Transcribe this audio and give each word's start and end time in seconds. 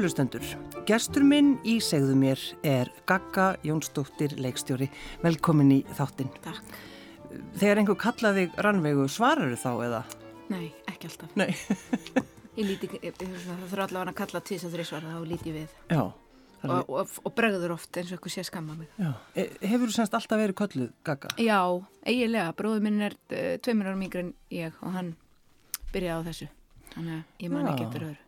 Kærulustendur, 0.00 0.44
gestur 0.88 1.20
minn 1.28 1.58
í 1.68 1.74
segðu 1.84 2.14
mér 2.16 2.40
er 2.64 2.88
Gagga 3.04 3.50
Jónsdóttir 3.60 4.32
leikstjóri. 4.40 4.86
Velkomin 5.20 5.74
í 5.74 5.76
þáttinn. 5.98 6.30
Takk. 6.40 6.70
Þegar 7.60 7.82
einhver 7.82 7.98
kallaði 8.00 8.46
rannvegu 8.64 9.04
svarar 9.12 9.52
þá 9.60 9.68
eða? 9.84 9.98
Nei, 10.54 10.70
ekki 10.88 11.10
alltaf. 11.10 11.34
Nei. 11.36 11.50
Ég 12.56 12.70
líti, 12.70 12.88
það 12.88 13.26
þurfa 13.26 13.84
allavega 13.90 14.06
að 14.06 14.16
kalla 14.22 14.42
tísa 14.48 14.70
þrísvar 14.72 15.04
þá 15.04 15.18
líti 15.34 15.52
ég 15.52 15.58
við. 15.58 15.76
Já. 15.92 16.00
Og, 16.00 16.72
og, 16.88 17.12
og 17.20 17.36
bregður 17.36 17.76
oft 17.76 18.00
eins 18.00 18.08
og 18.08 18.16
eitthvað 18.16 18.36
sé 18.38 18.46
að 18.46 18.48
skamma 18.54 18.78
mig. 18.80 18.88
Já. 18.96 19.12
E, 19.36 19.46
hefur 19.74 19.92
þú 19.92 19.98
semst 19.98 20.16
alltaf 20.16 20.40
verið 20.46 20.58
kölluð 20.62 20.88
Gagga? 21.10 21.34
Já, 21.44 21.60
eiginlega. 22.08 22.56
Bróður 22.56 22.88
minn 22.88 23.04
er 23.04 23.20
tveimur 23.28 23.92
árum 23.92 24.08
yngri 24.08 24.24
en 24.30 24.32
ég 24.62 24.80
og 24.80 24.96
hann 24.96 25.12
byrjaði 25.92 26.24
á 26.24 26.28
þessu. 26.32 26.50
Þannig 26.96 27.20
að 27.20 27.44
ég 27.44 27.56
man 27.58 27.72
ekki 27.74 27.88
eftir 27.90 28.08
öðru. 28.08 28.26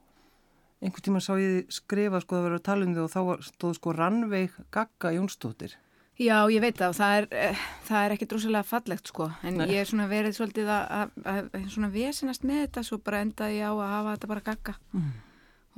Einhvern 0.83 1.07
tíma 1.07 1.23
sá 1.23 1.37
ég 1.39 1.71
skrifa 1.71 2.21
sko 2.23 2.41
að 2.41 2.47
vera 2.49 2.59
að 2.59 2.67
tala 2.67 2.87
um 2.89 2.95
þig 2.97 3.05
og 3.05 3.13
þá 3.13 3.47
stóð 3.47 3.75
sko 3.79 3.95
rannveig 3.95 4.57
Gagga 4.75 5.13
Jónsdóttir. 5.15 5.77
Já, 6.21 6.37
ég 6.53 6.61
veit 6.61 6.77
það 6.77 6.91
og 6.93 6.97
það 6.99 7.17
er, 7.19 7.27
uh, 7.33 7.63
það 7.87 8.05
er 8.05 8.15
ekki 8.17 8.29
drosalega 8.31 8.69
fallegt 8.69 9.11
sko. 9.11 9.29
En 9.47 9.61
Nei. 9.61 9.67
ég 9.71 9.81
er 9.81 9.89
svona 9.89 10.09
verið 10.11 10.37
svolítið 10.37 10.73
að, 10.75 10.85
að, 10.99 11.15
að, 11.33 11.51
að 11.57 11.69
svona 11.73 11.91
vesinast 11.95 12.47
með 12.47 12.61
þetta 12.67 12.85
svo 12.89 12.99
bara 13.07 13.23
endaði 13.25 13.63
á 13.63 13.71
að 13.73 13.93
hafa 13.95 14.15
þetta 14.17 14.33
bara 14.35 14.47
gagga. 14.51 14.77
Mm. 14.93 15.11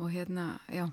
Og 0.01 0.11
hérna, 0.11 0.47
já, 0.75 0.85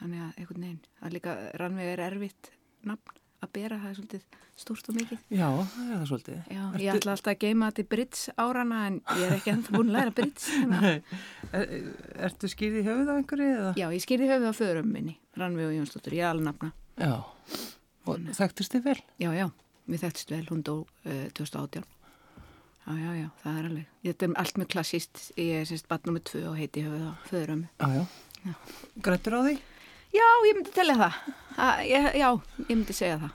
þannig 0.00 0.24
að 0.24 0.42
einhvern 0.42 0.66
veginn. 0.66 0.84
Er 1.02 1.14
líka, 1.14 1.36
rannveg 1.62 1.92
er 1.92 2.04
erfitt 2.08 2.54
nafn 2.88 3.21
að 3.42 3.52
bera, 3.56 3.78
það 3.82 3.90
er 3.90 3.96
svolítið 3.98 4.40
stórt 4.62 4.88
og 4.90 4.96
mikið. 4.98 5.20
Já, 5.32 5.46
það 5.72 5.86
er 5.86 5.92
það 5.92 6.08
svolítið. 6.10 6.40
Já, 6.52 6.62
ég 6.82 6.96
ætla 6.96 7.14
alltaf 7.14 7.32
að 7.32 7.38
geima 7.42 7.70
þetta 7.70 7.82
í 7.82 7.88
Brits 7.92 8.24
árana 8.36 8.80
en 8.88 8.98
ég 9.16 9.24
er 9.26 9.34
ekki 9.36 9.52
ennþá 9.52 9.74
búin 9.76 9.90
að 9.92 9.96
læra 9.98 10.14
Brits. 10.18 10.50
Er, 11.52 11.72
ertu 12.28 12.48
skýrð 12.48 12.78
í 12.80 12.82
höfuð 12.86 13.10
á 13.12 13.14
einhverju 13.18 13.48
eða? 13.52 13.72
Já, 13.76 13.84
ég 13.92 14.04
skýrði 14.04 14.28
höfuð 14.30 14.46
á 14.48 14.54
föðurum 14.56 14.92
minni, 14.94 15.16
Rannveig 15.36 15.66
og 15.68 15.74
Jónsdóttir, 15.76 16.14
ég 16.16 16.24
er 16.24 16.30
alveg 16.30 16.46
nafna. 16.46 16.70
Já. 16.96 17.10
Og 18.08 18.30
þekktist 18.38 18.76
þið 18.76 18.86
vel? 18.86 18.94
Já, 19.20 19.28
já, 19.36 19.44
við 19.92 20.04
þekktist 20.06 20.32
vel, 20.32 20.46
hún 20.48 20.62
dó 20.64 20.72
uh, 20.80 21.26
2018. 21.36 21.84
Já, 22.86 22.94
já, 22.98 23.10
já, 23.18 23.28
það 23.42 23.58
er 23.58 23.68
alveg. 23.68 23.90
Þetta 24.08 24.28
er 24.28 24.38
allt 24.42 24.62
mjög 24.62 24.70
klassíst, 24.72 25.20
ég 25.36 25.60
er 25.60 25.68
sérst 25.68 25.90
barn 25.92 26.08
nummið 26.08 26.24
tvö 26.32 26.46
og 26.54 26.56
heiti 26.62 26.86
höfuð 26.86 27.04
á 27.04 27.12
föðurum. 27.28 27.66
Já, 27.76 27.98
já. 27.98 28.06
Já. 28.42 28.56
Grættur 29.04 29.38
á 29.38 29.40
því? 29.44 29.54
Já, 30.12 30.26
ég 30.48 30.56
myndi 30.58 30.74
telja 30.76 30.96
það. 31.00 31.18
það 31.56 31.82
ég, 31.88 32.06
já, 32.20 32.28
ég 32.68 32.76
myndi 32.76 32.96
segja 32.96 33.18
það. 33.22 33.34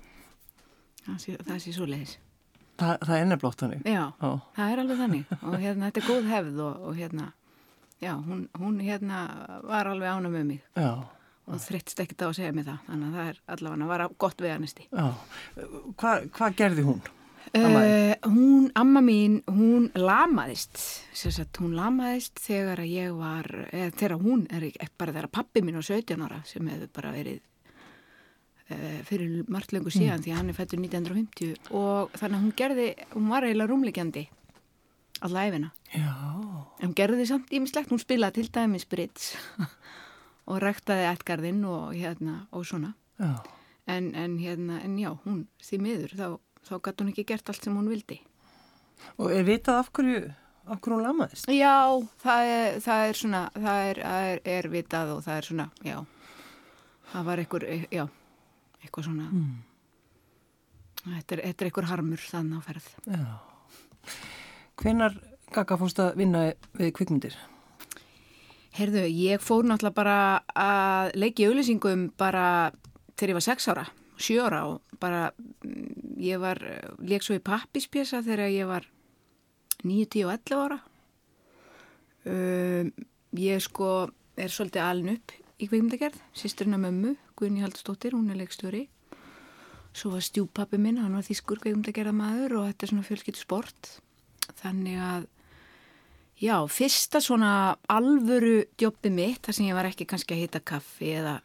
Það 1.07 1.19
sé, 1.23 1.35
það 1.47 1.59
sé 1.63 1.73
svo 1.75 1.87
leiðis. 1.89 2.15
Þa, 2.77 2.89
það 3.01 3.15
er 3.17 3.27
nefnblótt 3.31 3.61
þannig. 3.63 3.85
Já, 3.89 4.03
Já. 4.21 4.31
það 4.57 4.71
er 4.73 4.81
alveg 4.83 4.99
þannig 5.01 5.35
og 5.41 5.55
hérna, 5.63 5.87
þetta 5.89 6.01
er 6.03 6.07
góð 6.11 6.27
hefð 6.31 6.59
og, 6.67 6.81
og 6.89 6.97
hérna, 6.99 7.27
já, 8.03 8.11
hún, 8.27 8.43
hún 8.61 8.75
hérna 8.85 9.21
var 9.65 9.89
alveg 9.89 10.11
ána 10.13 10.29
með 10.29 10.45
mig 10.51 10.59
Já. 10.77 10.91
og 11.47 11.63
þreyttist 11.63 12.03
ekkert 12.03 12.21
á 12.21 12.27
að 12.29 12.35
segja 12.37 12.53
mig 12.53 12.67
það, 12.67 12.83
þannig 12.91 13.07
að 13.07 13.17
það 13.17 13.31
er 13.31 13.39
allavega 13.55 13.89
var 13.93 14.05
gott 14.25 14.43
veganisti. 14.45 14.85
Já. 14.91 15.07
Hvað 15.97 16.27
hva 16.37 16.51
gerði 16.61 16.85
hún? 16.91 17.01
Uh, 17.55 17.63
hún, 18.25 18.71
amma 18.75 19.01
mín, 19.03 19.41
hún 19.47 19.89
lamaðist, 19.97 20.79
sagt, 21.13 21.59
hún 21.61 21.75
lamaðist 21.77 22.39
þegar 22.41 22.81
að 22.83 22.93
ég 22.93 23.13
var, 23.17 23.49
eða 23.71 23.91
þegar 23.99 24.17
hún 24.23 24.47
er 24.53 24.65
ekki, 24.69 24.89
bara 24.97 25.13
þegar 25.15 25.29
pappi 25.37 25.63
mín 25.65 25.77
var 25.79 25.87
17 25.87 26.25
ára 26.25 26.39
sem 26.47 26.71
hefur 26.71 26.91
bara 26.95 27.13
verið 27.15 27.41
uh, 28.71 28.99
fyrir 29.07 29.43
margt 29.51 29.75
löngu 29.75 29.93
síðan 29.93 30.23
því 30.23 30.33
að 30.33 30.41
hann 30.41 30.53
er 30.53 30.57
fættur 30.57 30.81
1950 30.83 31.71
og 31.77 32.17
þannig 32.17 32.39
að 32.39 32.45
hún 32.45 32.57
gerði, 32.63 32.87
hún 33.13 33.29
var 33.33 33.47
eiginlega 33.47 33.71
rúmleikjandi 33.73 34.25
alla 35.25 35.45
æfina. 35.47 35.71
Já. 35.93 36.13
En 36.79 36.89
hún 36.89 36.97
gerði 36.97 37.25
samt 37.29 37.53
ímislegt, 37.53 37.91
hún 37.91 38.01
spilaði 38.01 38.41
til 38.41 38.51
dæmis 38.53 38.85
Brits 38.89 39.31
og 40.49 40.59
ræktaði 40.63 41.07
ættgarðinn 41.11 41.63
og 41.67 41.95
hérna 41.97 42.43
og 42.51 42.67
svona. 42.69 42.93
Já. 43.17 43.39
En, 43.87 44.11
en 44.19 44.35
hérna, 44.37 44.81
en 44.83 44.97
já, 44.99 45.13
hún 45.23 45.45
því 45.63 45.77
miður, 45.79 46.13
þá, 46.19 46.27
þá 46.67 46.75
gæti 46.77 47.03
hún 47.03 47.13
ekki 47.13 47.25
gert 47.31 47.49
allt 47.51 47.63
sem 47.67 47.77
hún 47.77 47.89
vildi. 47.91 48.19
Og 49.21 49.31
er 49.33 49.47
vitað 49.47 49.81
af 49.81 49.91
hverju, 49.95 50.21
af 50.67 50.81
hverju 50.81 50.97
hún 50.97 51.05
lamaðist? 51.05 51.49
Já, 51.53 51.77
það 52.23 52.51
er, 52.53 52.77
það 52.85 53.07
er 53.07 53.21
svona, 53.21 53.41
það 53.55 53.87
er, 53.91 54.03
er, 54.11 54.43
er 54.57 54.69
vitað 54.73 55.15
og 55.15 55.23
það 55.25 55.41
er 55.41 55.49
svona, 55.49 55.67
já, 55.85 55.97
það 57.13 57.29
var 57.29 57.43
einhver, 57.43 57.67
já, 57.93 58.05
eitthvað 58.83 59.09
svona, 59.09 59.29
þetta, 61.05 61.37
er, 61.37 61.43
þetta 61.45 61.57
er 61.65 61.71
einhver 61.71 61.91
harmur 61.93 62.29
þannig 62.31 62.59
á 62.59 62.61
ferð. 62.67 62.91
Já. 63.07 63.27
Hvenar 64.77 65.17
Gagga 65.55 65.77
fórst 65.79 65.99
að 66.03 66.17
vinna 66.19 66.41
við 66.75 66.91
kvikmyndir? 66.97 67.35
Herðu, 68.77 69.05
ég 69.07 69.41
fór 69.41 69.65
náttúrulega 69.65 69.95
bara 69.95 70.17
að 70.51 71.15
leiki 71.17 71.47
auðlýsingum 71.47 72.09
bara 72.19 72.73
þegar 73.15 73.31
ég 73.31 73.37
var 73.39 73.45
6 73.47 73.69
ára, 73.71 73.85
7 74.17 74.39
ára 74.41 74.63
og 74.71 74.97
bara 75.01 75.29
mm, 75.63 76.17
ég 76.23 76.41
var, 76.41 76.61
leik 76.99 77.25
svo 77.25 77.37
í 77.37 77.43
pappispjesa 77.43 78.23
þegar 78.25 78.53
ég 78.53 78.69
var 78.69 78.87
9, 79.83 80.05
10 80.09 80.25
og 80.25 80.33
11 80.33 80.63
ára. 80.65 80.79
Um, 82.27 82.91
ég 83.37 83.61
sko 83.63 84.09
er 84.37 84.51
svolítið 84.51 84.83
alin 84.83 85.13
upp 85.15 85.33
í 85.57 85.69
kveikmyndagerð, 85.69 86.17
sýsturinn 86.37 86.77
að 86.77 86.83
mömmu, 86.87 87.13
Guðni 87.37 87.63
Haldsdóttir, 87.63 88.17
hún 88.17 88.29
er 88.33 88.41
leikstjóri. 88.41 88.87
Svo 89.97 90.11
var 90.13 90.25
stjúpappi 90.25 90.77
minn, 90.81 90.99
hann 91.01 91.15
var 91.17 91.25
þýskur 91.25 91.61
kveikmyndagerðamaður 91.63 92.59
og 92.59 92.67
þetta 92.67 92.85
er 92.85 92.91
svona 92.91 93.07
fjölskyld 93.07 93.39
sport. 93.39 93.95
Þannig 94.61 95.01
að 95.01 95.25
Já, 96.37 96.53
fyrsta 96.69 97.17
svona 97.17 97.51
alvöru 97.89 98.67
djóppi 98.77 99.09
mitt, 99.09 99.39
þar 99.41 99.55
sem 99.57 99.65
ég 99.71 99.77
var 99.77 99.87
ekki 99.89 100.05
kannski 100.05 100.35
að 100.35 100.43
hita 100.43 100.59
kaffi 100.61 101.15
eða 101.17 101.39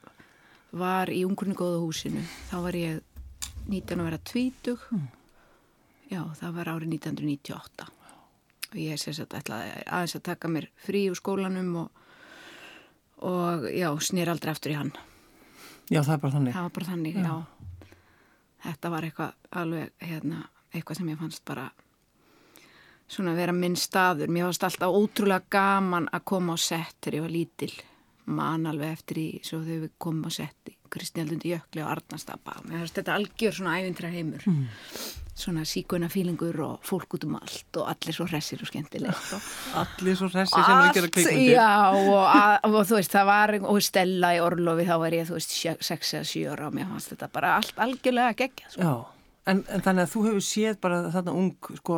var 0.73 1.11
í 1.13 1.23
ungurinn 1.27 1.57
góða 1.57 1.81
húsinu. 1.83 2.23
Þá 2.51 2.57
var 2.65 2.79
ég 2.79 3.01
19 3.69 4.01
að 4.01 4.09
vera 4.09 4.21
20. 4.33 5.03
Já, 6.13 6.23
það 6.39 6.57
var 6.59 6.71
árið 6.73 6.95
1998. 6.97 7.89
Og 8.73 8.79
ég 8.81 9.01
sem 9.01 9.17
sagt 9.17 9.37
ætlaði 9.37 9.73
aðeins 9.85 10.17
að 10.17 10.25
taka 10.31 10.51
mér 10.53 10.69
frí 10.81 11.05
úr 11.13 11.19
skólanum 11.19 11.71
og, 11.85 12.05
og 13.29 13.69
já, 13.69 13.89
snýr 14.01 14.33
aldrei 14.33 14.53
aftur 14.55 14.73
í 14.73 14.79
hann. 14.81 14.93
Já, 15.93 16.01
það 16.01 16.15
er 16.15 16.23
bara 16.25 16.37
þannig. 16.39 16.57
Það 16.57 16.67
var 16.67 16.75
bara 16.79 16.91
þannig, 16.91 17.21
já. 17.21 17.35
Þetta 18.63 18.91
var 18.93 19.07
eitthvað 19.07 19.57
alveg, 19.63 19.95
hérna, 20.01 20.43
eitthvað 20.73 21.01
sem 21.01 21.09
ég 21.11 21.21
fannst 21.21 21.45
bara 21.49 21.65
svona 23.13 23.35
vera 23.37 23.53
minn 23.53 23.77
staður. 23.77 24.31
Mér 24.33 24.49
fannst 24.49 24.69
alltaf 24.69 24.97
ótrúlega 24.97 25.51
gaman 25.53 26.09
að 26.13 26.29
koma 26.33 26.57
á 26.57 26.59
sett 26.61 26.97
þegar 27.01 27.19
ég 27.19 27.27
var 27.27 27.35
lítil. 27.35 27.73
Man 28.31 28.69
alveg 28.71 28.93
eftir 28.95 29.19
í, 29.19 29.27
svo 29.43 29.63
þegar 29.65 29.87
við 29.87 29.97
komum 30.03 30.31
sett 30.31 30.71
í 30.71 30.77
Kristjálfundi 30.93 31.55
Jökli 31.55 31.83
og 31.83 31.91
Arnastapa. 31.95 32.61
Þetta 32.69 33.17
algjör 33.17 33.57
svona 33.57 33.79
ævintræða 33.81 34.13
heimur. 34.13 34.45
Mm. 34.47 34.67
Svona 35.43 35.65
síkuna 35.67 36.11
fílingur 36.13 36.59
og 36.61 36.83
fólk 36.85 37.17
út 37.17 37.25
um 37.25 37.39
allt 37.39 37.79
og 37.81 37.89
allir 37.89 38.15
svo 38.15 38.27
hressir 38.29 38.61
og 38.63 38.69
skemmtilegt. 38.69 39.31
Og 39.33 39.49
Allir 39.83 40.19
svo 40.21 40.29
hressi 40.29 40.59
sem 40.59 40.77
að 40.77 40.91
gera 40.99 41.11
kvikmyndir. 41.17 41.55
Já, 41.57 41.71
og, 41.97 42.21
að, 42.27 42.69
og 42.69 42.77
þú 42.91 42.99
veist, 42.99 43.17
það 43.17 43.31
var, 43.31 43.55
og 43.73 43.81
Stella 43.89 44.35
í 44.37 44.43
Orlofi, 44.45 44.87
þá 44.91 44.95
var 45.07 45.17
ég, 45.17 45.27
þú 45.31 45.39
veist, 45.39 45.57
6 45.89 46.15
eða 46.21 46.31
7 46.35 46.45
ára 46.53 46.69
og 46.69 46.77
mér 46.77 46.93
fannst 46.93 47.15
þetta 47.15 47.31
bara 47.33 47.57
allt 47.63 47.83
algjörlega 47.87 48.39
geggja, 48.43 48.71
sko. 48.77 48.85
Já, 48.85 48.95
en, 49.51 49.63
en 49.67 49.83
þannig 49.83 50.05
að 50.07 50.13
þú 50.13 50.21
hefur 50.29 50.45
séð 50.47 50.77
bara 50.85 50.99
þarna 51.15 51.33
ung, 51.39 51.49
sko, 51.81 51.97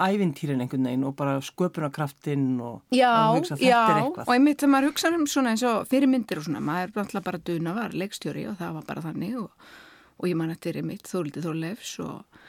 ævintýrin 0.00 0.64
einhvern 0.64 0.88
veginn 0.88 1.06
og 1.06 1.14
bara 1.18 1.36
sköpunarkraftinn 1.44 2.48
og 2.66 2.96
Já, 2.96 3.10
og 3.30 3.38
hugsa, 3.40 3.58
þetta 3.60 3.68
já, 3.68 3.82
er 3.84 4.00
og 4.00 4.08
eitthvað. 4.08 4.32
einmitt 4.34 4.58
þegar 4.62 4.72
maður 4.74 4.90
hugsa 4.90 5.12
um 5.14 5.28
svona 5.30 5.54
eins 5.54 5.64
og 5.70 5.86
fyrirmyndir 5.90 6.40
og 6.40 6.48
svona, 6.48 6.64
maður 6.66 6.88
er 6.88 6.96
náttúrulega 6.98 7.28
bara 7.28 7.44
duna 7.50 7.76
var 7.76 7.96
leikstjóri 8.02 8.44
og 8.50 8.58
það 8.58 8.74
var 8.80 8.88
bara 8.90 9.04
þannig 9.06 9.38
og, 9.44 9.70
og 10.18 10.28
ég 10.30 10.38
man 10.40 10.52
eftir 10.54 10.80
einmitt 10.80 11.08
Þórliti 11.10 11.44
Þórleifs 11.46 11.94
og, 12.04 12.44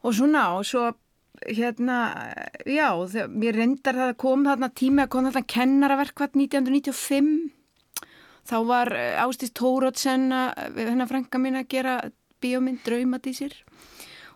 og 0.00 0.16
svona 0.16 0.46
og 0.56 0.64
svo 0.68 0.88
hérna, 1.46 1.98
já, 2.68 2.88
þegar, 3.12 3.30
mér 3.44 3.56
reyndar 3.60 3.96
það 3.96 4.10
að 4.12 4.20
kom 4.24 4.42
þarna 4.48 4.70
tími 4.76 5.04
að 5.04 5.12
kom 5.14 5.28
þarna 5.28 5.44
kennaraverkvært 5.54 6.34
1995 6.36 7.30
þá 8.50 8.56
var 8.66 8.90
eh, 8.96 9.20
Ástís 9.22 9.52
Tórótsen 9.56 10.26
hennar 10.32 11.08
frænka 11.08 11.38
mín 11.40 11.60
að 11.60 11.68
gera 11.76 11.94
bíómynd 12.42 12.82
Draumadísir 12.86 13.56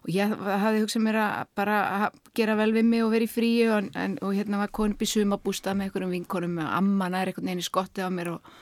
og 0.05 0.12
ég 0.12 0.35
hafði 0.35 0.83
hugsað 0.83 1.06
mér 1.06 1.21
að 1.23 1.55
bara 1.56 1.79
að 1.97 2.21
gera 2.37 2.59
vel 2.59 2.71
við 2.77 2.91
mig 2.91 3.05
og 3.05 3.15
vera 3.15 3.25
í 3.25 3.31
fríu 3.31 3.71
og, 3.73 3.89
en, 3.97 4.19
og 4.21 4.37
hérna 4.37 4.61
var 4.61 4.73
konum 4.75 5.01
í 5.01 5.09
sumabústað 5.09 5.79
með 5.79 5.89
einhverjum 5.89 6.15
vinkonum 6.19 6.61
og 6.61 6.77
amma 6.77 7.09
nær 7.12 7.33
einhvern 7.33 7.49
veginn 7.49 7.65
í 7.65 7.67
skotti 7.67 8.05
á 8.05 8.12
mér 8.12 8.35
og 8.37 8.55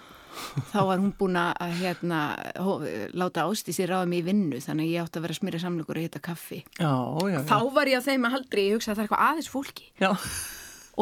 þá 0.70 0.78
var 0.88 1.02
hún 1.02 1.12
búin 1.18 1.36
að 1.36 1.74
hérna, 1.82 2.20
hó, 2.62 2.78
láta 3.18 3.44
Ástísi 3.48 3.86
ráða 3.88 4.08
mig 4.08 4.22
í 4.22 4.26
vinnu 4.30 4.60
þannig 4.62 4.88
að 4.88 4.94
ég 4.94 5.04
átti 5.04 5.20
að 5.20 5.26
vera 5.26 5.36
að 5.36 5.40
smyrja 5.40 5.62
samlugur 5.66 6.00
og 6.00 6.06
hitta 6.06 6.22
kaffi. 6.24 6.62
Já, 6.78 6.88
já, 6.88 7.36
já. 7.36 7.40
þá 7.50 7.58
var 7.74 7.90
ég 7.90 8.00
að 8.00 8.08
þeim 8.08 8.26
að 8.28 8.34
haldri, 8.36 8.66
ég 8.68 8.78
hugsa 8.78 8.92
að 8.92 8.94
það 8.94 9.02
er 9.02 9.08
eitthvað 9.08 9.26
aðeins 9.28 9.50
fólki. 9.52 9.90
Já, 10.00 10.10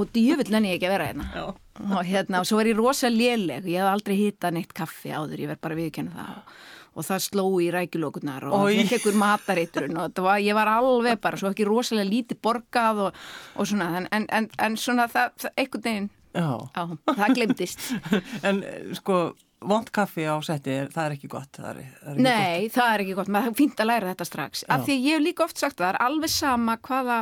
og 0.01 0.13
djöfull 0.17 0.51
lenni 0.55 0.73
ég 0.73 0.81
ekki 0.81 0.89
að 0.89 0.95
vera 0.97 1.09
hérna. 1.11 1.29
Já. 1.35 1.47
og 1.81 2.03
hérna, 2.11 2.43
og 2.43 2.51
svo 2.51 2.61
var 2.61 2.69
ég 2.71 2.79
rosa 2.79 3.11
léleg 3.13 3.71
ég 3.71 3.81
hef 3.81 3.89
aldrei 3.91 4.19
hittað 4.19 4.59
neitt 4.59 4.75
kaffi 4.77 5.15
áður 5.15 5.45
ég 5.45 5.51
verð 5.51 5.63
bara 5.65 5.77
að 5.77 5.83
viðkjanna 5.85 6.17
það 6.19 6.59
og, 7.01 7.09
það 7.09 7.27
sló 7.27 7.47
í 7.65 7.69
rækjulókunar 7.75 8.47
og 8.51 8.69
Oj. 8.69 8.79
fekk 8.83 8.97
einhver 8.99 9.21
matareitrun 9.25 10.01
og 10.05 10.25
var, 10.29 10.41
ég 10.45 10.57
var 10.57 10.71
alveg 10.77 11.21
bara 11.25 11.41
svo 11.41 11.51
ekki 11.51 11.69
rosalega 11.69 12.11
lítið 12.13 12.43
borgað 12.45 13.05
og, 13.09 13.21
og 13.57 13.71
svona, 13.73 13.91
en, 14.01 14.09
en, 14.15 14.31
en, 14.37 14.51
en 14.61 14.81
svona 14.81 15.09
það, 15.11 15.37
það 15.45 15.63
einhvern 15.65 15.87
veginn, 15.89 16.11
Já, 16.31 16.51
á, 16.79 16.83
það 17.11 17.39
glemdist 17.41 17.87
en 18.47 18.61
eh, 18.63 18.93
sko, 18.95 19.23
vond 19.61 19.91
kaffi 19.93 20.25
á 20.25 20.37
seti, 20.45 20.77
það 20.93 21.07
er 21.07 21.17
ekki 21.17 21.31
gott. 21.31 21.51
Það 21.57 21.71
er, 21.71 21.89
það 22.01 22.11
er 22.11 22.15
ekki 22.15 22.27
Nei, 22.27 22.69
það 22.73 22.93
er 22.93 23.05
ekki 23.05 23.17
gott, 23.19 23.33
maður 23.35 23.57
fínt 23.59 23.83
að 23.83 23.91
læra 23.91 24.13
þetta 24.13 24.29
strax. 24.29 24.65
Af 24.71 24.87
því 24.87 24.97
ég 24.97 25.19
hef 25.19 25.25
líka 25.25 25.45
oft 25.47 25.61
sagt 25.61 25.81
að 25.81 25.85
það 25.85 25.91
er 25.93 26.01
alveg 26.07 26.33
sama 26.33 26.77
hvaða 26.87 27.19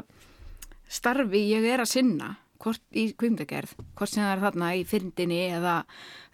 starfi 0.98 1.42
ég 1.50 1.66
er 1.68 1.82
að 1.84 1.90
sinna, 1.92 2.30
hvort 2.62 2.82
í 2.96 3.08
kvimdagerð, 3.18 3.74
hvort 3.98 4.12
sem 4.12 4.24
það 4.24 4.32
er 4.34 4.44
þarna 4.46 4.70
í 4.78 4.84
fyrndinni 4.88 5.40
eða, 5.58 5.74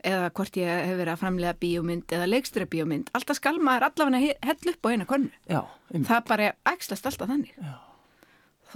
eða 0.04 0.28
hvort 0.36 0.58
ég 0.60 0.68
hef 0.68 0.98
verið 1.00 1.12
að 1.14 1.22
framlega 1.22 1.56
bíómynd 1.64 2.14
eða 2.16 2.28
leikstura 2.28 2.68
bíómynd. 2.70 3.10
Alltaf 3.16 3.38
skal 3.40 3.56
maður 3.58 3.88
allavega 3.88 4.36
hell 4.44 4.72
upp 4.74 4.86
á 4.86 4.88
eina 4.92 5.08
konu. 5.08 5.30
Já, 5.50 5.62
Það 5.94 6.24
bara 6.28 6.52
ægslast 6.74 7.06
alltaf 7.10 7.30
þannig. 7.30 7.54
Já. 7.56 7.74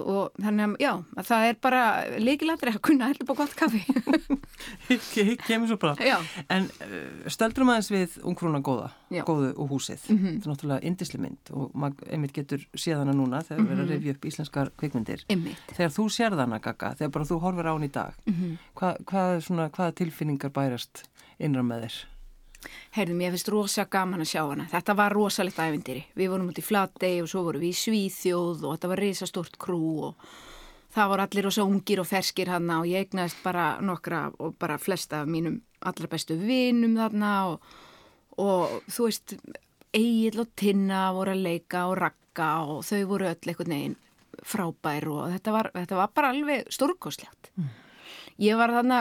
Og 0.00 0.32
þannig 0.38 0.64
að, 0.64 0.74
já, 0.80 0.92
að 1.18 1.26
það 1.28 1.46
er 1.48 1.56
bara 1.60 1.82
líkilatri 2.18 2.72
að 2.74 2.80
kunna 2.88 3.08
hell 3.10 3.18
upp 3.24 3.30
á 3.32 3.36
gott 3.40 3.54
kaffi. 3.58 3.82
Hitt 4.88 5.42
kemur 5.46 5.68
svo 5.70 5.76
bara. 5.80 5.94
Já. 6.04 6.16
En 6.50 6.66
uh, 6.84 7.28
stöldrum 7.30 7.70
aðeins 7.72 7.90
við 7.92 8.16
ungfrúna 8.28 8.60
góða, 8.64 8.90
Já. 9.12 9.22
góðu 9.28 9.52
og 9.56 9.70
húsið. 9.74 10.04
Mhm. 10.12 10.38
Það 10.38 10.46
er 10.48 10.52
náttúrulega 10.52 10.88
indisli 10.90 11.20
mynd 11.22 11.52
og 11.54 11.72
maður 11.78 12.12
einmitt 12.14 12.34
getur 12.36 12.64
séð 12.78 13.02
hana 13.02 13.14
núna 13.16 13.42
þegar 13.46 13.62
við 13.64 13.70
erum 13.70 13.78
Mhm. 13.78 13.86
að 13.88 13.94
rifja 13.96 14.14
upp 14.16 14.28
íslenskar 14.32 14.70
kvikmyndir. 14.78 15.24
Ymmit. 15.30 15.62
Þegar 15.76 15.94
þú 15.96 16.08
sérð 16.18 16.38
hana, 16.44 16.58
Gagga, 16.58 16.94
þegar 16.98 17.12
bara 17.12 17.24
þú 17.24 17.40
horfir 17.40 17.66
á 17.68 17.72
hana 17.74 17.86
í 17.88 17.92
dag, 17.92 18.14
Mhm. 18.26 18.58
hvað, 18.76 19.02
hvað, 19.04 19.36
er 19.36 19.40
svona, 19.40 19.70
hvaða 19.70 19.94
tilfinningar 19.94 20.50
bærast 20.50 21.04
innra 21.38 21.62
með 21.62 21.84
þér? 21.88 21.98
Heyrðum, 22.96 23.20
ég 23.22 23.34
finnst 23.34 23.50
rosa 23.52 23.84
gaman 23.90 24.24
að 24.24 24.30
sjá 24.32 24.40
hana. 24.42 24.66
Þetta 24.70 24.94
var 24.98 25.14
rosalegt 25.14 25.60
ævindýri. 25.62 26.02
Við 26.18 26.32
vorum 26.32 26.48
út 26.50 26.58
í 26.58 26.64
Flatey 26.64 27.20
og 27.22 27.30
svo 27.30 27.44
vorum 27.46 27.62
við 27.62 27.74
í 27.74 27.80
Svíþjóð 27.82 28.64
og 28.64 28.72
þetta 28.74 28.90
var 28.92 29.02
risastórt 29.04 29.58
krú 29.62 29.82
og 30.08 30.32
það 30.94 31.12
voru 31.12 31.24
allir 31.24 31.46
rosa 31.46 31.66
ungir 31.68 32.02
og 32.02 32.08
ferskir 32.08 32.50
hana 32.50 32.80
og 32.82 32.90
ég 32.90 33.06
eignaðist 33.06 33.38
bara 33.44 33.68
nokkra 33.84 34.24
og 34.42 34.56
bara 34.58 34.80
flesta 34.82 35.22
af 35.22 35.30
mínum 35.30 35.60
allra 35.86 36.10
bestu 36.10 36.34
vinum 36.40 36.96
þarna 36.98 37.32
og, 37.52 37.72
og 38.42 38.90
þú 38.90 39.06
veist, 39.06 39.36
Egil 39.94 40.42
og 40.42 40.50
Tinna 40.58 41.08
voru 41.16 41.32
að 41.36 41.44
leika 41.46 41.86
og 41.88 41.98
rakka 42.02 42.48
og 42.66 42.82
þau 42.88 43.04
voru 43.12 43.30
öll 43.30 43.52
einhvern 43.52 43.74
veginn 43.76 43.98
frábær 44.46 45.06
og 45.10 45.22
þetta 45.34 45.54
var, 45.54 45.70
þetta 45.74 45.98
var 45.98 46.10
bara 46.14 46.32
alveg 46.34 46.68
stórkostlegt. 46.72 47.52
Ég 48.38 48.58
var 48.58 48.70
þarna 48.70 49.00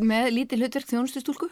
með 0.00 0.30
lítið 0.36 0.62
hlutverk 0.62 0.88
þjónustustúlku 0.88 1.50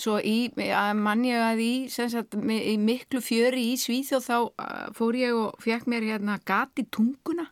Svo 0.00 0.16
í, 0.24 0.48
að 0.56 0.94
mann 0.96 1.24
ég 1.28 1.42
að 1.44 1.60
í, 1.60 1.72
sagt, 1.92 2.36
í 2.40 2.76
miklu 2.80 3.20
fjöri 3.24 3.66
í 3.74 3.78
Svíþjóð 3.80 4.24
þá 4.24 4.36
uh, 4.40 4.84
fór 4.96 5.18
ég 5.20 5.36
og 5.36 5.60
fekk 5.60 5.90
mér 5.90 6.06
hérna 6.08 6.38
gat 6.48 6.80
í 6.80 6.86
tunguna, 6.88 7.50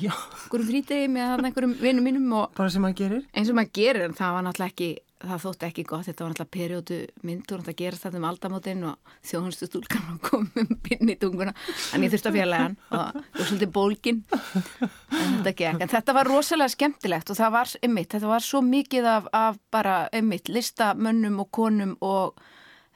einhverjum 0.00 0.68
frítegi 0.68 1.08
með 1.12 1.46
einhverjum 1.46 1.72
vinnum 1.80 2.06
mínum 2.06 2.36
og 2.38 2.52
bara 2.56 2.72
sem 2.72 2.82
maður 2.84 3.00
gerir? 3.02 3.24
eins 3.36 3.50
og 3.50 3.58
maður 3.58 3.72
gerir 3.76 4.06
en 4.06 4.14
það 4.16 4.36
var 4.36 4.46
náttúrulega 4.46 4.72
ekki, 4.72 4.88
það 5.22 5.42
þótti 5.44 5.68
ekki 5.68 5.84
gott, 5.90 6.06
þetta 6.08 6.24
var 6.24 6.32
náttúrulega 6.32 6.54
periodu 6.56 6.98
mynd 7.28 7.52
og 7.52 7.60
þetta 7.62 7.74
gerast 7.82 8.06
þetta 8.06 8.20
um 8.20 8.26
aldamótin 8.30 8.86
og 8.88 9.12
þjóðunstu 9.28 9.68
stúlkan 9.68 10.08
og 10.14 10.22
komum 10.30 10.72
pinn 10.86 11.12
í 11.12 11.18
tunguna, 11.20 11.54
en 11.92 12.06
ég 12.06 12.14
þurfti 12.14 12.32
að 12.32 12.38
fjarlæga 12.38 12.68
hann 12.68 12.78
og 12.88 13.20
og 13.22 13.44
svolítið 13.44 13.72
bólgin. 13.76 14.22
En 14.32 15.36
þetta 15.36 15.54
gekk, 15.60 15.84
en 15.84 15.92
þetta 15.92 16.16
var 16.16 16.30
rosalega 16.30 16.72
skemmtilegt 16.72 17.30
og 17.30 17.38
það 17.38 17.54
var 17.58 17.76
ymmit, 17.84 18.10
þetta 18.16 18.32
var 18.32 18.48
svo 18.48 18.64
mikið 18.64 19.12
af, 19.12 19.30
af 19.36 19.60
bara 19.74 19.96
ymmit, 20.16 20.48
listamönnum 20.48 21.40
og 21.44 21.52
konum 21.52 21.96
og 22.00 22.40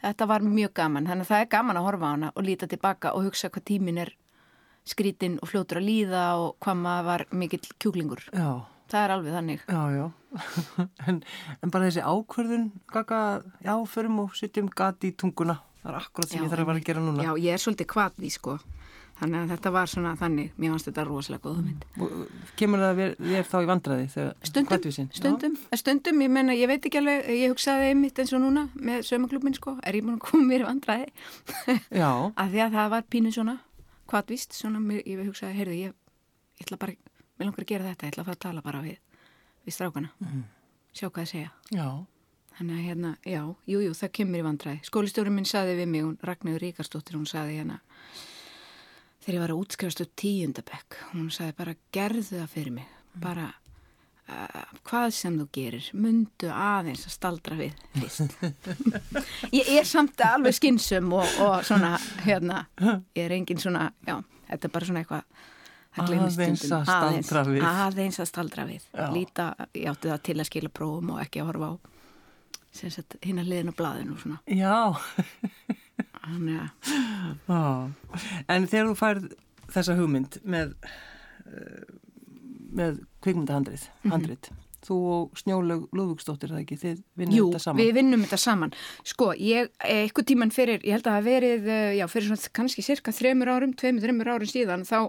þetta 0.02 0.28
var 0.32 0.44
mjög 0.44 0.72
gaman, 0.80 1.08
þannig 1.08 1.26
að 1.26 1.34
það 1.34 1.44
er 1.44 1.50
gaman 1.56 1.80
að 1.80 1.90
horfa 1.90 2.08
á 2.08 2.12
hana 2.14 2.32
og 2.34 2.46
líta 2.46 2.68
tilbaka 2.70 3.12
og 3.16 3.28
hugsa 3.28 3.52
hvað 3.52 3.68
tímin 3.68 4.00
er 4.04 4.16
skrítinn 4.86 5.38
og 5.42 5.50
fljótur 5.50 5.80
að 5.80 5.88
líða 5.88 6.24
og 6.40 6.56
hvað 6.62 6.80
maður 6.84 7.08
var 7.10 7.26
mikill 7.42 7.62
kjúklingur. 7.82 8.22
Já, 8.32 8.50
það 8.92 9.02
er 9.02 9.14
alveg 9.16 9.36
þannig. 9.40 9.66
Já, 9.66 9.82
já. 9.96 10.06
en, 11.08 11.22
en 11.64 11.72
bara 11.72 11.88
þessi 11.88 12.04
ákvörðun, 12.04 12.70
Gagga, 12.92 13.20
já, 13.64 13.74
förum 13.90 14.22
og 14.26 14.36
setjum 14.38 14.70
gat 14.70 15.06
í 15.08 15.14
tunguna. 15.16 15.60
Það 15.82 15.92
er 15.92 16.00
akkurat 16.00 16.30
sem 16.32 16.40
Já, 16.40 16.44
ég 16.46 16.50
þarf 16.52 16.64
að 16.64 16.70
vera 16.72 16.82
að 16.82 16.88
gera 16.90 17.04
núna. 17.04 17.26
Já, 17.26 17.32
ég 17.38 17.54
er 17.56 17.62
svolítið 17.62 17.88
kvatví 17.92 18.30
sko. 18.34 18.56
Þannig 19.16 19.38
að 19.46 19.52
þetta 19.54 19.70
var 19.72 19.88
svona 19.88 20.10
þannig. 20.20 20.48
Mér 20.60 20.72
fannst 20.74 20.88
þetta 20.90 21.04
rosalega 21.08 21.46
góða 21.46 21.62
mynd 21.64 21.84
Og, 22.04 22.10
uh, 22.10 22.48
Kemur 22.60 22.82
það 22.84 22.98
þér, 22.98 23.14
þér 23.30 23.46
þá 23.48 23.54
í 23.56 23.68
vandræði 23.70 24.08
þegar 24.12 24.34
Stundum, 24.50 24.66
hvatvísin? 24.68 25.06
stundum, 25.16 25.54
stundum, 25.80 26.20
ég 26.20 26.32
menna, 26.34 26.56
ég 26.58 26.68
veit 26.68 26.84
ekki 26.90 27.00
alveg 27.00 27.30
ég 27.32 27.54
hugsaði 27.54 27.86
einmitt 27.94 28.20
eins 28.20 28.34
og 28.36 28.42
núna 28.44 28.66
með 28.76 29.06
sömaklubin 29.08 29.56
sko, 29.56 29.78
er 29.80 29.96
ég 29.96 30.04
búin 30.04 30.18
að 30.18 30.26
koma 30.26 30.44
mér 30.50 30.66
í 30.66 30.68
vandræði? 30.68 31.08
Já, 31.96 32.10
af 32.44 32.52
því 32.52 32.62
að 32.66 32.76
það 32.76 32.92
var 32.92 33.08
pínu 33.16 33.32
svona 33.32 33.56
kvatvíst, 34.10 34.52
svona, 34.56 34.80
mér- 34.82 35.06
ég 35.06 35.22
hugsaði 35.26 35.58
heyrðu, 35.60 35.78
ég, 35.80 35.94
ég 36.60 36.66
ætla 36.66 36.78
bara, 36.82 36.92
mér 37.38 37.48
langar 37.50 37.64
að 37.66 37.70
gera 37.72 37.88
þetta 37.90 38.06
ég 38.06 38.12
ætla 38.14 38.22
að 38.22 38.28
fara 38.30 38.38
að 38.38 38.44
tala 38.46 38.62
bara 38.66 38.82
við, 38.84 38.98
við 39.66 39.74
strákana. 39.76 40.10
Sjá 40.96 41.08
hvað 41.10 41.22
það 41.24 41.32
segja. 41.32 41.50
Já, 41.76 41.88
Þannig 42.56 42.72
að 42.78 42.84
hérna, 42.88 43.08
já, 43.28 43.42
jú, 43.68 43.80
jú, 43.84 43.92
það 43.92 44.10
kemur 44.16 44.40
í 44.40 44.44
vandræði. 44.46 44.78
Skólistjórin 44.88 45.34
minn 45.36 45.44
saði 45.44 45.74
við 45.76 45.88
mig, 45.92 46.04
hún 46.06 46.14
Ragnarður 46.24 46.62
Ríkarsdóttir, 46.64 47.18
hún 47.18 47.26
saði 47.28 47.58
hérna, 47.58 47.76
þegar 49.20 49.34
ég 49.36 49.42
var 49.42 49.52
að 49.52 49.60
útskrifast 49.60 50.00
upp 50.06 50.14
tíundabekk, 50.22 50.96
hún 51.12 51.26
saði 51.34 51.52
bara, 51.58 51.74
gerðu 51.92 52.22
það 52.30 52.46
fyrir 52.54 52.72
mig, 52.78 52.86
bara, 53.20 53.50
uh, 54.30 54.76
hvað 54.86 55.08
sem 55.16 55.36
þú 55.40 55.48
gerir, 55.56 55.90
mundu 55.96 56.50
aðeins 56.52 57.06
að 57.08 57.16
staldra 57.16 57.58
við 57.58 57.74
fyrst. 57.96 58.38
ég 59.58 59.72
er 59.78 59.88
samt 59.88 60.22
alveg 60.26 60.56
skynsum 60.58 61.12
og, 61.16 61.26
og 61.44 61.66
svona, 61.66 61.96
hérna, 62.26 62.64
ég 63.16 63.24
er 63.26 63.36
engin 63.38 63.60
svona, 63.62 63.90
já, 64.06 64.18
þetta 64.50 64.68
er 64.68 64.74
bara 64.78 64.90
svona 64.90 65.04
eitthvað, 65.04 65.44
Aðeins 65.96 66.66
að 66.68 66.82
staldra 66.84 67.42
við. 67.48 67.62
Aðeins 67.64 68.18
að 68.20 68.26
staldra 68.28 68.66
við. 68.68 68.82
Já. 68.92 69.06
Líta, 69.14 69.46
ég 69.72 69.88
átti 69.88 70.10
það 70.10 70.24
til 70.28 70.34
að 70.36 70.48
skila 70.50 70.72
prófum 70.76 71.14
og 71.14 71.22
ekki 71.22 71.40
að 71.40 71.48
horfa 71.54 71.70
á 71.72 71.74
hinn 73.24 73.40
að 73.40 73.72
blaðinu 73.78 74.12
og 74.12 74.20
svona. 74.20 74.36
já, 74.44 74.92
Þannig 76.26 76.58
að. 77.48 77.92
En 78.50 78.66
þegar 78.66 78.88
þú 78.90 78.96
færð 78.98 79.28
þessa 79.72 79.96
hugmynd 79.98 80.38
með, 80.46 80.74
uh, 81.46 81.84
með 82.76 83.02
kvikmyndahandrið, 83.24 83.84
handrið, 84.12 84.48
þú 84.86 84.96
og 85.10 85.40
Snjólaug 85.40 85.86
Lúðvíksdóttir, 85.96 86.52
það 86.52 86.62
ekki, 86.62 86.78
þið 86.82 86.98
vinnum 87.18 87.36
jú, 87.36 87.46
þetta 87.50 87.62
saman. 87.64 87.80
við 87.82 87.96
vinnum 87.96 88.26
þetta 88.26 88.38
saman. 88.42 88.74
Sko, 89.12 89.30
ég, 89.40 89.72
eitthvað 89.82 90.28
tíman 90.30 90.52
fyrir, 90.54 90.84
ég 90.86 90.96
held 90.96 91.08
að 91.08 91.16
það 91.16 91.30
verið, 91.30 91.70
eh, 91.72 91.94
já, 91.98 92.04
fyrir 92.12 92.28
svona 92.28 92.52
kannski 92.60 92.84
cirka 92.86 93.14
þremur 93.16 93.50
árum, 93.50 93.72
tveimur, 93.74 94.04
þremur 94.04 94.30
árum 94.34 94.52
síðan, 94.52 94.86
þá 94.86 95.00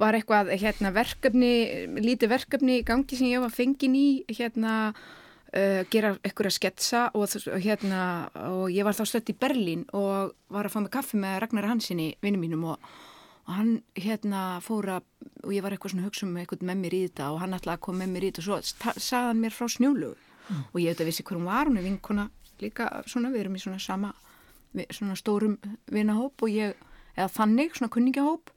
var 0.00 0.16
eitthvað, 0.16 0.54
hérna, 0.62 0.94
verkefni, 0.94 1.52
lítið 2.00 2.32
verkefni 2.32 2.80
í 2.80 2.86
gangi 2.86 3.18
sem 3.18 3.28
ég 3.28 3.44
var 3.44 3.52
fengin 3.54 3.98
í, 3.98 4.08
hérna, 4.32 4.94
uh, 5.54 5.80
gera 5.90 6.14
að 6.18 6.52
sketsa 6.54 7.08
og, 7.14 7.28
og 7.50 7.58
hérna, 7.62 8.28
og 8.50 8.68
ég 8.74 8.86
var 8.86 8.96
þá 8.96 9.04
stött 9.08 9.32
í 9.32 9.38
Berlín 9.38 9.84
og 9.94 10.34
var 10.52 10.66
að 10.66 10.74
fá 10.74 10.80
mig 10.82 10.94
kaffi 10.94 11.20
með 11.20 11.40
Ragnar 11.44 11.68
Hansinni, 11.70 12.14
vinnum 12.24 12.42
mínum 12.44 12.64
og 12.72 12.94
og 13.44 13.52
hann 13.58 13.72
hérna 13.98 14.42
fór 14.64 14.88
að 14.96 15.08
og 15.44 15.52
ég 15.52 15.64
var 15.64 15.74
eitthvað 15.74 15.94
svona 15.94 16.04
að 16.04 16.10
hugsa 16.10 16.26
um 16.26 16.36
eitthvað 16.40 16.64
með 16.64 16.80
mér 16.80 16.96
í 16.96 17.02
þetta 17.06 17.30
og 17.34 17.40
hann 17.42 17.56
ætlaði 17.56 17.76
að 17.76 17.84
koma 17.86 18.00
með 18.00 18.12
mér 18.14 18.24
í 18.24 18.30
þetta 18.32 18.42
og 18.42 18.46
svo 18.48 18.94
sagði 18.96 19.30
hann 19.30 19.42
mér 19.42 19.54
frá 19.54 19.68
snjúlugu 19.74 20.14
og 20.72 20.78
ég 20.80 20.92
auðvitað 20.92 21.08
vissi 21.10 21.24
hver 21.24 21.38
hún 21.38 21.48
var, 21.48 21.68
hún 21.68 21.80
er 21.80 21.86
vinkona 21.86 22.28
líka 22.62 22.90
svona, 23.10 23.32
við 23.32 23.44
erum 23.44 23.56
í 23.58 23.62
svona 23.62 23.80
sama 23.82 24.12
svona 24.90 25.16
stórum 25.18 25.56
vinahóp 25.92 26.44
og 26.44 26.52
ég, 26.52 26.78
eða 27.14 27.30
þannig, 27.32 27.76
svona 27.76 27.92
kunningahóp 27.94 28.52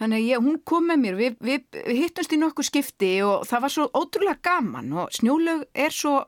þannig 0.00 0.20
að 0.20 0.28
ég, 0.28 0.44
hún 0.44 0.60
kom 0.64 0.86
með 0.90 1.00
mér 1.04 1.18
við, 1.18 1.38
við, 1.44 1.64
við 1.76 2.02
hittumst 2.04 2.34
í 2.36 2.40
nokkuð 2.40 2.68
skipti 2.68 3.14
og 3.26 3.48
það 3.48 3.64
var 3.64 3.74
svo 3.74 3.88
ótrúlega 3.96 4.44
gaman 4.46 4.92
og 4.96 5.16
snjúlug 5.16 5.66
er 5.74 5.94
svo 5.94 6.20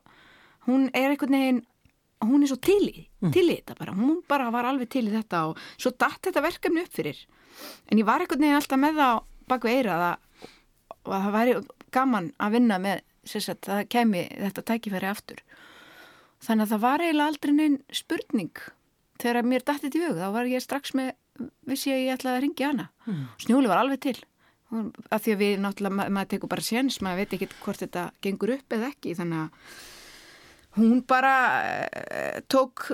hún 0.69 0.89
er 0.93 1.13
einhvern 1.13 1.39
veginn 1.39 1.63
hún 2.23 2.45
er 2.45 2.53
svo 2.53 2.59
til 2.63 2.83
í, 2.87 3.07
til 3.35 3.49
í 3.49 3.57
þetta 3.59 3.77
bara. 3.79 3.95
Hún 3.97 4.21
bara 4.29 4.51
var 4.55 4.69
alveg 4.71 4.91
til 4.93 5.07
í 5.09 5.15
þetta 5.15 5.47
og 5.51 5.63
svo 5.75 5.91
datt 5.99 6.29
þetta 6.29 6.45
verkefni 6.45 6.85
upp 6.85 6.95
fyrir 6.95 7.19
en 7.89 8.01
ég 8.01 8.09
var 8.09 8.23
einhvern 8.25 8.45
veginn 8.45 8.59
alltaf 8.59 8.81
með 8.81 9.01
það 9.01 9.23
bak 9.53 9.67
við 9.67 9.79
eira 9.79 9.97
að, 9.99 10.45
að 11.07 11.25
það 11.27 11.33
væri 11.37 11.57
gaman 11.93 12.31
að 12.39 12.55
vinna 12.57 12.79
með 12.83 13.03
sagt, 13.29 13.67
það 13.69 13.89
kemi 13.93 14.27
þetta 14.31 14.67
tækifæri 14.73 15.11
aftur. 15.11 15.43
Þannig 16.43 16.67
að 16.67 16.75
það 16.75 16.85
var 16.85 17.05
eiginlega 17.05 17.33
aldrei 17.33 17.55
neinn 17.55 17.79
spurning. 17.95 18.63
Þegar 19.23 19.47
mér 19.47 19.63
dætti 19.63 19.87
þetta 19.87 20.01
í 20.01 20.05
hug 20.09 20.19
þá 20.19 20.29
var 20.35 20.51
ég 20.51 20.65
strax 20.65 20.95
með 20.99 21.13
vissi 21.69 21.93
að 21.93 22.03
ég 22.03 22.17
ætlaði 22.17 22.37
að 22.37 22.45
ringja 22.47 22.71
hana. 22.73 22.91
Mm. 23.07 23.25
snjúli 23.45 23.71
var 23.71 23.83
alveg 23.83 24.03
til. 24.03 24.19
Af 25.13 25.25
því 25.25 25.35
að 25.35 25.43
við 25.43 25.57
náttúrulega, 25.61 25.97
ma 25.99 26.07
maður 26.17 26.31
tekur 26.33 26.51
bara 26.53 26.65
séns 26.65 27.01
maður 27.05 27.23
veit 27.23 27.35
ekki 27.37 27.49
hvort 27.61 27.83
þetta 27.83 28.07
gengur 28.25 28.55
upp 28.57 28.77
eða 28.77 28.89
ekki 28.89 29.15
þannig 29.19 29.43
að 29.43 29.81
hún 30.79 31.03
bara 31.05 31.35
uh, 31.85 32.39
tók 32.49 32.89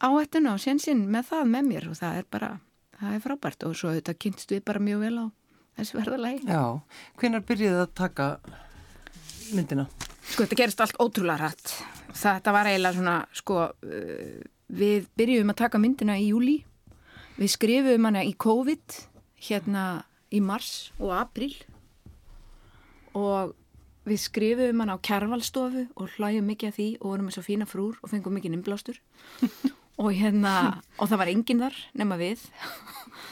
áhættuna 0.00 0.54
og 0.54 0.62
sénsinn 0.62 1.04
með 1.12 1.28
það 1.34 1.50
með 1.52 1.68
mér 1.68 1.88
og 1.90 1.98
það 2.00 2.20
er 2.22 2.28
bara, 2.32 2.48
það 3.02 3.16
er 3.16 3.22
frábært 3.24 3.66
og 3.68 3.76
svo 3.78 3.92
þetta 3.96 4.14
kynst 4.24 4.54
við 4.54 4.64
bara 4.68 4.82
mjög 4.82 5.02
vel 5.02 5.14
á 5.18 5.26
þessu 5.78 5.98
verðalagi. 5.98 6.42
Já, 6.46 6.62
hvenar 7.20 7.44
byrjuði 7.48 7.82
að 7.82 7.94
taka 7.98 8.28
myndina? 9.52 9.86
Sko 10.22 10.44
þetta 10.44 10.58
gerist 10.60 10.82
allt 10.84 11.00
ótrúlega 11.02 11.48
rætt. 11.48 11.74
Þetta 12.22 12.54
var 12.54 12.68
eiginlega 12.70 12.98
svona, 12.98 13.16
sko, 13.34 13.64
uh, 13.72 14.36
við 14.72 15.08
byrjuðum 15.18 15.54
að 15.54 15.60
taka 15.64 15.80
myndina 15.82 16.18
í 16.20 16.28
júli, 16.30 16.60
við 17.38 17.52
skrifum 17.56 18.08
hana 18.08 18.22
í 18.28 18.36
COVID 18.38 19.00
hérna 19.48 19.86
í 20.32 20.40
mars 20.44 20.92
og 21.00 21.12
april 21.16 21.50
og 23.18 23.56
við 24.08 24.18
skrifum 24.22 24.82
hann 24.82 24.92
á 24.92 24.98
kærvalstofu 24.98 25.86
og 25.94 26.16
hlæjum 26.16 26.48
mikið 26.50 26.70
að 26.70 26.76
því 26.78 26.88
og 27.00 27.06
vorum 27.10 27.28
með 27.28 27.36
svo 27.36 27.44
fína 27.46 27.68
frúr 27.68 27.98
og 28.00 28.12
fengum 28.12 28.36
mikið 28.38 28.54
nimblástur 28.56 28.98
og 30.00 30.10
hérna, 30.16 30.52
og 30.98 31.08
það 31.10 31.20
var 31.22 31.30
enginn 31.32 31.62
þar 31.66 31.78
nema 32.00 32.18
við 32.20 32.44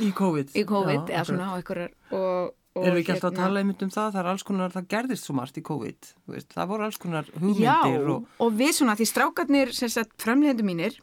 Í 0.00 0.10
COVID. 0.16 0.54
í 0.56 0.64
COVID 0.68 1.12
Já, 1.12 1.22
svona 1.28 1.52
einhverjar 1.56 1.92
og, 2.12 2.52
og 2.76 2.84
Erum 2.84 2.96
við 2.98 3.02
ekki 3.02 3.14
alltaf 3.16 3.30
að 3.30 3.34
hérna- 3.34 3.44
tala 3.46 3.62
einmitt 3.62 3.84
um 3.84 3.92
það? 3.94 4.10
Það 4.14 4.20
er 4.22 4.30
alls 4.32 4.46
konar, 4.46 4.74
það 4.74 4.88
gerðist 4.94 5.28
svo 5.28 5.36
margt 5.36 5.58
í 5.60 5.64
COVID. 5.66 6.10
Veist, 6.30 6.50
það 6.54 6.70
voru 6.72 6.86
alls 6.86 7.00
konar 7.00 7.30
Já, 7.30 7.40
hugmyndir 7.40 8.10
og, 8.14 8.26
og... 8.38 8.52
við 8.60 8.74
svona, 8.76 8.96
því 8.98 9.08
strákarnir 9.10 9.72
framlegendu 10.20 10.66
mínir 10.66 11.00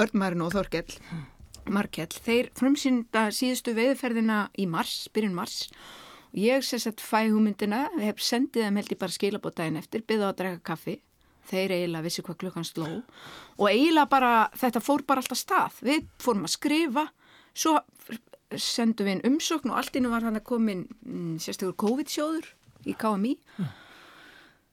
Örnmærin 0.00 0.46
og 0.46 0.54
Þorkell 0.54 0.96
Markell, 1.70 2.08
þeir 2.24 2.48
frumsynda 2.56 3.28
síðustu 3.36 3.74
veiðferðina 3.76 4.46
í 4.58 4.64
mars, 4.66 5.08
byrjun 5.12 5.36
mars 5.36 5.66
og 6.32 6.40
ég 6.40 6.64
sem 6.64 6.80
sagt 6.82 7.02
fæ 7.04 7.28
hugmyndina 7.28 7.88
hef 8.00 8.22
sendið 8.22 8.66
þeim 8.66 8.80
held 8.80 8.92
ég 8.94 9.00
bara 9.00 9.14
skilabót 9.14 9.58
daginn 9.58 9.78
eftir 9.80 10.02
byggða 10.06 10.30
á 10.30 10.32
að 10.32 10.38
drega 10.40 10.60
kaffi 10.64 10.96
þeir 11.50 11.74
eiginlega 11.76 12.06
vissi 12.06 12.24
hvað 12.26 12.38
klukkan 12.42 12.66
sló. 12.66 12.88
Og 13.58 13.66
eiginlega 13.70 14.10
bara, 14.10 14.32
þetta 14.56 14.82
fór 14.84 15.04
bara 15.06 15.22
alltaf 15.22 15.40
stað. 15.40 15.80
Við 15.86 16.08
fórum 16.22 16.46
að 16.46 16.54
skrifa 16.56 17.06
svo 17.54 17.76
sendum 18.58 19.06
við 19.06 19.16
inn 19.16 19.34
umsókn 19.34 19.70
og 19.70 19.78
allt 19.78 19.96
innu 19.98 20.10
var 20.10 20.26
hann 20.26 20.38
að 20.38 20.48
komin 20.48 20.82
mm, 21.06 21.36
sérstökur 21.42 21.76
COVID-sjóður 21.84 22.48
í 22.88 22.96
KMI 22.98 23.36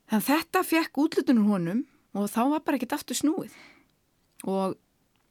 þannig 0.07 0.17
að 0.17 0.27
þetta 0.31 0.63
fekk 0.65 1.01
útlutunum 1.03 1.49
honum 1.51 1.83
og 2.17 2.29
þá 2.31 2.41
var 2.55 2.63
bara 2.65 2.79
ekkert 2.79 2.95
aftur 2.97 3.17
snúið. 3.19 3.53
Og 4.49 4.77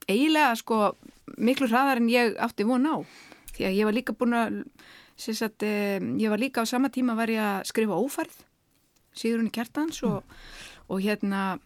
eiginlega 0.07 0.55
sko 0.61 0.81
miklu 1.43 1.69
hraðar 1.71 2.03
en 2.03 2.11
ég 2.13 2.37
átti 2.43 2.67
von 2.69 2.87
á. 2.87 3.03
Því 3.57 3.67
að 3.67 3.79
ég 3.81 3.89
var 3.89 3.97
líka 3.97 4.15
búin 4.15 4.37
að 4.37 4.61
sagt, 5.17 5.63
eh, 5.63 5.99
ég 5.99 6.31
var 6.31 6.39
líka 6.39 6.63
á 6.63 6.65
sama 6.69 6.89
tíma 6.89 7.17
var 7.17 7.29
ég 7.33 7.41
að 7.41 7.67
skrifa 7.67 7.97
ófærð 7.97 8.45
síður 9.17 9.41
hún 9.41 9.49
í 9.49 9.55
kjartans 9.55 10.03
og, 10.05 10.23
og 10.89 11.01
hérna 11.03 11.59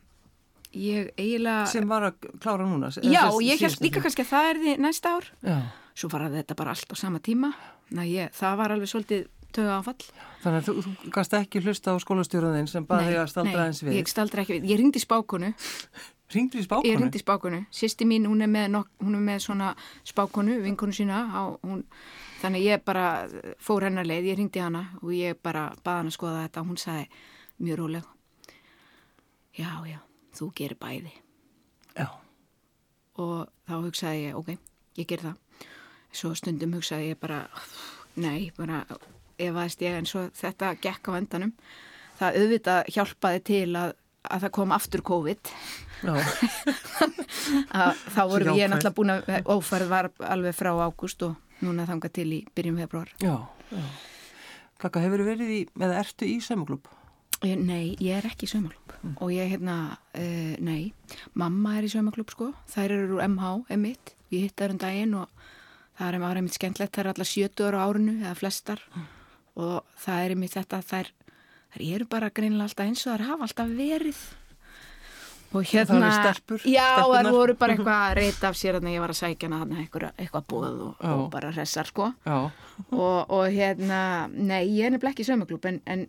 ég 0.72 1.10
eiginlega 1.18 1.66
Sem 1.66 1.88
var 1.90 2.02
að 2.10 2.28
klára 2.40 2.66
núna. 2.66 2.90
já 3.02 3.24
og 3.32 3.40
ég 3.42 3.58
held 3.60 3.80
líka 3.82 4.00
kannski 4.04 4.22
að 4.22 4.30
það 4.30 4.50
er 4.52 4.60
því 4.62 4.76
næsta 4.84 5.14
ár. 5.16 5.24
Já, 5.42 5.56
svo 5.94 6.08
var 6.12 6.28
þetta 6.30 6.54
bara 6.56 6.70
allt 6.76 6.92
á 6.92 6.96
sama 6.96 7.18
tíma. 7.18 7.52
Næ, 7.90 8.04
ég, 8.06 8.30
það 8.36 8.56
var 8.56 8.70
alveg 8.76 8.88
svolítið 8.92 9.26
töga 9.52 9.80
áfall. 9.80 10.04
Þannig 10.44 10.60
að 10.60 10.68
þú, 10.68 10.74
þú 10.86 11.10
gast 11.16 11.34
ekki 11.34 11.60
hlusta 11.64 11.90
á 11.90 11.96
skólastjóraðinn 11.98 12.68
sem 12.70 12.84
baði 12.86 13.16
að 13.18 13.26
staldra 13.32 13.66
eins 13.66 13.82
við. 13.82 13.96
ég 13.98 14.06
staldra 14.08 14.44
ekki 14.44 14.60
við, 14.60 14.68
ég 14.70 14.78
ringdi 14.78 15.02
spákonu. 15.02 15.50
Ringdu 16.30 16.60
í 16.60 16.62
Ég 16.62 16.66
spákonu? 16.68 16.98
ringdi 17.02 17.18
spákonu, 17.18 17.58
sýsti 17.74 18.06
mín, 18.06 18.28
hún 18.30 18.40
er 18.42 18.46
með, 18.46 18.68
nok 18.70 18.86
hún 19.02 19.16
er 19.18 19.24
með 19.26 19.40
svona 19.42 19.72
spákonu, 20.06 20.60
vinkonu 20.62 20.94
sína, 20.94 21.24
á, 21.34 21.42
hún, 21.66 21.82
þannig 22.40 22.62
ég 22.68 22.84
bara 22.86 23.26
fór 23.58 23.82
hennar 23.88 24.06
leið, 24.06 24.28
ég 24.30 24.38
ringdi 24.38 24.62
hana 24.62 24.84
og 25.02 25.10
ég 25.10 25.34
bara 25.42 25.72
baði 25.82 26.04
hana 26.04 26.12
að 26.12 26.14
skoða 26.14 26.44
þetta. 26.46 26.60
Og 26.62 26.70
hún 26.70 26.78
sagði 26.78 27.08
mjög 27.66 27.80
róleg, 27.82 28.06
já, 29.58 29.70
já, 29.88 29.98
þú 30.36 30.50
gerir 30.56 30.78
bæði 30.80 31.12
Já, 31.98 32.06
og 33.20 33.48
þá 33.66 33.72
hugsaði 33.82 34.26
ég, 34.28 34.36
ok, 34.38 34.52
ég 35.00 35.08
ger 35.10 35.24
það. 35.24 35.66
Svo 36.14 36.32
stundum 36.38 36.76
hugsaði 36.78 37.10
ég 37.12 37.18
bara, 37.20 37.40
nei, 38.18 38.50
bara 38.56 38.84
efaðist 39.40 39.82
ég 39.84 39.98
en 39.98 40.08
svo 40.08 40.28
þetta 40.36 40.74
gekk 40.82 41.10
á 41.10 41.18
endanum. 41.18 41.52
Það 42.20 42.38
auðvitað 42.40 42.92
hjálpaði 42.94 43.42
til 43.48 43.68
að, 43.80 43.94
að 44.28 44.44
það 44.44 44.54
kom 44.58 44.74
aftur 44.76 45.02
COVID 45.10 45.52
já, 46.04 46.14
þá 48.14 48.22
vorum 48.28 48.58
ég 48.58 48.70
náttúrulega 48.70 48.96
búin 48.96 49.14
að 49.14 49.50
ófærð 49.50 49.90
var 49.90 50.10
alveg 50.28 50.56
frá 50.56 50.70
ágúst 50.84 51.24
og 51.26 51.64
núna 51.64 51.88
þanga 51.88 52.12
til 52.12 52.28
í 52.38 52.40
byrjum 52.56 52.80
februar. 52.84 53.12
já, 53.20 53.34
já. 53.72 53.84
Kaka, 54.80 55.02
hefur 55.04 55.26
verið 55.26 55.50
í, 55.52 55.60
eða 55.76 55.98
ertu 56.00 56.24
í 56.24 56.38
saumaglúb? 56.40 56.86
Nei, 57.40 57.94
ég 58.04 58.18
er 58.18 58.26
ekki 58.28 58.44
í 58.44 58.50
saumaklub 58.50 59.16
og 59.24 59.30
ég 59.32 59.48
hérna, 59.54 59.76
uh, 60.12 60.56
nei, 60.60 60.92
mamma 61.32 61.78
er 61.78 61.86
í 61.88 61.92
saumaklub 61.92 62.28
sko, 62.34 62.50
þær 62.68 62.92
eru 62.92 63.14
úr 63.16 63.22
MH, 63.24 63.52
emitt, 63.72 64.12
ég 64.28 64.44
hitt 64.44 64.60
þær 64.60 64.74
um 64.74 64.80
daginn 64.82 65.14
og 65.22 65.30
það 65.96 66.18
er 66.30 66.40
einmitt 66.40 66.58
skemmtlegt, 66.58 66.92
þær 66.96 67.06
eru 67.06 67.14
allar 67.14 67.30
70 67.30 67.64
ára 67.70 67.80
á 67.80 67.84
árinu 67.88 68.12
eða 68.20 68.34
flestar. 68.36 68.82
Og 69.60 69.80
það 70.00 70.20
er 70.26 70.34
einmitt 70.34 70.52
þetta, 70.56 70.82
þær, 70.90 71.08
þær 71.74 71.86
eru 71.94 72.06
bara 72.12 72.30
greinilega 72.32 72.68
alltaf 72.68 72.86
eins 72.86 73.06
og 73.06 73.16
þær 73.16 73.26
hafa 73.30 73.48
alltaf 73.48 73.72
verið. 73.80 74.20
Og 75.50 75.64
Það 75.66 75.72
hérna, 75.72 75.98
eru 76.06 76.12
stelpur, 76.14 76.62
já, 76.62 76.84
þær 76.86 77.00
stelpurnar. 77.02 77.32
voru 77.34 77.54
bara 77.58 77.74
eitthvað 77.74 78.04
að 78.04 78.14
reyta 78.20 78.48
af 78.52 78.56
sér 78.60 78.76
að 78.78 78.86
ég 78.92 79.02
var 79.02 79.10
að 79.10 79.18
sækja 79.18 79.48
hana 79.50 79.80
eitthvað, 79.82 80.12
eitthvað 80.22 80.44
bóð 80.52 80.68
og, 80.86 81.00
og 81.10 81.24
bara 81.32 81.50
hressar 81.56 81.88
sko. 81.90 82.12
Og, 82.30 83.18
og 83.34 83.44
hérna, 83.50 84.02
nei, 84.30 84.62
ég 84.76 84.86
er 84.86 84.94
nefnilega 84.94 85.16
ekki 85.16 85.26
í 85.26 85.30
saumaklúb 85.32 85.66
en, 85.72 85.80
en, 85.90 86.06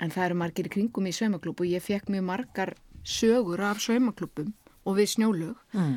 en 0.00 0.12
það 0.12 0.26
eru 0.26 0.38
margir 0.42 0.68
í 0.68 0.72
kringum 0.72 1.08
í 1.08 1.14
saumaklúb 1.14 1.60
og 1.60 1.68
ég 1.68 1.84
fekk 1.84 2.10
mjög 2.12 2.26
margar 2.26 2.74
sögur 3.04 3.62
af 3.64 3.80
saumaklúbum 3.84 4.52
og 4.88 4.96
við 4.96 5.12
snjólug 5.14 5.56
mm. 5.76 5.96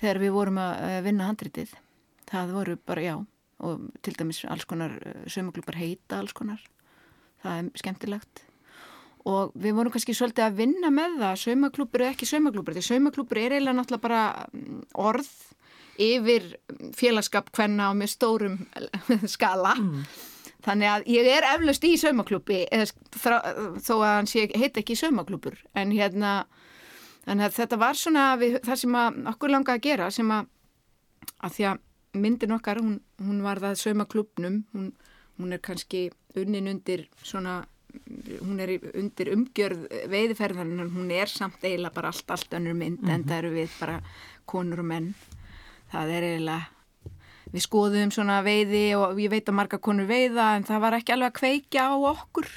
þegar 0.00 0.22
við 0.22 0.34
vorum 0.36 0.60
að 0.60 0.84
eh, 0.88 1.00
vinna 1.04 1.30
handritið. 1.30 1.72
Það 2.26 2.52
voru 2.56 2.76
bara, 2.88 3.04
já 3.04 3.16
og 3.64 3.86
til 4.04 4.12
dæmis 4.18 4.42
alls 4.44 4.66
konar 4.68 4.98
saumaklúbar 5.32 5.78
heita 5.80 6.20
alls 6.20 6.34
konar. 6.36 6.60
Það 7.44 7.60
er 7.60 7.70
skemmtilegt. 7.80 8.42
Og 9.26 9.54
við 9.58 9.74
vorum 9.74 9.92
kannski 9.94 10.14
svolítið 10.14 10.44
að 10.46 10.58
vinna 10.60 10.90
með 10.94 11.18
það 11.22 11.40
saumaklúbur 11.42 12.04
eða 12.04 12.14
ekki 12.14 12.28
saumaklúbur 12.30 12.76
því 12.76 12.84
saumaklúbur 12.86 13.40
er 13.40 13.56
eiginlega 13.56 13.78
náttúrulega 13.80 14.04
bara 14.04 14.22
mm, 14.52 14.82
orð 15.02 15.32
yfir 15.96 16.48
félagskap 16.94 17.50
hvenna 17.56 17.90
og 17.90 17.98
með 17.98 18.12
stórum 18.12 18.58
skala 19.34 19.74
þannig 20.66 20.90
að 20.92 21.08
ég 21.14 21.30
er 21.30 21.48
eflaust 21.54 21.86
í 21.86 21.94
þrá, 21.96 23.38
þó 23.80 23.94
að 23.96 24.12
hann 24.12 24.30
sé 24.30 24.46
heit 24.54 24.78
ekki 24.80 24.98
saumaklúbur 24.98 25.58
en 25.74 25.94
hérna 25.94 26.46
þetta 27.26 27.78
var 27.80 27.98
svona 27.98 28.28
við, 28.40 28.60
það 28.66 28.82
sem 28.82 28.98
okkur 29.32 29.54
langaði 29.54 29.78
að 29.78 29.86
gera 29.88 30.10
sem 30.14 30.30
að, 30.30 30.50
að 31.42 31.56
því 31.56 31.68
að 31.70 31.82
myndin 32.16 32.56
okkar 32.56 32.80
hún, 32.80 33.00
hún 33.22 33.40
var 33.44 33.60
það 33.62 33.80
saumaklúbnum 33.82 34.60
hún, 34.74 34.92
hún 35.38 35.56
er 35.56 35.62
kannski 35.62 36.08
unnin 36.36 36.70
undir 36.70 37.06
svona 37.22 37.64
hún 38.42 38.60
er 38.60 38.76
undir 38.94 39.30
umgjörð 39.32 39.86
veiðferðan 40.12 40.90
hún 40.92 41.10
er 41.14 41.30
samt 41.30 41.64
eiginlega 41.64 41.94
bara 41.94 42.12
allt, 42.12 42.30
allt 42.30 42.56
önnur 42.58 42.76
mynd 42.76 43.04
en 43.08 43.24
það 43.24 43.38
eru 43.38 43.52
við 43.54 43.76
bara 43.80 44.00
konur 44.46 44.82
og 44.82 44.88
menn. 44.90 45.12
Það 45.92 46.12
er 46.16 46.26
eiginlega 46.30 46.75
við 47.56 47.64
skoðum 47.64 48.12
svona 48.14 48.42
veiði 48.44 48.84
og 48.98 49.18
ég 49.20 49.32
veit 49.32 49.48
að 49.48 49.58
marga 49.58 49.80
konur 49.82 50.08
veiða 50.08 50.52
en 50.58 50.68
það 50.68 50.84
var 50.84 50.98
ekki 50.98 51.16
alveg 51.16 51.32
að 51.32 51.40
kveikja 51.40 51.88
á 51.88 51.94
okkur. 52.12 52.52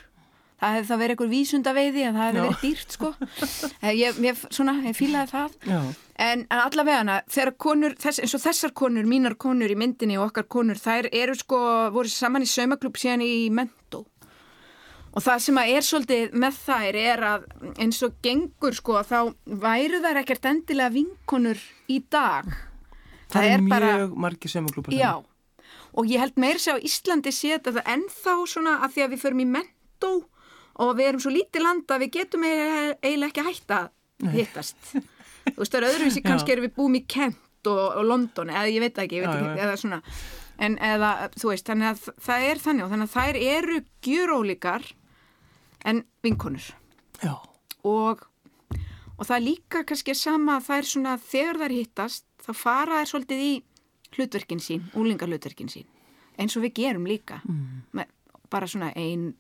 Það 0.60 0.74
hefði 0.76 0.88
það 0.90 1.00
verið 1.00 1.14
einhver 1.16 1.30
vísunda 1.32 1.74
veiði 1.78 2.02
en 2.04 2.18
það 2.18 2.26
hefði 2.28 2.42
verið 2.44 2.64
dýrt 2.66 2.96
sko. 2.98 3.12
Eh, 3.80 3.94
ég, 3.96 4.18
ég, 4.26 4.40
svona, 4.52 4.74
ég 4.84 4.98
fílaði 4.98 5.32
það. 5.32 5.54
En, 6.20 6.42
en 6.44 6.62
allavega 6.66 7.20
þegar 7.32 7.54
konur, 7.64 7.96
þess, 8.02 8.20
eins 8.26 8.36
og 8.36 8.44
þessar 8.44 8.74
konur, 8.76 9.08
mínar 9.08 9.38
konur 9.40 9.72
í 9.72 9.78
myndinni 9.80 10.20
og 10.20 10.28
okkar 10.28 10.50
konur, 10.52 10.80
þær 10.80 11.08
eru 11.16 11.38
sko, 11.40 11.60
voru 11.96 12.12
saman 12.12 12.44
í 12.44 12.50
saumaklub 12.52 13.00
síðan 13.00 13.24
í 13.24 13.48
mentó. 13.56 14.04
Og 15.16 15.24
það 15.26 15.46
sem 15.46 15.58
að 15.62 15.72
er 15.78 15.86
svolítið 15.88 16.36
með 16.44 16.58
þær 16.68 16.98
er 17.02 17.24
að 17.32 17.46
eins 17.82 18.04
og 18.06 18.20
gengur 18.26 18.76
sko, 18.78 19.00
þá 19.08 19.32
væru 19.64 20.04
þær 20.04 20.20
ekkert 20.26 20.52
endilega 20.52 20.94
vinkonur 21.00 21.64
í 21.88 22.04
dag. 22.12 22.52
Það, 23.34 23.50
er 23.54 23.64
mjög 23.66 24.16
margir 24.26 24.54
saumaglúbar. 24.54 24.96
Já, 24.98 25.12
og 25.94 26.10
ég 26.10 26.24
held 26.24 26.40
meira 26.42 26.62
sér 26.62 26.80
á 26.80 26.86
Íslandi 26.90 27.34
sé 27.36 27.54
þetta 27.56 27.76
það 27.80 27.94
ennþá 27.96 28.36
svona 28.50 28.76
að 28.86 28.96
því 28.96 29.06
að 29.06 29.14
við 29.16 29.24
förum 29.26 29.44
í 29.44 29.48
mentó 29.54 30.12
og 30.80 30.92
við 30.96 31.10
erum 31.12 31.24
svo 31.24 31.32
lítið 31.36 31.66
land 31.66 31.92
að 31.92 32.04
við 32.06 32.12
getum 32.18 32.46
eiginlega 32.48 32.98
eiginlega 33.04 33.30
ekki 33.30 33.44
að 33.44 33.50
hætta 33.52 33.80
að 33.84 34.36
hittast. 34.38 34.78
Þú 35.50 35.58
veist, 35.60 35.72
það 35.74 35.80
er 35.82 35.88
öðruvísi, 35.90 36.24
kannski 36.30 36.54
erum 36.56 36.68
við 36.68 36.76
búum 36.78 36.96
í 37.00 37.04
Kent 37.10 37.68
og, 37.70 37.82
og 38.00 38.06
London, 38.08 38.52
eða 38.54 38.70
ég 38.72 38.84
veit 38.84 38.96
það 38.96 39.08
ekki, 39.08 39.20
ég 39.20 39.26
veit 39.26 39.34
Já, 39.34 39.40
ekki, 39.40 39.60
já. 39.60 39.64
eða 39.66 39.82
svona. 39.84 40.02
En 40.60 40.76
eða, 40.84 41.10
þú 41.40 41.52
veist, 41.54 41.68
þannig 41.68 41.90
að 41.90 42.08
það 42.28 42.46
er 42.50 42.62
þannig 42.64 42.86
og 42.86 42.90
þannig 42.94 43.10
að 43.10 43.14
þær 43.16 43.38
eru 43.56 43.78
gjurólíkar 44.04 44.88
en 45.88 46.02
vinkonur 46.26 46.66
Já, 47.24 47.34
og, 47.88 48.26
og 49.16 49.22
það 49.24 49.36
er 49.38 49.46
líka 49.46 49.84
kannski 49.88 50.16
sama 50.20 50.58
að 50.60 50.66
það 50.68 50.82
er 50.82 50.90
svona 50.90 51.14
þegar 51.24 51.62
þær 51.64 51.76
hittast 51.78 52.26
þá 52.50 52.54
fara 52.58 53.00
þær 53.00 53.12
svolítið 53.14 53.46
í 53.46 53.54
hlutverkin 54.18 54.62
sín, 54.64 54.90
úlingarhlutverkin 54.98 55.70
sín 55.72 55.88
eins 56.40 56.58
og 56.58 56.66
við 56.68 56.78
gerum 56.84 57.10
líka. 57.10 57.42
Mm. 57.48 58.06
bara 58.50 58.66
svona 58.66 58.88
ein 58.98 59.36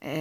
e, 0.00 0.12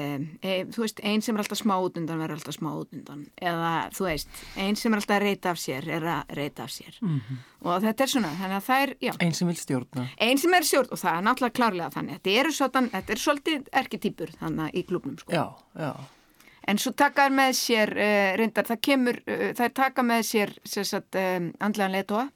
e, 0.41 0.53
þú 0.73 0.81
veist, 0.81 1.01
ein 1.05 1.21
sem 1.21 1.35
er 1.37 1.43
alltaf 1.43 1.59
smá 1.59 1.75
út 1.77 1.97
undan 1.99 2.17
verður 2.17 2.39
alltaf 2.39 2.55
smá 2.55 2.71
út 2.73 2.95
undan. 2.95 3.25
Eða 3.37 3.73
þú 3.93 4.07
veist, 4.07 4.31
ein 4.57 4.79
sem 4.79 4.93
er 4.93 5.01
alltaf 5.01 5.19
að 5.19 5.25
reyta 5.27 5.51
af 5.53 5.61
sér 5.61 5.89
er 5.99 6.07
að 6.15 6.33
reyta 6.39 6.63
af 6.63 6.73
sér. 6.73 6.97
-hmm. 7.01 7.37
og 7.61 7.81
þetta 7.83 8.03
er 8.03 8.09
svona, 8.09 8.31
þannig 8.41 8.57
að 8.57 8.67
það 8.69 8.81
er, 8.83 8.95
einn 9.19 9.33
sem 9.33 9.47
vil 9.47 9.55
stjórna. 9.55 10.07
ein 10.17 10.37
sem 10.37 10.53
er 10.53 10.63
stjórn 10.63 10.91
og 10.91 10.99
það 10.99 11.17
er 11.17 11.23
náttúrulega 11.23 11.57
klárlega 11.59 11.89
þannig. 11.89 12.21
Þetta 12.91 13.11
er 13.13 13.19
svolítið 13.25 13.67
erketýpur 13.71 14.29
þannig 14.39 14.73
í 14.73 14.85
klubnum 14.87 15.17
sko. 15.17 15.31
Já, 15.31 15.53
já, 15.75 15.93
En 16.69 16.77
svo 16.77 16.93
taka 16.93 17.25
þær 17.27 17.37
með 17.37 17.53
sér, 17.57 17.93
uh, 17.97 18.31
reyndar, 18.39 18.67
það 18.69 18.81
kemur, 18.85 19.21
uh, 19.25 19.45
þær 19.57 19.71
taka 19.81 20.05
með 20.05 20.25
sér 20.29 20.57
sagt, 20.65 21.17
um, 21.17 21.49
andlegan 21.59 21.95
leitóa 21.97 22.27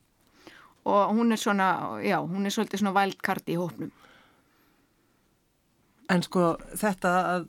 og 0.83 1.15
hún 1.15 1.31
er 1.31 1.39
svona, 1.39 1.67
já, 2.03 2.17
hún 2.19 2.45
er 2.45 2.51
svolítið 2.51 2.81
svona 2.81 2.95
wildcard 2.97 3.49
í 3.49 3.55
hópnum. 3.55 3.91
en 6.11 6.23
sko 6.25 6.53
þetta 6.77 7.11
að, 7.33 7.45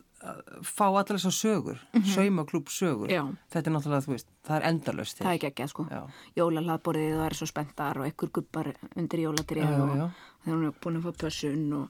fá 0.64 0.84
allar 0.86 1.18
þessar 1.18 1.34
sögur, 1.36 1.80
mm 1.92 2.00
-hmm. 2.00 2.14
saumaklúb 2.14 2.68
sögur. 2.72 3.10
Já. 3.10 3.24
Þetta 3.52 3.70
er 3.70 3.74
náttúrulega, 3.74 4.04
þú 4.06 4.12
veist, 4.14 4.28
það 4.46 4.56
er 4.56 4.66
endalöst. 4.68 5.18
Það 5.18 5.26
er 5.26 5.34
ekki 5.34 5.46
ekki, 5.46 5.68
sko. 5.68 5.86
Já. 5.90 6.02
Jólahlaðborðið 6.36 7.16
það 7.18 7.26
er 7.26 7.34
svo 7.34 7.46
spenntar 7.46 7.98
og 7.98 8.06
ekkur 8.06 8.30
gubbar 8.30 8.72
undir 8.96 9.20
jólatrið 9.20 9.80
og 9.80 10.10
hún 10.46 10.66
er 10.66 10.72
búin 10.80 10.96
að 10.96 11.04
fá 11.04 11.12
pössun 11.24 11.72
og, 11.72 11.88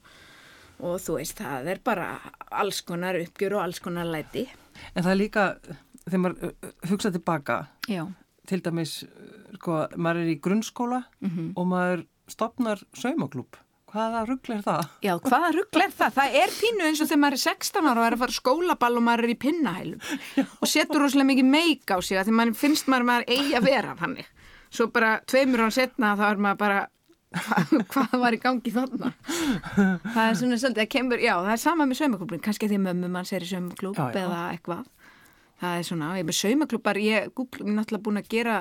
og 0.79 0.99
þú 1.01 1.17
veist, 1.19 1.37
það 1.39 1.67
er 1.75 1.79
bara 1.83 2.07
alls 2.51 2.81
konar 2.81 3.15
uppgjör 3.19 3.55
og 3.57 3.63
alls 3.63 3.79
konar 3.79 4.05
læti. 4.05 4.47
En 4.95 5.03
það 5.03 5.11
er 5.11 5.19
líka, 5.21 5.43
þegar 6.05 6.23
maður 6.25 6.55
hugsa 6.89 7.11
tilbaka, 7.11 7.59
Já. 7.87 8.05
til 8.47 8.61
dæmis, 8.61 9.03
sko, 9.55 9.87
maður 9.97 10.23
er 10.25 10.33
í 10.35 10.39
grunnskóla 10.41 11.03
Mhm. 11.21 11.53
og 11.55 11.65
maður 11.67 12.05
stopnar 12.27 12.81
saumaklúb. 12.93 13.55
Hvaða 13.95 14.25
ruggl 14.27 14.51
er 14.57 14.61
það? 14.61 14.87
Já, 15.01 15.13
hvaða 15.23 15.49
rugl 15.55 15.81
er 15.81 15.91
það? 15.95 16.11
Það 16.17 16.33
er 16.35 16.49
pínu 16.51 16.83
eins 16.83 16.99
og 17.01 17.07
þegar 17.07 17.21
maður 17.23 17.37
er 17.37 17.43
16 17.45 17.85
ára 17.87 17.99
og 18.01 18.05
er 18.05 18.15
að 18.15 18.19
fara 18.19 18.31
skólaball 18.35 18.97
og 18.97 19.03
maður 19.03 19.23
er 19.23 19.31
í 19.35 19.39
pinnahælum 19.39 20.01
og 20.61 20.67
setur 20.67 20.99
rosalega 20.99 21.29
mikið 21.31 21.45
meik 21.45 21.85
á 21.87 21.97
sig 22.03 22.17
að 22.19 22.25
því 22.27 22.33
maður 22.35 22.55
finnst 22.59 22.87
maður 22.91 23.05
maður 23.07 23.25
eigi 23.31 23.53
að 23.55 23.63
vera 23.63 23.95
þannig. 23.95 24.25
Svo 24.69 24.87
bara 24.91 25.21
tveimur 25.25 25.63
án 25.63 25.71
setna 25.71 26.17
þá 26.17 26.25
er 26.31 26.35
maður 26.43 26.57
bara 26.57 26.87
hvað, 27.91 28.17
var 28.21 28.35
í 28.35 28.39
gangi 28.41 28.71
þarna? 28.71 29.11
Það 29.25 30.21
er 30.23 30.37
svona 30.39 30.59
svolítið 30.61 30.83
að 30.85 30.91
kemur, 30.93 31.23
já, 31.23 31.33
það 31.35 31.53
er 31.55 31.61
sama 31.63 31.87
með 31.89 31.99
saumaklubin, 32.01 32.43
kannski 32.45 32.69
því 32.71 32.81
mömmu 32.85 33.09
mann 33.11 33.27
sér 33.27 33.45
í 33.45 33.49
saumaklub 33.49 33.99
eða 34.05 34.41
eitthvað. 34.53 34.85
Það 35.61 35.77
er 35.79 35.87
svona, 35.87 36.09
ég 36.19 36.27
með 36.27 36.37
saumaklubbar, 36.39 36.99
ég 36.99 37.27
er 37.27 37.29
náttúrulega 37.63 38.03
búin 38.03 38.19
að 38.19 38.31
gera 38.33 38.55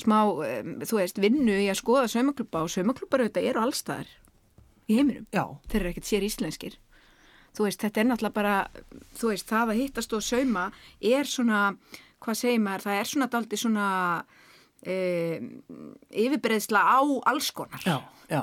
smá, 0.00 0.18
um, 0.28 0.74
þú 0.84 0.98
veist, 1.00 1.20
vinnu 1.24 1.56
í 1.56 1.68
að 1.72 1.80
skoða 1.80 2.10
saumaklubba 2.12 2.64
og 2.66 2.72
saumaklubbar 2.72 3.24
auðvitað 3.24 3.48
eru 3.50 3.62
allstaðar 3.64 4.10
í 4.84 4.98
heiminum. 4.98 5.28
Já, 5.32 5.44
þeir 5.72 5.80
eru 5.80 5.92
ekkert 5.94 6.10
sér 6.10 6.26
íslenskir. 6.26 6.76
Þú 7.54 7.68
veist, 7.68 7.80
þetta 7.80 8.02
er 8.02 8.08
náttúrulega 8.10 8.36
bara 8.36 8.54
þú 9.16 9.30
veist, 9.30 9.48
það 9.48 9.72
að 9.72 9.80
hittast 9.80 10.16
og 10.16 10.24
sauma 10.26 10.64
er 11.00 11.28
svona, 11.30 11.60
hvað 12.24 12.40
segir 12.40 12.64
maður 12.64 12.88
það 12.88 13.00
er 13.00 13.10
svona 13.12 13.30
daldi 13.32 13.60
svona 13.60 13.88
e, 14.84 14.96
yfirbreiðsla 16.24 16.84
á 16.84 17.00
alls 17.32 17.50
konar, 17.56 17.82
já, 17.86 17.98
já. 18.30 18.42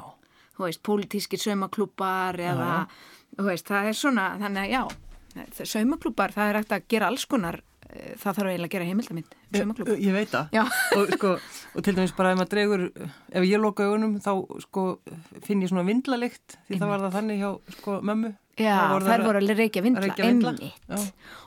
þú 0.57 0.67
veist, 0.67 0.83
pólitískir 0.85 1.41
saumaklúpar 1.41 2.39
eða, 2.41 2.85
þú 3.37 3.47
veist, 3.49 3.67
það 3.69 3.91
er 3.91 3.99
svona 4.01 4.27
þannig 4.41 4.63
að 4.63 4.73
já, 4.75 5.65
saumaklúpar 5.65 6.33
það 6.35 6.49
er 6.49 6.61
hægt 6.61 6.75
að 6.77 6.87
gera 6.91 7.11
alls 7.11 7.25
konar 7.29 7.61
eh, 7.89 8.13
það 8.19 8.39
þarf 8.39 8.51
eiginlega 8.51 8.69
að 8.69 8.75
gera 8.75 8.89
heimildamind 8.89 9.35
um 9.37 9.59
saumaklúb 9.61 9.91
Ég, 9.93 10.03
ég 10.07 10.17
veit 10.17 10.31
það. 10.33 10.53
Já. 10.57 10.63
Og, 10.97 11.15
sko, 11.15 11.33
og 11.75 11.85
til 11.87 11.95
dæmis 11.97 12.15
bara 12.17 12.33
ef 12.33 12.41
maður 12.41 12.53
dregur, 12.55 12.85
ef 13.31 13.47
ég 13.47 13.63
loka 13.63 13.87
augunum 13.87 14.17
þá 14.23 14.33
sko, 14.65 14.85
finn 15.45 15.63
ég 15.63 15.71
svona 15.71 15.87
vindlalikt 15.87 16.57
því 16.67 16.81
það 16.81 16.93
var 16.95 17.05
það 17.05 17.19
þannig 17.19 17.43
hjá 17.45 17.51
sko, 17.79 17.99
mömmu. 18.11 18.33
Já, 18.59 18.75
voru 18.91 19.07
þær 19.07 19.23
voru 19.25 19.39
alveg 19.39 19.57
reykja 19.61 19.81
vindla, 19.85 20.11
já. 20.59 20.97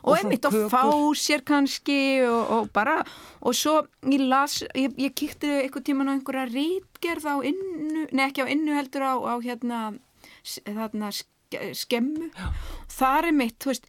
Og, 0.04 0.14
einmitt 0.16 0.46
og 0.48 0.54
fá 0.72 0.80
sér 1.20 1.44
kannski 1.46 1.98
og, 2.24 2.52
og 2.56 2.70
bara, 2.72 2.96
og 3.44 3.54
svo 3.56 3.82
ég 4.08 4.24
las, 4.24 4.62
ég, 4.76 4.94
ég 5.00 5.12
kíkti 5.16 5.50
eitthvað 5.62 5.84
tíman 5.90 6.08
á 6.08 6.14
einhverja 6.16 6.46
rítgerð 6.48 7.28
á 7.28 7.36
innu, 7.44 8.06
nei 8.10 8.24
ekki 8.26 8.44
á 8.44 8.48
innu 8.48 8.74
heldur 8.76 9.04
á, 9.04 9.14
á 9.20 9.34
hérna, 9.44 9.82
ske, 10.44 11.70
skemmu. 11.76 12.30
Það 12.96 13.30
er 13.30 13.36
mitt, 13.36 13.58
þú 13.60 13.72
veist, 13.74 13.88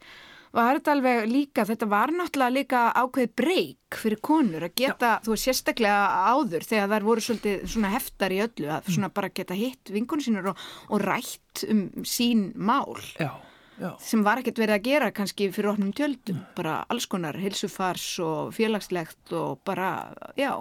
var 0.55 0.77
þetta 0.79 0.93
alveg 0.95 1.25
líka, 1.29 1.65
þetta 1.67 1.87
var 1.91 2.13
náttúrulega 2.15 2.55
líka 2.55 2.83
ákveð 2.95 3.31
breyk 3.39 3.97
fyrir 4.01 4.21
konur 4.23 4.65
að 4.67 4.75
geta, 4.81 5.15
þú 5.25 5.33
veist, 5.33 5.47
sérstaklega 5.49 6.29
áður 6.31 6.67
þegar 6.67 6.91
þær 6.93 7.07
voru 7.09 7.23
svolítið 7.25 7.65
svona 7.73 7.91
heftar 7.93 8.35
í 8.35 8.39
öllu 8.45 8.69
að 8.75 8.87
svona 8.95 9.09
bara 9.15 9.31
geta 9.35 9.57
hitt 9.57 9.91
vinkunum 9.95 10.25
sínur 10.25 10.51
og, 10.53 10.63
og 10.89 11.03
rætt 11.03 11.65
um 11.71 11.83
sín 12.07 12.47
mál. 12.55 12.95
Já, 13.19 13.31
já. 13.79 13.89
sem 14.03 14.23
var 14.25 14.41
ekkert 14.41 14.59
verið 14.63 14.77
að 14.79 14.87
gera 14.89 15.11
kannski 15.15 15.49
fyrir 15.55 15.73
opnum 15.73 15.91
tjöldum, 15.95 16.41
bara 16.57 16.79
alls 16.91 17.07
konar 17.11 17.37
hilsufars 17.39 18.07
og 18.23 18.55
félagslegt 18.55 19.35
og 19.35 19.59
bara, 19.67 19.91
já, 20.39 20.53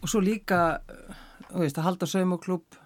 Og 0.00 0.08
svo 0.08 0.22
líka, 0.24 0.80
þú 1.50 1.64
veist, 1.64 1.80
að 1.80 1.88
halda 1.90 2.08
saumaklúb, 2.08 2.80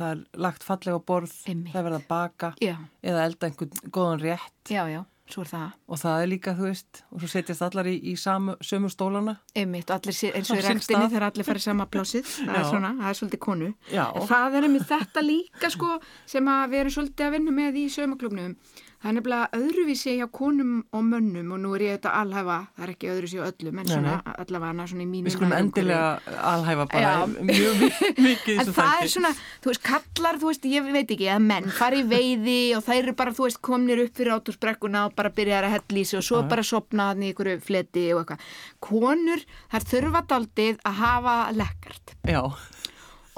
það 0.00 0.10
er 0.14 0.20
lagt 0.46 0.64
fallega 0.64 0.96
á 0.96 1.02
borð, 1.04 1.32
Einmitt. 1.50 1.72
það 1.74 1.80
er 1.80 1.86
verið 1.90 1.98
að 2.00 2.10
baka 2.10 2.52
já, 2.62 2.76
eða 3.04 3.24
elda 3.28 3.48
einhvern 3.50 3.90
góðan 3.92 4.22
rétt. 4.22 4.60
Já, 4.70 4.82
já, 4.88 5.02
svo 5.34 5.44
er 5.44 5.50
það 5.50 5.70
og 5.88 6.00
það 6.02 6.22
er 6.24 6.30
líka, 6.32 6.54
þú 6.58 6.66
veist, 6.68 7.02
og 7.10 7.22
svo 7.22 7.30
setjast 7.32 7.64
allar 7.66 7.90
í, 7.90 7.96
í 8.12 8.14
samu, 8.20 8.56
sömu 8.64 8.90
stólana. 8.92 9.36
einmitt, 9.54 9.90
og 9.90 9.96
allir 10.00 10.36
eins 10.36 10.50
og 10.52 10.60
í 10.60 10.66
rektinni 10.66 11.08
þegar 11.08 11.28
allir 11.30 11.48
farið 11.48 11.66
sama 11.66 11.86
plásið 11.86 12.28
það 12.46 12.54
er 12.54 12.62
Já. 12.64 12.68
svona, 12.70 12.92
það 13.00 13.10
er 13.12 13.18
svolítið 13.20 13.42
konu 13.46 13.72
Já. 13.90 14.04
en 14.10 14.28
það 14.34 14.58
er 14.60 14.68
einmitt 14.68 14.86
þetta 14.90 15.26
líka 15.26 15.72
sko 15.76 15.96
sem 16.26 16.52
að 16.54 16.70
við 16.74 16.84
erum 16.84 16.96
svolítið 16.98 17.26
að 17.26 17.36
vinna 17.38 17.56
með 17.60 17.80
í 17.80 17.88
saumaklubnum 17.96 18.54
það 19.00 19.08
er 19.10 19.14
nefnilega 19.16 19.46
öðruvísi 19.56 20.12
hjá 20.18 20.26
konum 20.36 20.72
og 20.92 21.04
mönnum 21.08 21.52
og 21.56 21.60
nú 21.62 21.70
er 21.76 21.84
ég 21.86 21.94
þetta 21.96 22.10
alhæfa 22.20 22.56
það 22.76 22.84
er 22.86 22.92
ekki 22.94 23.10
öðruvísi 23.14 23.38
hjá 23.38 23.46
öllum 23.48 23.78
en 23.80 23.88
svona 23.88 24.14
nei. 24.20 24.34
allavega 24.44 24.86
svona 24.90 25.04
í 25.04 25.08
mínu 25.14 25.30
Við 25.30 25.36
skulum 25.36 25.54
endilega 25.56 26.36
alhæfa 26.50 26.86
bara 26.92 27.00
Já. 27.00 27.14
mjög 27.50 27.80
mi- 27.80 28.12
mikið 28.26 28.58
En 28.60 28.66
það 28.66 28.80
þætti. 28.80 29.04
er 29.06 29.12
svona, 29.14 29.30
þú 29.64 29.72
veist, 29.72 29.82
kallar, 29.88 30.40
þú 30.42 30.50
veist, 30.50 30.68
ég 30.74 30.90
veit 30.92 31.14
ekki, 31.16 31.28
að 31.32 31.46
menn 31.48 31.70
fari 31.80 32.02
í 32.02 32.08
veiði 32.10 32.58
og 32.76 32.84
það 32.86 33.00
eru 33.02 33.16
bara, 33.22 33.34
þú 33.36 33.46
veist, 33.48 33.60
komnir 33.70 34.02
upp 34.04 34.20
fyrir 34.20 34.34
átursbrekkuna 34.36 35.06
og 35.08 35.14
bara 35.16 35.32
byrjar 35.40 35.64
að 35.70 35.78
sig 36.04 36.18
og 36.20 36.24
svo 36.26 36.42
bara 36.50 36.62
sopna 36.62 37.08
hann 37.10 37.22
í 37.24 37.30
einhverju 37.32 37.60
fleti 37.64 38.04
og 38.12 38.20
eitthvað. 38.24 38.44
Konur, 38.84 39.40
þær 39.72 39.88
þurfa 39.90 40.22
daldið 40.28 40.78
að 40.84 41.00
hafa 41.00 41.36
lekkart 41.56 42.14
Já, 42.28 42.42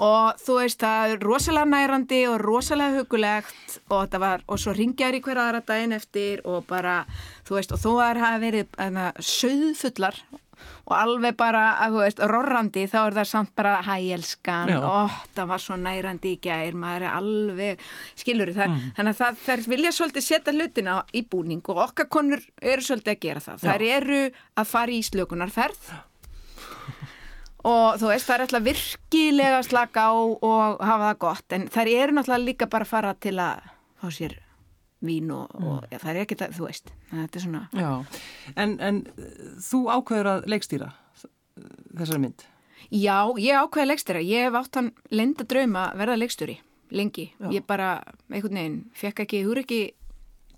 og 0.03 0.43
þú 0.43 0.59
veist, 0.59 0.83
það 0.83 1.15
er 1.15 1.23
rosalega 1.23 1.69
nærandi 1.69 2.21
og 2.29 2.39
rosalega 2.43 3.01
hugulegt 3.01 3.79
og 3.87 3.97
þetta 4.05 4.23
var, 4.23 4.45
og 4.47 4.61
svo 4.61 4.75
ringjar 4.75 5.17
í 5.17 5.23
hverja 5.23 5.47
aðra 5.47 5.65
daginn 5.67 5.97
eftir 5.97 6.43
og 6.49 6.65
bara, 6.69 7.03
þú 7.47 7.59
veist, 7.59 7.75
og 7.75 7.81
þó 7.83 7.91
að 7.93 7.99
það 8.03 8.23
hafa 8.25 8.41
verið 8.43 8.79
hana, 8.79 9.11
söðfullar 9.19 10.23
og 10.83 10.93
alveg 10.95 11.35
bara, 11.39 11.63
að, 11.83 11.95
þú 11.95 12.01
veist, 12.03 12.21
rorrandi 12.31 12.85
þá 12.91 12.97
er 13.01 13.17
það 13.17 13.27
samt 13.29 13.51
bara 13.59 13.73
hæelskan 13.83 14.71
Já. 14.71 14.77
og 14.83 15.17
það 15.35 15.51
var 15.51 15.63
svo 15.63 15.77
nærandi 15.79 16.33
í 16.35 16.39
gær 16.43 16.77
maður 16.79 17.07
er 17.07 17.17
alveg, 17.17 17.83
skilur 18.19 18.53
það? 18.55 18.79
Þannig 18.97 19.13
að 19.13 19.21
það, 19.21 19.43
þær 19.45 19.67
vilja 19.73 19.93
svolítið 19.97 20.27
setja 20.27 20.55
hlutina 20.55 20.97
í 21.11 21.23
búning 21.27 21.63
og 21.73 21.83
okkar 21.89 22.09
konur 22.11 22.43
eru 22.61 22.85
svolítið 22.85 23.15
að 23.15 23.21
gera 23.27 23.45
það, 23.47 23.67
þær 23.67 23.85
eru 23.99 24.23
að 24.59 24.73
fara 24.73 24.95
í 24.95 25.03
slökunarferð 25.07 25.93
og 27.63 27.99
þú 28.01 28.09
veist, 28.11 28.27
það 28.27 28.35
er 28.35 28.45
alltaf 28.45 28.65
virkilega 28.67 29.59
slaka 29.63 30.07
á 30.09 30.13
og 30.15 30.81
hafa 30.83 31.11
það 31.11 31.19
gott 31.25 31.55
en 31.57 31.67
þær 31.71 31.91
eru 31.93 32.17
náttúrulega 32.17 32.45
líka 32.47 32.67
bara 32.71 32.87
að 32.87 32.91
fara 32.93 33.13
til 33.23 33.37
að 33.39 33.69
fá 34.01 34.07
sér 34.11 34.35
vín 35.03 35.31
og, 35.35 35.51
og 35.59 35.85
ja, 35.91 35.99
það 35.99 36.09
er 36.13 36.21
ekki 36.23 36.37
það, 36.39 36.53
þú 36.57 36.67
veist 36.69 36.91
þetta 37.11 37.39
er 37.39 37.43
svona. 37.43 37.63
En, 38.55 38.75
en 38.79 38.99
uh, 39.19 39.47
þú 39.63 39.81
ákveður 39.97 40.29
að 40.33 40.45
leikstýra 40.53 40.91
þessari 41.97 42.21
mynd. 42.23 42.45
já, 42.89 43.17
ég 43.39 43.59
ákveði 43.59 43.89
leikstjóra 43.91 44.21
ég 44.27 44.47
hef 44.47 44.55
átt 44.59 44.79
hann 44.79 44.91
lenda 45.11 45.43
drauma 45.47 45.89
að 45.91 45.99
verða 46.03 46.19
leikstjóri, 46.21 46.55
lengi, 46.91 47.27
Já. 47.39 47.49
ég 47.53 47.65
bara 47.67 47.89
einhvern 48.31 48.57
veginn, 48.59 48.79
fekk 48.97 49.23
ekki 49.25 49.43
húr 49.47 49.61
ekki 49.63 49.81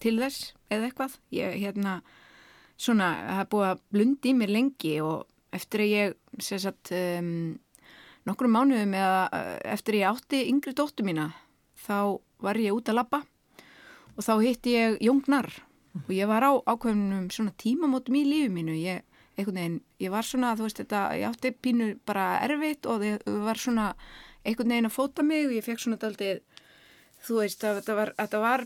til 0.03 0.17
þess 0.21 0.53
eða 0.73 0.89
eitthvað 0.89 1.17
ég 1.35 1.57
hérna, 1.61 1.99
svona 2.77 3.09
það 3.27 3.49
búið 3.53 3.67
að 3.69 3.83
blundi 3.95 4.31
í 4.31 4.37
mér 4.39 4.53
lengi 4.55 4.95
og 5.05 5.25
eftir 5.55 5.85
að 5.85 5.93
ég 5.93 6.15
sagt 6.41 6.91
um, 6.95 7.55
nokkrum 8.25 8.55
mánuðum 8.55 8.95
eða 8.97 9.23
uh, 9.29 9.55
eftir 9.75 10.01
ég 10.01 10.09
átti 10.09 10.43
yngri 10.49 10.75
dóttu 10.75 11.05
mína 11.05 11.29
þá 11.85 12.19
var 12.43 12.59
ég 12.59 12.75
út 12.75 12.89
að 12.91 12.99
labba 12.99 13.21
og 14.15 14.23
þá 14.23 14.33
hitti 14.41 14.75
ég 14.75 15.01
Jóngnar 15.03 15.49
og 16.03 16.11
ég 16.13 16.27
var 16.27 16.43
á 16.43 16.51
ákveðnum 16.67 17.29
svona 17.31 17.53
tímamótum 17.59 18.17
í 18.19 18.25
lífi 18.27 18.51
mínu. 18.51 18.75
Ég, 18.75 19.03
veginn, 19.37 19.79
ég 20.01 20.11
var 20.11 20.27
svona, 20.27 20.53
þú 20.57 20.67
veist 20.67 20.79
þetta 20.81 21.01
ég 21.19 21.27
átti 21.29 21.51
pínu 21.55 21.89
bara 22.07 22.39
erfitt 22.43 22.87
og 22.89 23.03
ég 23.05 23.23
var 23.45 23.59
svona 23.59 23.93
einhvern 24.45 24.73
veginn 24.73 24.89
að 24.89 24.95
fóta 24.95 25.25
mig 25.25 25.47
og 25.47 25.55
ég 25.55 25.65
fekk 25.65 25.83
svona 25.83 25.99
daldið 26.01 26.41
þú 27.25 27.39
veist, 27.41 27.63
að 27.63 27.79
þetta 27.81 27.97
var, 27.97 28.11
þetta 28.19 28.41
var 28.43 28.65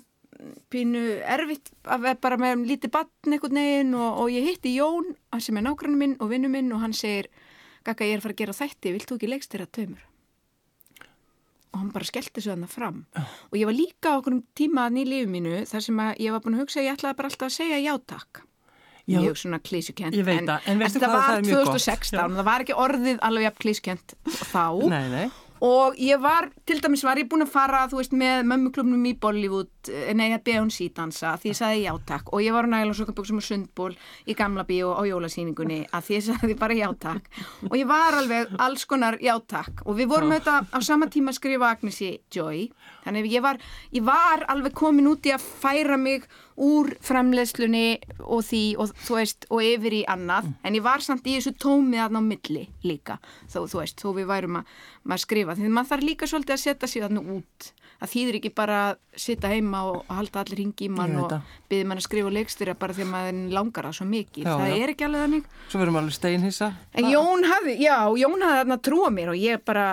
pínu 0.72 1.04
erfitt 1.26 1.72
að 1.90 2.10
bara 2.22 2.40
með 2.40 2.66
lítið 2.70 2.94
batn 2.94 3.36
einhvern 3.36 3.60
veginn 3.62 3.94
og, 3.98 4.24
og 4.24 4.34
ég 4.34 4.50
hitti 4.50 4.76
Jón 4.78 5.14
sem 5.42 5.58
er 5.58 5.66
nágrann 5.66 5.98
minn 6.00 6.18
og 6.20 6.32
vinnu 6.34 6.52
minn 6.52 6.74
og 6.76 6.84
hann 6.84 6.96
segir 6.96 7.30
Gaka, 7.90 8.06
ég 8.06 8.16
er 8.18 8.22
að 8.22 8.28
fara 8.28 8.36
að 8.38 8.42
gera 8.44 8.56
þætti, 8.60 8.94
vilt 8.96 9.10
þú 9.10 9.18
ekki 9.20 9.30
leikstýra 9.34 9.66
taumur? 9.74 10.06
Og 11.70 11.78
hann 11.84 11.90
bara 11.94 12.08
skellti 12.08 12.42
svo 12.42 12.56
þannig 12.56 12.72
fram. 12.74 13.02
Og 13.50 13.58
ég 13.60 13.68
var 13.70 13.76
líka 13.78 14.14
á 14.14 14.18
okkur 14.18 14.40
tíma 14.58 14.88
að 14.88 14.96
nýlifu 15.00 15.30
mínu 15.30 15.58
þar 15.70 15.84
sem 15.86 16.00
að 16.02 16.22
ég 16.26 16.34
var 16.34 16.42
búin 16.46 16.58
að 16.58 16.64
hugsa 16.64 16.80
að 16.82 16.88
ég 16.88 16.96
ætlaði 16.98 17.18
bara 17.20 17.30
alltaf 17.30 17.50
að 17.50 17.58
segja 17.60 17.82
já 17.84 17.92
takk. 18.10 18.42
Já. 19.10 19.20
Mjög 19.24 19.38
svona 19.42 19.60
klísukent. 19.66 20.18
Það, 20.18 20.66
en 20.70 20.82
veistu 20.82 21.00
þetta 21.00 21.08
hvað, 21.10 21.22
það 21.26 21.36
var 21.36 21.46
gott. 21.46 21.70
2016 21.70 22.20
og 22.26 22.36
það 22.40 22.48
var 22.50 22.66
ekki 22.66 22.76
orðið 22.78 23.22
alveg 23.26 23.62
klísukent 23.64 24.14
þá. 24.52 24.66
Nei, 24.92 25.06
nei. 25.14 25.28
Og 25.66 25.98
ég 26.00 26.20
var, 26.22 26.48
til 26.68 26.80
dæmis 26.80 27.04
var 27.04 27.20
ég 27.20 27.28
búin 27.28 27.44
að 27.44 27.52
fara, 27.52 27.82
þú 27.92 28.00
veist, 28.00 28.14
með 28.16 28.46
mömmuklubnum 28.48 29.06
í 29.10 29.14
Bollywood, 29.20 29.72
eh, 29.92 30.14
nei, 30.16 30.30
að 30.32 30.46
Beyoncé 30.48 30.88
dansa, 30.96 31.34
því 31.36 31.52
ég 31.52 31.58
sagði 31.60 31.82
já 31.84 31.94
takk. 32.08 32.32
Og 32.34 32.44
ég 32.46 32.56
var 32.56 32.64
á 32.64 32.72
næglansokkabuxum 32.72 33.42
og 33.42 33.44
sundból 33.44 33.92
í 34.26 34.36
gamla 34.40 34.64
bíó 34.64 34.96
á 34.96 35.04
jólasýningunni, 35.04 35.82
að 35.92 36.06
því 36.08 36.16
ég 36.16 36.26
sagði 36.30 36.60
bara 36.60 36.80
já 36.80 36.90
takk. 37.00 37.28
Og 37.70 37.76
ég 37.76 37.88
var 37.88 38.16
alveg 38.16 38.56
alls 38.58 38.86
konar 38.86 39.20
já 39.20 39.36
takk. 39.48 39.84
Og 39.86 40.00
við 40.00 40.08
vorum 40.08 40.32
auðvitað 40.32 40.72
á 40.72 40.80
sama 40.80 41.08
tíma 41.08 41.34
að 41.34 41.40
skrifa 41.42 41.74
Agnesi 41.76 42.20
Joy. 42.32 42.70
Þannig 43.04 43.28
að 43.28 43.34
ég 43.36 43.42
var, 43.42 43.58
ég 43.92 44.04
var 44.04 44.46
alveg 44.48 44.74
komin 44.74 45.12
út 45.12 45.28
í 45.28 45.36
að 45.36 45.44
færa 45.44 45.98
mig 45.98 46.24
úr 46.60 46.92
framleiðslunni 47.06 47.88
og 48.26 48.44
því 48.46 48.64
og 48.82 48.94
þú 49.06 49.18
veist 49.18 49.48
og 49.50 49.64
yfir 49.64 49.96
í 50.02 50.04
annað. 50.12 50.52
En 50.68 50.76
ég 50.78 50.86
var 50.86 51.04
samt 51.04 51.28
í 51.28 51.38
þessu 51.38 51.56
tómið 51.60 52.06
aðná 52.06 52.22
milli 52.26 52.68
líka. 52.86 53.20
Þó 53.48 53.62
þú 53.64 53.82
veist, 53.82 54.00
þó 54.00 54.14
við 54.18 54.30
værum 54.30 54.60
að, 54.60 54.72
að 55.10 55.22
skrifa. 55.24 55.58
Því 55.58 55.74
maður 55.74 55.92
þarf 55.94 56.08
líka 56.10 56.30
svolítið 56.30 56.56
að 56.56 56.64
setja 56.66 56.90
sig 56.92 57.06
þarna 57.06 57.24
út. 57.38 57.70
Að 58.00 58.12
þýðir 58.14 58.38
ekki 58.40 58.52
bara 58.56 58.76
að 58.90 59.00
sitja 59.20 59.50
heima 59.52 59.82
og, 59.90 60.04
halda 60.08 60.44
allir 60.44 60.62
hingi 60.62 60.88
í 60.88 60.92
mann 60.94 61.18
og 61.20 61.34
byggði 61.68 61.88
mann 61.90 62.00
að 62.00 62.06
skrifa 62.06 62.30
leikstýra 62.32 62.76
bara 62.80 62.96
því 62.96 63.04
að 63.04 63.10
maður 63.12 63.42
langar 63.58 63.90
það 63.90 63.98
svo 63.98 64.08
mikið. 64.08 64.46
Já, 64.46 64.52
það 64.54 64.72
já. 64.72 64.76
er 64.78 64.94
ekki 64.94 65.08
alveg 65.08 65.26
þannig. 65.26 65.50
Svo 65.66 65.82
verðum 65.82 66.00
alveg 66.00 66.16
steinhissa. 66.16 66.70
En 66.96 67.10
Jón 67.12 67.44
hafði, 67.50 67.76
já, 67.84 67.98
Jón 68.22 68.46
hafði 68.46 68.62
þarna 68.62 68.80
trúa 68.88 69.12
mér 69.12 69.34
og 69.34 69.44
ég 69.44 69.66
bara, 69.68 69.88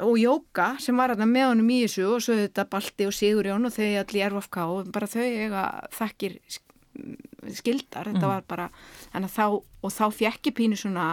og 0.00 0.14
Jóka 0.20 0.68
sem 0.80 0.96
var 0.96 1.10
þarna 1.14 1.26
með 1.26 1.46
honum 1.50 1.70
í 1.74 1.80
þessu 1.84 2.04
og 2.14 2.22
svo 2.22 2.36
þetta 2.38 2.64
Balti 2.70 3.06
og 3.08 3.14
Sigurjón 3.16 3.66
og 3.66 3.72
þau 3.74 3.88
allir 4.02 4.28
RFK 4.30 4.58
og 4.76 4.90
bara 4.94 5.08
þau 5.10 5.22
eiga 5.26 5.62
þekkir 5.96 6.36
sk- 6.46 7.54
skildar, 7.58 8.08
þetta 8.12 8.28
var 8.30 8.42
bara, 8.48 8.68
þannig 9.12 9.30
að 9.30 9.36
þá, 9.36 9.46
og 9.86 9.92
þá 9.94 10.04
fjekk 10.18 10.50
ég 10.50 10.56
pínu 10.58 10.78
svona 10.78 11.08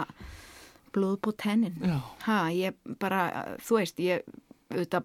blóð 0.96 1.18
på 1.26 1.32
tennin. 1.36 1.76
Ha, 2.26 2.38
ég 2.56 2.74
bara, 3.02 3.20
þú 3.62 3.78
veist, 3.80 3.98
ég, 4.00 4.22
þetta 4.72 5.02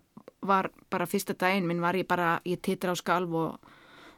var 0.48 0.70
bara 0.90 1.06
fyrsta 1.06 1.36
daginn 1.38 1.68
minn 1.70 1.82
var 1.84 1.94
ég 2.00 2.08
bara, 2.10 2.40
ég 2.48 2.62
titra 2.66 2.94
á 2.94 2.98
skalv 2.98 3.34
og, 3.38 3.72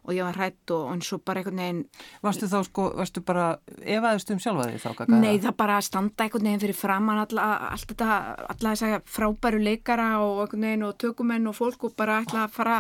og 0.04 0.14
ég 0.16 0.28
var 0.28 0.38
hrætt 0.40 0.74
og, 0.76 0.86
og 0.92 1.06
svo 1.08 1.20
bara 1.24 1.42
einhvern 1.42 1.62
veginn 1.64 1.82
Varstu 2.24 2.50
þá 2.52 2.60
sko, 2.68 2.90
varstu 3.00 3.24
bara 3.26 3.48
efaðist 3.80 4.34
um 4.36 4.44
sjálfa 4.44 4.68
því 4.70 4.84
þá? 4.84 4.90
Kaka? 5.00 5.20
Nei, 5.24 5.34
það 5.44 5.58
bara 5.64 5.80
standa 5.86 6.28
einhvern 6.28 6.50
veginn 6.50 6.64
fyrir 6.64 6.78
framann 6.78 7.24
alla, 7.24 7.50
allt 7.72 7.90
þetta, 7.94 8.20
alla 8.54 8.76
þess 8.76 8.88
að 8.90 9.12
frábæru 9.18 9.64
leikara 9.64 10.14
og 10.24 10.46
einhvern 10.46 10.70
veginn 10.70 10.88
og 10.88 10.96
tökumenn 11.02 11.52
og 11.52 11.60
fólk 11.60 11.90
og 11.90 11.98
bara 12.00 12.22
ætla 12.24 12.48
að 12.48 12.56
fara 12.58 12.80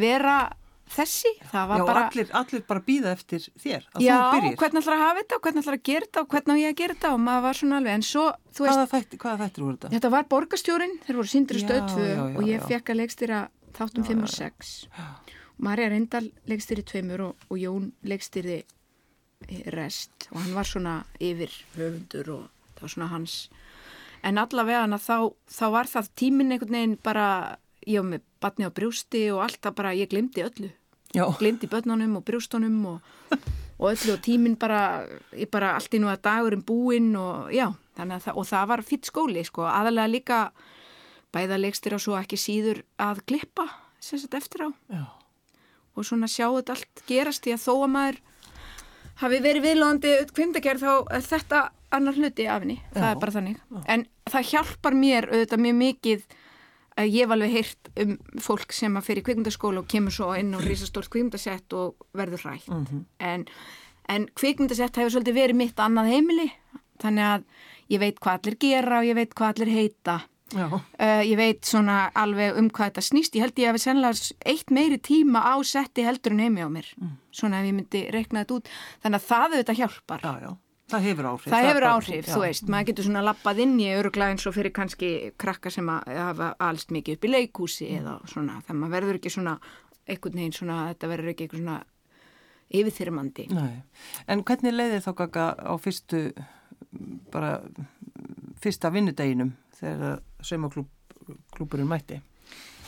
vera 0.00 0.38
þessi. 0.94 1.30
Það 1.50 1.68
var 1.70 1.80
Já, 1.80 1.84
bara, 1.88 2.02
allir, 2.08 2.30
allir 2.40 2.64
bara 2.68 2.82
býða 2.84 3.12
eftir 3.14 3.46
þér, 3.60 3.86
já, 4.02 4.16
hvernig 4.34 4.80
ætla 4.82 4.96
að 4.96 5.02
hafa 5.02 5.22
þetta 5.22 5.38
og 5.38 5.46
hvernig 5.46 5.64
ætla 5.64 5.76
að 5.78 5.84
gera 5.88 6.08
þetta 6.08 6.22
og 6.24 6.34
hvernig 6.34 6.54
á 6.54 6.60
ég 6.60 6.74
að 6.74 6.80
gera 6.80 6.96
þetta 6.96 7.12
og 7.14 7.22
maður 7.24 7.44
var 7.46 7.60
svona 7.60 7.78
alveg, 7.80 7.98
en 7.98 8.06
svo, 8.08 8.26
þú 8.50 8.66
veist, 8.66 8.74
Hvaða 8.74 9.38
þættir, 9.48 9.68
þetta? 9.70 9.92
þetta 9.94 10.12
var 10.14 10.28
borgarstjórin, 10.34 10.96
þeir 11.06 11.20
voru 11.20 11.32
já, 12.04 12.14
já, 12.14 12.24
og 12.34 12.50
ég 12.50 12.68
fekk 12.68 12.92
að 12.92 13.00
leikstýra 13.00 13.40
þáttum 13.78 14.08
5 14.10 14.26
og 14.28 14.34
6. 14.34 14.74
Marja 15.62 15.88
Reyndal 15.92 16.30
leikstýri 16.50 16.82
tveimur 16.86 17.28
og, 17.28 17.46
og 17.50 17.58
Jón 17.60 17.90
leikstýri 18.06 18.62
rest. 19.74 20.28
Og 20.32 20.40
hann 20.40 20.54
var 20.56 20.68
svona 20.68 20.94
yfir 21.22 21.52
höfundur 21.76 22.30
og 22.34 22.44
það 22.74 22.86
var 22.86 22.94
svona 22.94 23.10
hans. 23.12 23.36
En 24.24 24.40
allavega 24.40 24.98
þá, 24.98 25.34
þá 25.46 25.66
var 25.74 25.90
það 25.90 26.10
tíminn 26.16 26.54
einhvern 26.54 26.78
veginn 26.78 26.96
bara 27.04 27.26
ég 27.84 28.00
var 28.00 28.08
með 28.14 28.24
batni 28.40 28.68
á 28.68 28.72
brjústi 28.72 29.26
og 29.34 29.44
alltaf 29.44 29.76
bara 29.76 29.94
ég 29.96 30.10
glemdi 30.10 30.44
öllu. 30.44 30.70
Já, 31.14 31.28
glemdi 31.38 31.68
börnunum 31.70 32.16
og 32.18 32.24
brjústunum 32.26 32.78
og, 32.90 33.00
og 33.78 33.90
öllu 33.92 34.16
og 34.16 34.22
tíminn 34.24 34.56
bara 34.58 35.04
ég 35.36 35.50
bara 35.52 35.74
allt 35.76 35.94
í 35.94 36.00
nú 36.02 36.08
að 36.10 36.24
dagurinn 36.24 36.64
búinn 36.66 37.12
og 37.20 37.52
já, 37.54 37.68
þannig 37.98 38.16
að 38.16 38.24
það, 38.26 38.38
og 38.40 38.48
það 38.50 38.70
var 38.72 38.84
fýtt 38.88 39.10
skóli 39.10 39.44
sko, 39.46 39.68
aðalega 39.68 40.10
líka 40.10 40.38
bæða 41.34 41.60
leikstir 41.60 41.94
á 41.94 41.98
svo 42.02 42.16
ekki 42.18 42.40
síður 42.40 42.82
að 42.98 43.22
klippa 43.28 43.68
sem 44.02 44.18
sagt 44.18 44.34
eftir 44.40 44.66
á. 44.66 44.68
Já, 44.90 45.04
og 45.94 46.06
svona 46.06 46.28
sjá 46.30 46.46
þetta 46.48 46.76
allt 46.76 47.02
gerast 47.08 47.44
því 47.44 47.56
að 47.56 47.64
þó 47.64 47.72
að 47.74 47.92
maður 47.94 48.20
hafi 49.22 49.40
verið 49.44 49.66
viðlóðandi 49.68 50.14
kvimdagerð 50.34 50.84
þá 50.84 50.94
er 51.14 51.26
þetta 51.28 51.60
annar 51.94 52.16
hluti 52.18 52.46
af 52.50 52.64
henni, 52.64 52.80
það 52.94 53.04
Já. 53.04 53.10
er 53.10 53.20
bara 53.22 53.34
þannig. 53.36 53.60
En 53.86 54.06
það 54.30 54.48
hjálpar 54.50 54.96
mér 54.98 55.28
auðvitað 55.30 55.62
mjög 55.62 55.76
mikið 55.80 56.24
að 56.94 57.10
ég 57.10 57.24
hef 57.24 57.34
alveg 57.34 57.54
heyrt 57.54 57.90
um 58.04 58.12
fólk 58.42 58.74
sem 58.74 58.98
að 58.98 59.08
fyrir 59.08 59.26
kvikmyndaskóla 59.26 59.82
og 59.82 59.88
kemur 59.90 60.14
svo 60.14 60.32
inn 60.38 60.54
á 60.54 60.58
risastórt 60.62 61.10
kvikmyndasett 61.10 61.74
og 61.74 62.06
verður 62.14 62.44
rætt 62.46 62.68
en, 62.70 63.46
en 64.10 64.28
kvikmyndasett 64.38 65.00
hefur 65.00 65.16
svolítið 65.16 65.38
verið 65.40 65.60
mitt 65.62 65.82
annað 65.82 66.12
heimili. 66.14 66.50
Þannig 67.02 67.26
að 67.26 67.48
ég 67.90 68.02
veit 68.02 68.20
hvað 68.22 68.38
allir 68.38 68.58
gera 68.62 69.00
og 69.00 69.08
ég 69.08 69.18
veit 69.18 69.34
hvað 69.34 69.54
allir 69.54 69.74
heita. 69.74 70.20
já, 70.22 70.33
Uh, 70.54 71.22
ég 71.26 71.36
veit 71.36 71.64
svona 71.66 72.10
alveg 72.14 72.56
um 72.60 72.68
hvað 72.70 72.90
þetta 72.92 73.04
snýst. 73.08 73.34
Ég 73.38 73.44
held 73.46 73.58
ég 73.58 73.68
að 73.70 73.78
við 73.78 73.84
sennilega 73.84 74.34
eitt 74.54 74.70
meiri 74.70 74.98
tíma 74.98 75.42
á 75.42 75.54
setti 75.66 76.04
heldur 76.06 76.32
en 76.36 76.42
heimi 76.44 76.62
á 76.62 76.68
mér. 76.70 76.86
Svona 77.34 77.60
ef 77.62 77.66
ég 77.70 77.74
myndi 77.78 78.04
rekna 78.14 78.44
þetta 78.44 78.58
út. 78.60 78.68
Þannig 79.02 79.20
að 79.20 79.26
það 79.30 79.56
auðvitað 79.56 79.80
hjálpar. 79.82 80.20
já, 80.22 80.34
já. 80.44 80.52
Það 80.94 81.00
hefur 81.08 81.24
áhrif. 81.30 81.48
Það 81.48 81.64
hefur 81.64 81.80
bara- 81.80 81.92
áhrif, 81.96 82.26
þú 82.28 82.40
veist. 82.44 82.66
Maður 82.68 82.86
getur 82.90 83.04
svona 83.08 83.22
lappað 83.24 83.60
inn 83.64 83.78
í 83.80 83.86
öruglega 83.96 84.30
eins 84.34 84.46
og 84.46 84.54
fyrir 84.54 84.70
kannski 84.76 85.32
krakka 85.40 85.70
sem 85.72 85.88
hafa 85.88 86.54
alst 86.60 86.90
mikið 86.92 87.16
upp 87.16 87.24
í 87.24 87.30
leikúsi 87.32 87.88
eða 87.98 88.18
svona. 88.28 88.60
Þannig 88.68 88.76
að 88.76 88.82
maður 88.84 88.92
verður 88.98 89.18
ekki 89.18 89.32
svona, 89.32 89.54
einhvern 90.06 90.34
veginn 90.36 90.52
svona, 90.52 90.76
þetta 90.92 91.08
verður 91.08 91.30
ekki 91.32 91.46
eitthvað 91.48 91.62
svona 91.64 91.78
yfirþyrmandi. 92.74 93.46
Nei. 93.54 93.82
En 94.28 94.44
hvernig 94.44 94.74
leiðir 94.76 95.02
þá 95.04 95.10
kaka 95.16 95.46
á 95.56 95.72
fyrstu, 95.80 96.20
bara 97.32 97.60
fyrsta 98.60 98.90
vinnudeginum 98.94 99.54
þegar 99.80 100.20
saumaklúburinn 100.44 101.88
mætti? 101.90 102.20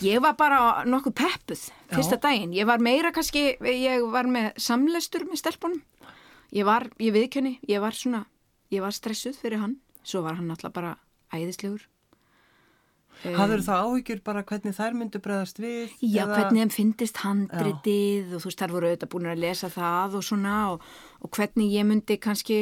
Ég 0.05 0.21
var 0.21 0.35
bara 0.37 0.85
nokkuð 0.85 1.15
peppuð 1.17 1.63
fyrsta 1.89 2.19
Já. 2.19 2.23
daginn. 2.27 2.53
Ég 2.53 2.67
var 2.69 2.79
meira 2.85 3.13
kannski, 3.17 3.57
ég 3.65 4.05
var 4.13 4.29
með 4.29 4.53
samlestur 4.61 5.25
með 5.25 5.41
stelpunum. 5.41 5.83
Ég 6.53 6.65
var, 6.69 6.85
ég 7.01 7.15
viðkjöni, 7.17 7.57
ég 7.69 7.81
var 7.81 7.97
svona, 7.97 8.27
ég 8.71 8.85
var 8.85 8.93
stressuð 8.93 9.39
fyrir 9.41 9.59
hann. 9.59 9.79
Svo 10.05 10.21
var 10.23 10.37
hann 10.37 10.51
alltaf 10.53 10.73
bara 10.77 10.97
æðislegur. 11.33 11.81
Hafður 13.25 13.63
það 13.65 13.87
áhyggjur 13.89 14.19
bara 14.23 14.43
hvernig 14.45 14.75
þær 14.77 14.95
myndu 14.99 15.19
bregðast 15.25 15.59
við? 15.59 15.91
Já, 16.05 16.27
eða- 16.27 16.35
hvernig 16.37 16.61
þeim 16.67 16.73
fyndist 16.77 17.17
handritið 17.25 18.35
og 18.37 18.43
þú 18.43 18.51
veist, 18.51 18.59
þar 18.61 18.75
voru 18.75 18.91
auðvitað 18.91 19.13
búin 19.15 19.31
að 19.33 19.41
lesa 19.41 19.69
það 19.73 20.15
og 20.21 20.23
svona 20.29 20.57
og, 20.73 20.83
og 21.25 21.31
hvernig 21.31 21.73
ég 21.73 21.87
myndi 21.89 22.19
kannski, 22.21 22.59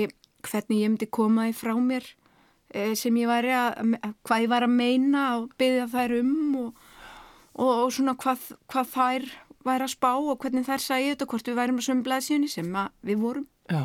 hvernig 0.47 0.79
ég 0.85 0.91
myndi 0.95 1.11
koma 1.11 1.49
því 1.49 1.55
frá 1.59 1.75
mér 1.83 2.07
sem 2.99 3.17
ég 3.21 3.31
væri 3.31 3.53
að, 3.55 3.97
hvað 4.27 4.45
ég 4.45 4.53
var 4.53 4.67
að 4.67 4.75
meina 4.75 5.25
og 5.39 5.51
byggja 5.61 5.87
þær 5.93 6.15
um 6.21 6.35
og, 6.61 6.85
og, 7.55 7.71
og 7.71 7.93
svona 7.95 8.17
hvað, 8.19 8.47
hvað 8.73 8.91
þær 8.95 9.27
væri 9.65 9.87
að 9.87 9.93
spá 9.95 10.11
og 10.13 10.39
hvernig 10.43 10.67
þær 10.67 10.85
sæði 10.85 11.11
þetta, 11.13 11.29
hvort 11.31 11.51
við 11.51 11.59
værum 11.61 11.81
að 11.81 11.87
sömu 11.89 12.07
blaðsíunni 12.09 12.51
sem 12.53 12.75
að 12.77 12.91
við 13.07 13.23
vorum. 13.23 13.47
Já, 13.71 13.85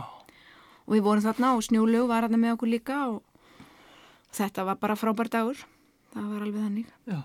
og 0.85 0.95
við 0.95 1.05
vorum 1.05 1.25
þarna 1.25 1.53
og 1.55 1.65
snjólegu 1.67 2.09
var 2.09 2.25
þarna 2.25 2.41
með 2.41 2.55
okkur 2.57 2.73
líka 2.73 2.99
og 3.13 3.21
þetta 4.35 4.65
var 4.67 4.81
bara 4.81 4.97
frábær 4.99 5.31
dagur, 5.31 5.63
það 6.15 6.33
var 6.33 6.45
alveg 6.47 6.67
þannig. 6.67 6.93
Já, 7.07 7.21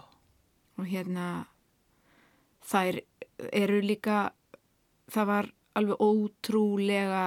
og 0.79 0.89
hérna 0.91 1.29
þær 2.65 3.03
eru 3.51 3.83
líka 3.83 4.25
það 5.13 5.31
var 5.33 5.53
alveg 5.75 6.03
ótrúlega 6.03 7.25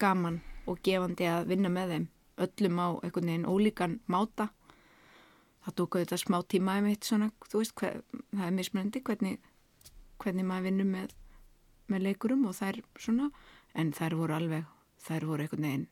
gaman 0.00 0.40
og 0.68 0.80
gefandi 0.84 1.26
að 1.30 1.48
vinna 1.50 1.70
með 1.72 1.94
þeim 1.94 2.08
öllum 2.46 2.80
á 2.80 2.88
einhvern 3.04 3.30
veginn 3.32 3.48
ólíkan 3.48 4.00
máta. 4.10 4.50
Það 5.64 5.76
tók 5.76 5.96
auðvitað 5.96 6.22
smá 6.24 6.38
tíma 6.48 6.80
mitt 6.84 7.04
svona, 7.04 7.30
þú 7.50 7.60
veist, 7.60 7.76
hver, 7.76 8.00
það 8.32 8.44
er 8.46 8.56
mismunandi 8.56 9.02
hvernig, 9.04 9.38
hvernig 10.22 10.48
maður 10.48 10.68
vinnur 10.70 10.88
með, 10.88 11.16
með 11.92 12.06
leikurum 12.08 12.46
og 12.48 12.56
þær 12.56 12.80
svona, 12.96 13.30
en 13.76 13.92
þær 13.92 14.16
voru 14.22 14.38
alveg 14.38 14.68
þær 15.04 15.26
voru 15.28 15.44
einhvern 15.44 15.68
veginn 15.68 15.88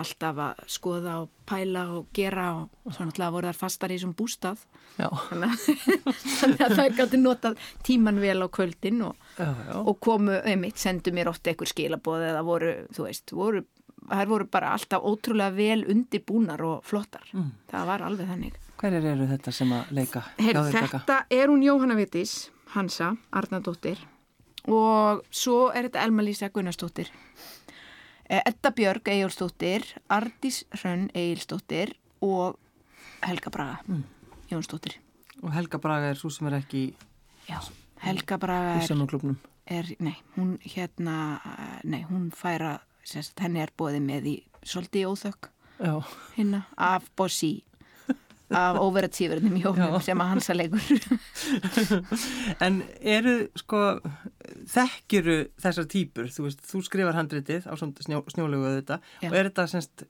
alltaf 0.00 0.38
að 0.40 0.60
skoða 0.70 1.14
og 1.24 1.32
pæla 1.48 1.82
og 1.96 2.10
gera 2.16 2.46
og 2.56 2.94
svona 2.94 3.10
alltaf 3.10 3.34
voru 3.34 3.50
þær 3.50 3.58
fastar 3.58 3.92
í 3.92 3.98
þessum 3.98 4.14
bústað. 4.16 4.62
Þannig 4.96 5.50
að, 5.50 5.66
þannig 6.38 6.64
að 6.64 6.76
þær 6.78 6.94
gáttu 6.98 7.20
notað 7.20 7.66
tíman 7.86 8.20
vel 8.22 8.38
á 8.40 8.48
kvöldin 8.52 9.02
og, 9.08 9.26
já, 9.36 9.48
já. 9.50 9.74
og 9.80 10.00
komu, 10.02 10.38
einmitt, 10.40 10.80
sendu 10.80 11.12
mér 11.16 11.32
ofta 11.32 11.52
einhver 11.52 11.70
skilaboð 11.70 12.26
eða 12.30 12.44
voru, 12.46 12.72
þú 12.96 13.06
veist, 13.08 13.34
voru 13.36 13.64
þær 14.10 14.30
voru 14.30 14.46
bara 14.50 14.72
alltaf 14.76 15.04
ótrúlega 15.06 15.54
vel 15.56 15.84
undibúnar 15.90 16.62
og 16.66 16.84
flottar. 16.86 17.26
Mm. 17.32 17.50
Það 17.70 17.88
var 17.92 18.04
alveg 18.06 18.30
þannig. 18.32 18.58
Hverjir 18.80 19.08
eru 19.12 19.26
þetta 19.28 19.52
sem 19.52 19.72
að 19.76 19.90
leika? 19.96 20.22
Kaka? 20.40 20.88
þetta 20.96 21.18
er 21.36 21.52
hún 21.52 21.64
Jóhanna 21.64 21.96
Vitis, 21.98 22.50
Hansa, 22.74 23.14
Arnardóttir 23.36 24.00
og 24.70 25.24
svo 25.32 25.70
er 25.72 25.88
þetta 25.88 26.04
Elma 26.06 26.24
Lísa 26.24 26.48
Gunnarsdóttir. 26.52 27.10
Eh, 28.30 28.40
Edda 28.46 28.70
Björg 28.76 29.08
Egilsdóttir, 29.10 29.84
Ardís 30.08 30.62
Hrönn 30.76 31.08
Egilsdóttir 31.14 31.96
og 32.22 32.58
Helga 33.26 33.50
Braga 33.50 33.78
Mm. 33.88 34.04
Jónsdóttir. 34.50 34.98
Og 35.42 35.52
Helga 35.52 35.78
Braga 35.78 36.10
er 36.10 36.14
svo 36.18 36.30
sem 36.30 36.46
er 36.46 36.58
ekki 36.60 36.94
Já, 37.48 37.60
Helga 38.02 38.38
Braga 38.38 38.80
er 38.80 39.36
er, 39.70 39.86
nei, 40.00 40.16
hún 40.36 40.58
hérna, 40.64 41.40
nei, 41.84 42.02
hún 42.10 42.30
færa, 42.34 42.80
sérst, 43.06 43.38
henni 43.40 43.60
er 43.64 43.72
bóðið 43.78 44.02
með 44.06 44.26
í 44.30 44.36
svolítið 44.66 45.08
óþökk 45.12 45.50
hérna 46.36 46.64
af 46.76 47.06
Bossi, 47.16 47.62
af 48.50 48.76
overachievernum 48.82 49.54
í 49.56 49.62
hófnum 49.64 50.00
sem 50.04 50.20
að 50.20 50.30
hansa 50.34 50.56
leikur. 50.58 50.82
en 52.66 52.80
eru 53.00 53.34
sko, 53.58 53.80
þekkjuru 54.74 55.36
þessar 55.62 55.86
típur, 55.90 56.28
þú 56.34 56.46
veist, 56.48 56.64
þú 56.66 56.82
skrifar 56.86 57.16
handritið 57.18 57.68
á 57.70 57.74
snjó, 57.78 58.22
snjólegu 58.34 58.66
auðvitað 58.66 59.06
Já. 59.22 59.28
og 59.30 59.36
er 59.38 59.48
þetta 59.50 59.66
semst 59.72 60.04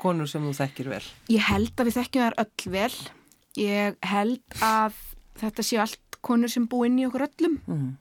konur 0.00 0.30
sem 0.30 0.44
þú 0.48 0.54
þekkir 0.58 0.90
vel? 0.94 1.02
Ég 1.32 1.44
held 1.50 1.74
að 1.76 1.90
við 1.90 1.98
þekkjum 2.00 2.24
þar 2.26 2.38
öll 2.44 2.72
vel. 2.78 2.94
Ég 3.60 4.00
held 4.10 4.58
að 4.64 4.96
þetta 5.44 5.66
séu 5.66 5.82
allt 5.84 6.18
konur 6.24 6.50
sem 6.50 6.66
bú 6.70 6.82
inn 6.88 6.98
í 6.98 7.06
okkur 7.08 7.28
öllum 7.28 7.60
Mm. 7.68 7.92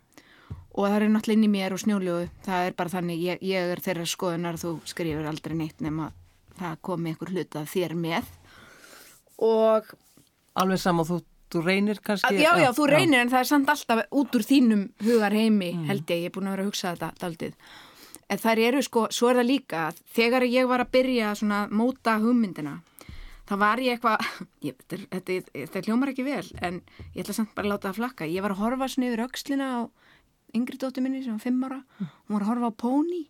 Og 0.74 0.88
það 0.88 0.96
er 0.98 1.12
náttúrulega 1.14 1.38
inn 1.38 1.48
í 1.48 1.52
mér 1.54 1.76
og 1.76 1.82
snjóljóðu 1.84 2.30
það 2.46 2.68
er 2.68 2.78
bara 2.78 2.94
þannig, 2.94 3.26
ég, 3.28 3.44
ég 3.46 3.74
er 3.74 3.82
þeirra 3.84 4.08
skoðunar 4.10 4.58
þú 4.62 4.74
skrifir 4.90 5.30
aldrei 5.30 5.56
neitt 5.58 5.84
nema 5.86 6.10
það 6.58 6.80
komi 6.86 7.14
einhver 7.14 7.34
hlut 7.34 7.60
að 7.60 7.70
þér 7.74 7.96
með. 7.98 8.34
Og 9.44 9.94
Alveg 10.62 10.82
saman 10.82 11.08
þú, 11.10 11.20
þú 11.54 11.64
reynir 11.66 12.02
kannski 12.06 12.38
já, 12.38 12.52
já, 12.62 12.70
þú 12.78 12.90
reynir 12.92 13.24
en 13.24 13.32
það 13.32 13.40
er 13.40 13.50
samt 13.50 13.72
alltaf 13.74 14.04
út 14.14 14.38
úr 14.38 14.46
þínum 14.46 14.84
hugar 15.02 15.34
heimi 15.34 15.72
held 15.88 16.06
ég, 16.14 16.26
ég 16.26 16.30
er 16.30 16.36
búin 16.36 16.50
að 16.50 16.58
vera 16.58 16.66
að 16.66 16.70
hugsa 16.70 16.94
þetta 16.94 17.10
daldið 17.24 17.56
en 18.30 18.42
þær 18.42 18.62
eru 18.68 18.84
sko, 18.86 19.08
svo 19.14 19.32
er 19.32 19.40
það 19.42 19.50
líka 19.50 19.84
þegar 20.14 20.46
ég 20.46 20.70
var 20.70 20.84
að 20.86 20.94
byrja 20.94 21.34
svona 21.40 21.64
móta 21.74 22.20
hugmyndina 22.22 22.76
þá 23.50 23.56
var 23.64 23.82
ég 23.84 23.98
eitthvað 23.98 24.30
þetta, 24.64 25.02
þetta, 25.18 25.40
þetta 25.58 25.84
hljómar 25.88 26.14
ekki 26.14 26.28
vel 26.28 26.46
en 26.62 26.80
ég 27.14 27.24
ætla 27.26 27.38
samt 27.40 27.54
bara 27.58 27.68
að 27.68 27.74
láta 27.74 27.90
það 27.90 28.00
flakka. 28.00 28.30
Ég 28.30 28.46
var 28.46 28.56
að 28.56 28.64
horfa 28.64 28.90
svona 28.94 29.10
yfir 29.10 29.26
öxlina 29.26 29.70
á 29.74 29.80
yngri 30.54 30.80
dóttir 30.80 31.04
minni 31.06 31.24
sem 31.24 31.36
var 31.36 31.44
fimm 31.44 31.64
ára 31.68 31.80
hún 32.00 32.36
var 32.36 32.44
að 32.46 32.50
horfa 32.52 32.72
á 32.72 32.82
Pony 32.84 33.22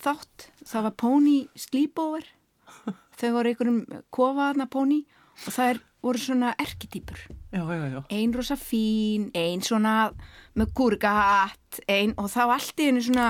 þátt, 0.00 0.48
það 0.64 0.86
var 0.88 0.96
Pony 1.00 1.36
sleepover. 1.58 2.26
Þau 3.20 3.30
voru 3.36 3.52
einhverjum 3.52 3.80
kofaðna 4.14 4.66
Pony 4.70 5.02
og 5.46 5.52
það 5.52 5.72
er, 5.72 5.80
voru 6.00 6.20
svona 6.20 6.54
erketýpur 6.56 7.18
já, 7.28 7.60
já, 7.60 7.86
já. 7.92 7.98
ein 8.08 8.32
rosa 8.32 8.56
fín, 8.56 9.26
ein 9.36 9.60
svona 9.60 10.12
með 10.56 10.72
kúrgahatt, 10.78 11.82
ein 11.92 12.14
og 12.16 12.30
þá 12.32 12.40
allt 12.46 12.80
í 12.80 12.86
henni 12.88 13.04
svona 13.04 13.26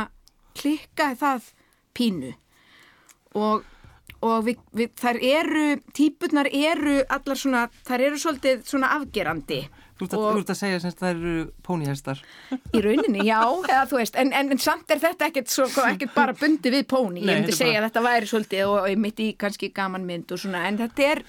klikkaði 0.54 1.18
það 1.18 1.48
pínu. 1.98 2.30
Og, 3.40 3.66
og 4.26 4.46
við, 4.46 4.62
við, 4.76 4.94
þær 5.02 5.18
eru, 5.32 5.66
típurnar 5.96 6.50
eru 6.52 7.00
allar 7.10 7.38
svona, 7.42 7.64
þær 7.86 8.06
eru 8.06 8.22
svolítið 8.22 8.62
svona 8.70 8.92
afgerandi 8.98 9.64
Þú 10.00 10.06
ert 10.08 10.14
að, 10.16 10.54
að 10.54 10.58
segja 10.60 10.80
sem 10.80 10.94
það 11.00 11.10
eru 11.12 11.32
pónihestar 11.66 12.22
í 12.74 12.82
rauninni, 12.84 13.24
já, 13.28 13.40
eða 13.44 13.82
veist 14.00 14.16
en, 14.20 14.32
en, 14.32 14.50
en 14.54 14.62
samt 14.64 14.90
er 14.94 15.02
þetta 15.02 15.28
ekkert, 15.30 15.50
svo, 15.52 15.66
ekkert 15.86 16.14
bara 16.16 16.34
bundi 16.40 16.72
við 16.74 16.86
Nei, 17.26 17.34
ég 17.34 17.42
myndi 17.44 17.56
segja 17.56 17.74
bara- 17.76 17.84
að 17.84 17.88
þetta 17.90 18.04
væri 18.08 18.30
svolítið 18.30 18.62
og, 18.70 18.78
ég 18.92 19.02
mitt 19.04 19.20
í 19.20 19.28
kannski 19.40 19.70
gaman 19.76 20.06
mynd 20.08 20.32
og 20.32 20.40
svona, 20.42 20.62
en 20.70 20.78
þetta 20.80 21.08
er 21.10 21.22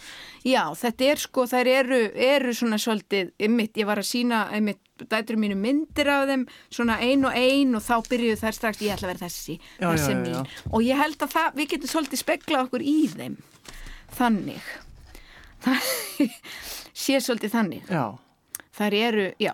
já, 0.48 0.64
þetta 0.84 1.10
er 1.12 1.22
sko, 1.26 1.46
þær 1.52 1.72
eru, 1.76 2.00
eru 2.16 2.54
svona 2.58 2.80
svolítið, 2.82 3.34
einmitt, 3.40 3.76
ég 3.82 3.90
var 3.92 4.02
að 4.02 4.10
sína 4.12 4.46
einmitt, 4.56 4.80
dættur 5.02 5.38
mínu 5.42 5.56
myndir 5.58 6.08
af 6.14 6.28
þeim 6.30 6.44
svona 6.70 7.00
ein 7.02 7.26
og 7.26 7.34
ein 7.36 7.74
og 7.76 7.82
þá 7.82 7.96
byrjuðu 8.10 8.38
þær 8.44 8.54
strax 8.60 8.82
ég 8.86 8.94
ætla 8.94 9.08
að 9.10 9.14
vera 9.16 9.24
þessi, 9.26 9.56
Já, 9.82 9.88
þessi 9.96 10.12
já, 10.14 10.18
mín. 10.22 10.36
já. 10.36 10.66
og 10.72 10.84
ég 10.86 11.00
held 11.02 11.24
að 11.26 11.32
það, 11.34 11.48
við 11.58 11.72
getum 11.74 11.90
svolítið 11.96 12.22
speklað 12.22 12.66
okkur 12.68 12.86
í 12.86 12.96
þeim. 13.16 13.38
Þannig. 14.18 14.72
Það 15.62 15.90
sé 16.98 17.20
svolítið 17.22 17.52
þannig. 17.54 17.84
Já, 17.90 18.04
þær 18.82 18.96
eru, 19.00 19.26
já, 19.42 19.52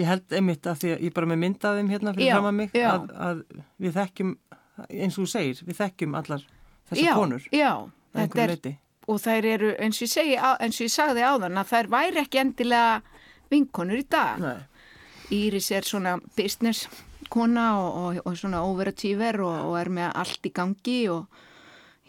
ég 0.00 0.08
held 0.08 0.34
einmitt 0.38 0.66
að 0.70 0.80
því 0.82 0.92
að 0.96 1.02
ég 1.08 1.14
bara 1.18 1.28
með 1.32 1.40
mynda 1.44 1.72
þeim 1.78 1.90
hérna 1.92 2.14
fyrir 2.16 2.32
fram 2.34 2.48
að 2.50 2.56
mig 2.58 2.76
að, 2.82 3.08
að 3.28 3.42
við 3.84 3.96
þekkjum, 3.98 4.32
eins 4.88 5.18
og 5.18 5.24
þú 5.24 5.30
segir 5.34 5.62
við 5.68 5.80
þekkjum 5.82 6.16
allar 6.22 6.44
þessar 6.90 7.18
konur 7.18 7.48
já, 7.52 7.70
þetta 8.16 8.42
er 8.44 8.52
leyti. 8.54 8.72
og 9.08 9.20
þær 9.24 9.48
eru, 9.54 9.72
eins 9.78 9.98
og 10.00 10.06
ég 10.06 10.12
segi, 10.14 10.36
á- 10.38 10.58
eins 10.62 10.78
og 10.80 10.86
ég 10.88 10.94
sagði 10.94 11.26
áðan 11.28 11.60
að 11.62 11.70
þær 11.74 11.90
væri 11.96 12.22
ekki 12.24 12.40
endilega 12.42 13.02
vinkonur 13.50 14.02
í 14.02 14.06
dag. 14.12 14.40
Nei, 14.42 14.56
Íris 15.32 15.70
er 15.76 15.84
svona 15.84 16.14
business 16.36 16.86
kona 17.28 17.66
og, 17.80 17.96
og, 18.00 18.20
og 18.30 18.36
svona 18.40 18.62
overachiever 18.64 19.40
og, 19.44 19.56
og 19.68 19.74
er 19.80 19.90
með 19.92 20.14
allt 20.16 20.46
í 20.48 20.52
gangi 20.56 20.98
og 21.12 21.26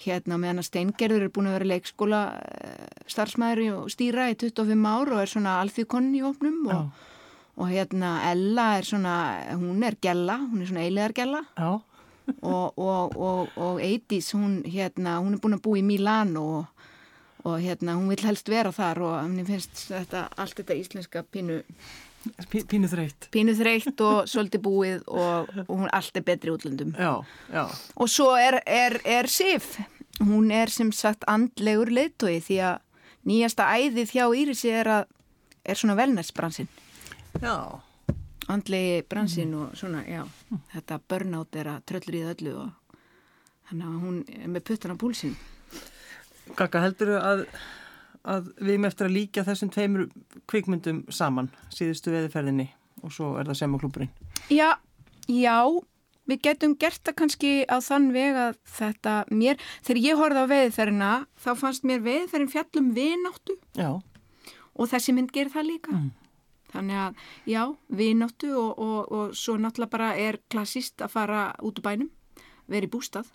hérna 0.03 0.37
meðan 0.39 0.61
að 0.61 0.67
Steingerður 0.69 1.25
er 1.27 1.31
búin 1.35 1.49
að 1.49 1.55
vera 1.57 1.69
leikskóla 1.73 2.21
eh, 2.39 2.87
starfsmæður 3.11 3.61
og 3.77 3.91
stýra 3.93 4.29
í 4.31 4.37
25 4.39 4.87
ár 4.89 5.11
og 5.15 5.21
er 5.23 5.31
svona 5.33 5.57
alþjóðkonni 5.63 6.21
í 6.21 6.25
opnum 6.29 6.59
og, 6.71 7.05
og 7.59 7.69
hérna 7.73 8.13
Ella 8.31 8.65
er 8.79 8.87
svona, 8.87 9.13
hún 9.59 9.83
er 9.83 9.97
gella, 10.01 10.39
hún 10.45 10.61
er 10.63 10.71
svona 10.71 10.85
eilegar 10.87 11.15
gella. 11.17 11.43
Og, 12.45 12.75
og, 12.77 13.15
og, 13.17 13.47
og 13.57 13.79
Eidís, 13.81 14.27
hún, 14.37 14.59
hérna, 14.69 15.15
hún 15.17 15.33
er 15.33 15.39
búin 15.41 15.55
að 15.55 15.63
búa 15.65 15.79
í 15.79 15.81
Milán 15.81 16.35
og, 16.37 16.67
og 17.41 17.55
hérna, 17.57 17.95
hún 17.97 18.11
vil 18.11 18.21
helst 18.21 18.51
vera 18.53 18.69
þar 18.75 18.99
og 19.01 19.15
henni 19.23 19.45
finnst 19.47 19.87
þetta, 19.89 20.27
allt 20.37 20.59
þetta 20.61 20.77
íslenska 20.77 21.23
pínu, 21.33 21.63
Pí- 21.65 22.08
pínu 22.51 22.89
þreytt 22.91 23.29
pínu 23.33 23.55
þreytt 23.57 24.03
og 24.05 24.29
svolítið 24.29 24.63
búið 24.65 25.03
og, 25.07 25.51
og 25.65 25.71
hún 25.71 25.91
allt 25.95 26.19
er 26.19 26.25
betri 26.27 26.53
útlöndum. 26.53 26.93
Já, 26.97 27.23
já, 27.53 27.65
Og 27.95 28.11
svo 28.11 28.33
er, 28.35 28.61
er, 28.65 28.99
er 29.05 29.29
Sif, 29.31 29.77
hún 30.19 30.51
er 30.51 30.71
sem 30.73 30.91
sagt 30.95 31.23
andlegur 31.27 31.91
leiðtói 31.91 32.39
því 32.43 32.61
að 32.71 32.81
nýjasta 33.29 33.69
æðið 33.79 34.15
hjá 34.15 34.25
Írisi 34.35 34.73
er 34.73 34.91
að, 34.99 35.05
er 35.63 35.79
svona 35.79 35.95
velnæsbransin. 35.99 36.67
já 37.41 37.79
andlegi 38.49 39.03
bransin 39.09 39.53
og 39.53 39.77
svona, 39.77 40.01
já, 40.09 40.23
þetta 40.73 40.99
burnout 41.09 41.55
er 41.59 41.69
að 41.75 41.83
tröllur 41.89 42.17
í 42.17 42.21
það 42.23 42.31
öllu 42.35 42.53
og 42.63 43.83
hún 44.01 44.23
er 44.33 44.49
með 44.49 44.65
puttan 44.71 44.95
á 44.97 44.97
púlsinn. 44.97 45.35
Gagga, 46.57 46.81
heldur 46.81 47.11
að, 47.19 47.43
að 48.27 48.49
við 48.59 48.73
erum 48.73 48.89
eftir 48.89 49.07
að 49.07 49.15
líka 49.15 49.45
þessum 49.47 49.71
tveimur 49.73 50.09
kvikmyndum 50.49 51.05
saman 51.13 51.51
síðustu 51.73 52.11
veðiferðinni 52.13 52.67
og 53.03 53.13
svo 53.15 53.35
er 53.39 53.47
það 53.47 53.61
sem 53.61 53.75
á 53.75 53.77
klúburinn 53.79 54.11
Já, 54.51 54.69
já, 55.29 55.57
við 56.29 56.43
getum 56.49 56.75
gert 56.79 57.01
það 57.05 57.17
kannski 57.23 57.53
á 57.69 57.77
þann 57.85 58.11
veg 58.15 58.41
að 58.43 58.59
þetta 58.79 59.15
mér, 59.31 59.59
þegar 59.85 60.03
ég 60.03 60.19
horfði 60.19 60.43
á 60.43 60.51
veðiferðina 60.53 61.11
þá 61.39 61.51
fannst 61.63 61.87
mér 61.87 62.03
veðiferðin 62.05 62.53
fjallum 62.53 62.93
vináttu 62.97 63.55
Já, 63.79 63.91
og 64.79 64.89
þessi 64.91 65.15
mynd 65.15 65.33
gerir 65.35 65.51
það 65.53 65.69
líka. 65.73 65.99
Þannig 66.69 66.99
að, 67.01 67.21
já, 67.49 67.63
vináttu 67.97 68.51
og, 68.53 68.71
og, 68.77 69.11
og 69.11 69.35
svo 69.37 69.57
náttúrulega 69.57 69.93
bara 69.95 70.09
er 70.21 70.37
klassist 70.53 71.01
að 71.01 71.15
fara 71.15 71.41
út 71.65 71.81
úr 71.81 71.85
bænum, 71.87 72.11
vera 72.69 72.85
í 72.85 72.91
bústað. 72.93 73.31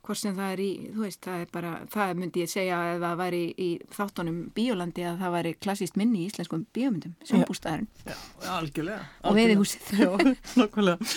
Hvort 0.00 0.18
sem 0.18 0.36
það 0.36 0.52
er 0.54 0.60
í, 0.64 0.68
þú 0.94 1.02
veist, 1.04 1.20
það 1.26 1.42
er 1.44 1.48
bara, 1.52 1.70
það 1.92 2.12
myndi 2.20 2.40
ég 2.44 2.50
segja 2.50 2.78
ef 2.94 3.00
það 3.02 3.18
væri 3.20 3.40
í 3.60 3.68
þáttunum 3.96 4.38
bíólandi 4.56 5.04
að 5.10 5.18
það 5.20 5.34
væri 5.36 5.52
klassist 5.66 5.98
minni 6.00 6.22
í 6.22 6.28
íslenskum 6.30 6.62
bíómyndum, 6.76 7.12
sem 7.28 7.42
bústaðurinn 7.48 7.90
já, 8.06 8.16
algjörlega 8.56 9.02
og. 9.22 9.66
Já, 10.00 10.08
nokkulega 10.62 11.10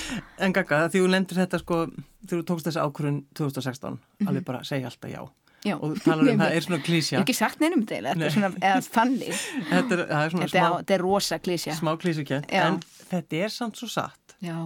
En 0.43 0.53
Gagga, 0.57 0.81
því 0.91 1.03
þú 1.05 1.13
lendur 1.15 1.39
þetta 1.43 1.61
sko 1.63 1.79
þú 2.27 2.41
tókst 2.49 2.67
þessi 2.69 2.83
ákvörun 2.83 3.21
2016 3.39 3.97
alveg 4.27 4.45
bara 4.47 4.63
segja 4.67 4.91
alltaf 4.91 5.11
já 5.15 5.23
Já. 5.63 5.77
og 5.79 5.95
talar 6.03 6.27
um 6.27 6.41
það 6.43 6.57
er 6.57 6.65
svona 6.65 6.81
klísja 6.83 7.21
ekki 7.23 7.35
sagt 7.37 7.61
neinum 7.63 7.85
til, 7.87 8.01
þetta 8.03 8.19
Nei. 8.19 8.27
er 8.27 8.33
svona, 8.35 8.49
eða 8.59 8.81
þannig, 8.83 9.41
Þetta 9.69 9.95
er, 9.95 10.01
er 10.11 10.33
smá, 10.35 10.43
þetta 10.49 10.95
er 10.97 11.03
rosa 11.07 11.39
klísja. 11.39 11.75
smá 11.79 11.93
klísukent 12.01 12.51
Já. 12.51 12.65
en 12.67 12.81
þetta 13.13 13.39
er 13.47 13.53
samt 13.55 13.79
svo 13.79 13.87
satt 13.87 14.35
Já, 14.43 14.57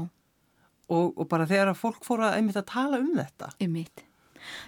og, 0.90 1.14
og 1.14 1.28
bara 1.30 1.46
þegar 1.46 1.70
að 1.74 1.80
fólk 1.84 2.02
fór 2.08 2.26
að 2.26 2.40
einmitt 2.40 2.58
að 2.58 2.66
tala 2.72 2.98
um 3.04 3.12
þetta 3.14 3.52
um 3.62 3.74
mitt. 3.78 3.94
Það 3.94 4.02
er 4.02 4.07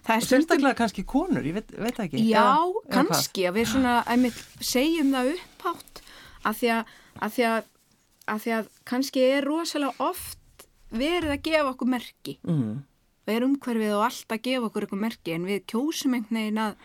og 0.10 0.26
sérstaklega 0.28 0.76
kannski 0.80 1.04
konur, 1.06 1.44
ég 1.46 1.54
veit, 1.60 1.72
veit 1.78 2.00
ekki. 2.06 2.24
Já, 2.30 2.44
Eða- 2.44 2.56
eða 2.58 2.94
kannski 2.98 3.48
að 3.50 3.58
við 3.60 3.68
svona 3.74 3.96
einmitt, 4.12 4.40
segjum 4.62 5.12
það 5.16 5.32
upphátt 5.36 6.02
að 6.46 6.60
því 6.62 6.72
að, 6.76 6.94
að 7.22 7.34
því 7.38 7.48
að, 7.50 7.64
að 8.36 8.44
því 8.46 8.54
að 8.60 8.70
kannski 8.94 9.26
er 9.32 9.48
rosalega 9.50 10.10
oft 10.10 10.68
verið 10.92 11.36
að 11.36 11.44
gefa 11.50 11.74
okkur 11.74 11.88
merki. 11.96 12.38
Mm. 12.48 12.86
og 13.30 13.36
er 13.36 13.44
umhverfið 13.46 13.92
og 13.94 14.04
allt 14.08 14.34
að 14.34 14.40
gefa 14.48 14.66
okkur 14.72 14.86
eitthvað 14.88 15.02
merki 15.04 15.34
en 15.36 15.44
við 15.46 15.60
kjósum 15.70 16.16
einhvern 16.18 16.40
veginn 16.40 16.62
að 16.64 16.76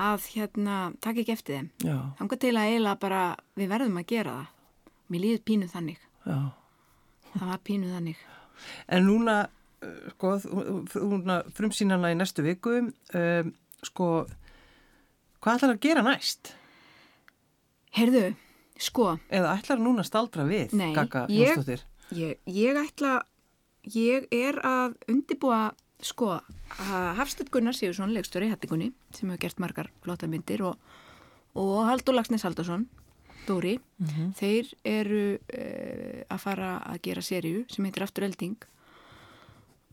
að 0.00 0.22
hérna, 0.32 0.76
taka 1.04 1.20
ekki 1.20 1.32
eftir 1.34 1.58
þeim. 1.58 1.66
Þangar 2.16 2.38
til 2.40 2.52
að 2.56 2.68
eiginlega 2.70 3.00
bara 3.02 3.18
við 3.60 3.68
verðum 3.68 3.98
að 4.00 4.06
gera 4.08 4.32
það. 4.38 4.46
Mér 5.12 5.20
líður 5.26 5.42
pínu 5.50 5.68
þannig. 5.68 5.98
Já. 6.24 6.38
Það 7.34 7.50
var 7.50 7.60
pínu 7.68 7.90
þannig. 7.92 8.22
En 8.88 9.04
núna, 9.10 9.34
sko, 10.14 10.34
frumsýnana 11.56 12.12
í 12.12 12.18
næstu 12.18 12.44
viku, 12.44 12.76
um, 13.16 13.52
sko, 13.86 14.08
hvað 15.40 15.60
ætlar 15.60 15.76
að 15.76 15.84
gera 15.86 16.04
næst? 16.06 16.54
heyrðu, 17.96 18.30
sko 18.80 19.16
Eða 19.32 19.56
ætlar 19.58 19.80
núna 19.82 20.04
að 20.04 20.10
staldra 20.10 20.46
við, 20.48 20.74
Nei, 20.78 20.92
Gagga 20.96 21.24
ég-? 21.32 21.84
Ég, 22.14 22.38
ég 22.46 22.78
ætla, 22.78 23.20
ég 23.94 24.26
er 24.34 24.58
að 24.66 24.96
undibúa, 25.10 25.72
sko, 26.02 26.36
Hafstöld 27.18 27.50
Gunnar 27.54 27.76
Sigursson, 27.76 28.12
leikstöri 28.14 28.48
í 28.48 28.52
Hattingunni, 28.54 28.92
sem 29.14 29.30
hefur 29.30 29.42
gert 29.44 29.62
margar 29.62 29.90
flotta 30.04 30.28
myndir 30.30 30.62
og, 30.66 30.78
og 31.58 31.84
Haldur 31.88 32.16
Lagsnes 32.16 32.46
Haldarsson, 32.46 32.86
Dóri, 33.46 33.78
þeir 34.38 34.68
eru 34.86 35.22
uh, 35.38 36.18
að 36.28 36.42
fara 36.42 36.74
að 36.86 37.00
gera 37.08 37.22
seríu 37.24 37.64
sem 37.72 37.86
heitir 37.88 38.04
Aftur 38.04 38.26
Elding 38.28 38.58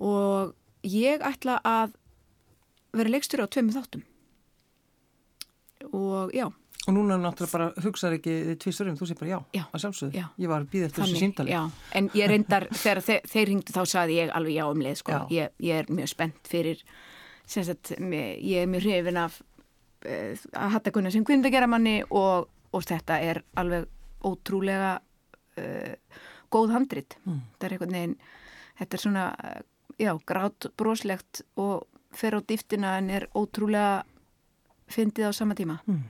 og 0.03 0.53
ég 0.87 1.23
ætla 1.25 1.59
að 1.65 1.95
vera 2.97 3.13
leikstöri 3.13 3.45
á 3.45 3.51
tveimur 3.51 3.77
þáttum 3.77 4.05
og 5.93 6.33
já, 6.33 6.47
Og 6.87 6.93
núna 6.95 7.17
náttúrulega 7.19 7.51
bara 7.51 7.83
hugsaður 7.83 8.13
ekki 8.15 8.33
þið 8.47 8.57
tvistur 8.63 8.87
um, 8.87 8.95
þú 8.95 9.07
sé 9.09 9.15
bara 9.19 9.29
já, 9.33 9.37
Já, 9.57 9.63
að 9.75 9.81
sjálfsögðu. 9.83 10.13
já. 10.15 10.25
Ég 10.39 10.47
var 10.47 10.63
að 10.63 10.69
býða 10.71 10.87
eftir 10.87 11.03
þessu 11.03 11.19
síndali. 11.19 11.51
já, 11.51 11.61
en 11.99 12.07
ég 12.15 12.29
reyndar 12.31 12.65
þegar 12.81 13.01
þeir, 13.03 13.25
þeir 13.27 13.47
ringdu 13.49 13.75
þá 13.75 13.81
saði 13.91 14.15
ég 14.21 14.31
alveg 14.37 14.55
já 14.55 14.63
um 14.71 14.83
leið 14.85 14.95
sko. 15.01 15.17
Ég, 15.35 15.51
ég 15.67 15.81
er 15.81 15.91
mjög 15.91 16.11
spennt 16.13 16.47
fyrir 16.47 16.83
sagt, 17.47 17.91
ég 17.99 18.61
er 18.61 18.71
mjög 18.71 18.85
hrifin 18.87 19.19
af 19.19 19.41
uh, 20.07 20.47
að 20.63 20.73
hatta 20.77 20.93
kunna 20.95 21.11
sem 21.11 21.27
kvindagerramanni 21.27 21.97
og, 22.07 22.47
og 22.71 22.87
þetta 22.87 23.19
er 23.19 23.41
alveg 23.59 23.89
ótrúlega 24.23 24.93
uh, 25.59 26.21
góð 26.55 26.71
handrit 26.71 27.17
mm. 27.25 27.41
þetta 27.51 27.67
er 27.67 27.75
einhvern 27.75 27.97
veginn 27.99 28.17
þetta 28.79 28.95
er 28.95 29.03
svona, 29.03 29.25
já, 29.99 30.13
grátt 30.25 30.69
broslegt 30.77 31.43
og 31.59 31.87
fer 32.15 32.37
á 32.37 32.41
dýftina 32.41 32.97
en 33.01 33.09
er 33.13 33.27
ótrúlega 33.35 34.05
fyndið 34.91 35.29
á 35.29 35.31
sama 35.35 35.57
tíma. 35.57 35.79
Mm. 35.85 36.05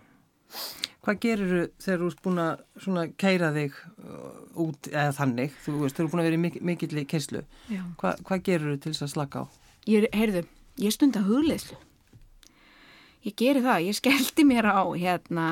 Hvað 1.08 1.19
gerir 1.23 1.50
þú 1.52 1.62
þegar 1.84 2.00
þú 2.02 2.08
erst 2.12 2.23
búin 2.23 2.41
að 2.43 3.15
kæra 3.19 3.50
þig 3.56 3.76
uh, 3.80 4.63
út 4.63 4.89
eða 4.91 5.15
þannig, 5.15 5.58
þú 5.63 5.76
veist, 5.82 5.97
þú 5.97 6.04
erst 6.04 6.13
búin 6.13 6.23
að 6.23 6.30
vera 6.30 6.39
í 6.39 6.62
mikill 6.71 7.00
í 7.00 7.08
keislu, 7.08 7.43
Hva, 8.00 8.15
hvað 8.28 8.43
gerir 8.43 8.73
þú 8.73 8.80
til 8.84 8.93
þess 8.93 9.06
að 9.08 9.13
slaka 9.13 9.43
á? 9.43 9.45
Ég, 9.88 10.08
heyrðu, 10.12 10.43
ég 10.84 10.95
stund 10.95 11.19
að 11.19 11.30
hugleislu 11.32 11.80
Ég 13.28 13.34
geri 13.36 13.60
það, 13.60 13.86
ég 13.89 13.95
skellti 13.97 14.43
mér 14.47 14.69
á 14.71 14.88
hérna, 14.95 15.47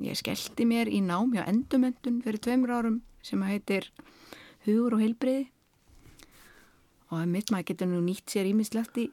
ég 0.00 0.16
skellti 0.16 0.64
mér 0.64 0.88
í 0.88 1.02
nám 1.04 1.34
hjá 1.34 1.42
endumöndun 1.50 2.22
fyrir 2.24 2.40
tveimur 2.40 2.72
árum 2.72 3.00
sem 3.20 3.42
heitir 3.44 3.90
Hugur 4.64 4.96
og 4.96 5.02
heilbreyði 5.02 5.50
og 7.12 7.18
það 7.20 7.32
mitt 7.36 7.50
maður 7.52 7.68
getur 7.70 7.90
nú 7.90 8.02
nýtt 8.06 8.32
sér 8.32 8.48
ímislegt 8.48 9.00
í 9.02 9.08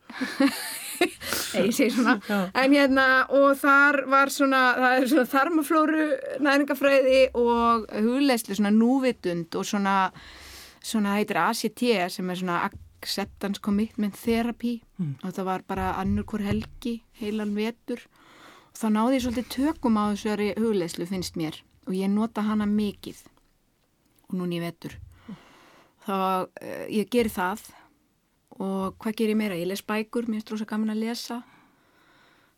ég 1.60 1.74
segi 1.76 1.90
svona. 1.94 2.18
En 2.58 2.76
hérna 2.76 3.08
og 3.36 3.58
þar 3.60 4.04
var 4.10 4.32
svona 4.34 4.62
það 4.78 4.98
er 4.98 5.10
svona 5.12 5.32
þarmaflóru 5.34 6.06
næringafræði 6.46 7.24
og 7.40 7.90
hugleislu 7.92 8.56
svona 8.56 8.72
núvitund 8.76 9.58
og 9.60 9.68
svona 9.68 9.98
svona 10.80 11.18
heitir 11.18 11.42
ACT 11.42 11.84
sem 12.14 12.30
er 12.30 12.40
svona 12.40 12.62
Acceptance 12.70 13.62
Commitment 13.62 14.16
Therapy. 14.16 14.80
Mm. 15.00 15.16
og 15.24 15.34
það 15.36 15.46
var 15.48 15.62
bara 15.68 15.92
annur 16.00 16.26
hver 16.28 16.44
helgi 16.44 17.02
heilan 17.20 17.56
vetur. 17.56 18.02
Og 18.72 18.80
þá 18.80 18.88
náði 18.96 19.18
ég 19.18 19.26
svolítið 19.26 19.52
tökum 19.56 20.00
á 20.00 20.12
þessari 20.12 20.54
hugleislu 20.60 21.08
finnst 21.08 21.40
mér. 21.40 21.62
Og 21.88 21.96
ég 21.96 22.12
nota 22.12 22.44
hana 22.44 22.68
mikið. 22.68 23.24
Og 24.30 24.36
núni 24.42 24.60
vetur. 24.60 24.98
Þá 26.06 26.16
uh, 26.16 26.86
ég 26.92 27.08
ger 27.12 27.32
það 27.32 27.64
og 28.60 28.98
hvað 29.00 29.16
ger 29.22 29.32
ég 29.34 29.40
meira? 29.40 29.58
Ég 29.60 29.70
les 29.72 29.82
bækur, 29.86 30.28
mér 30.28 30.42
finnst 30.42 30.52
rosa 30.54 30.68
gaman 30.70 30.94
að 30.96 31.04
lesa. 31.06 31.40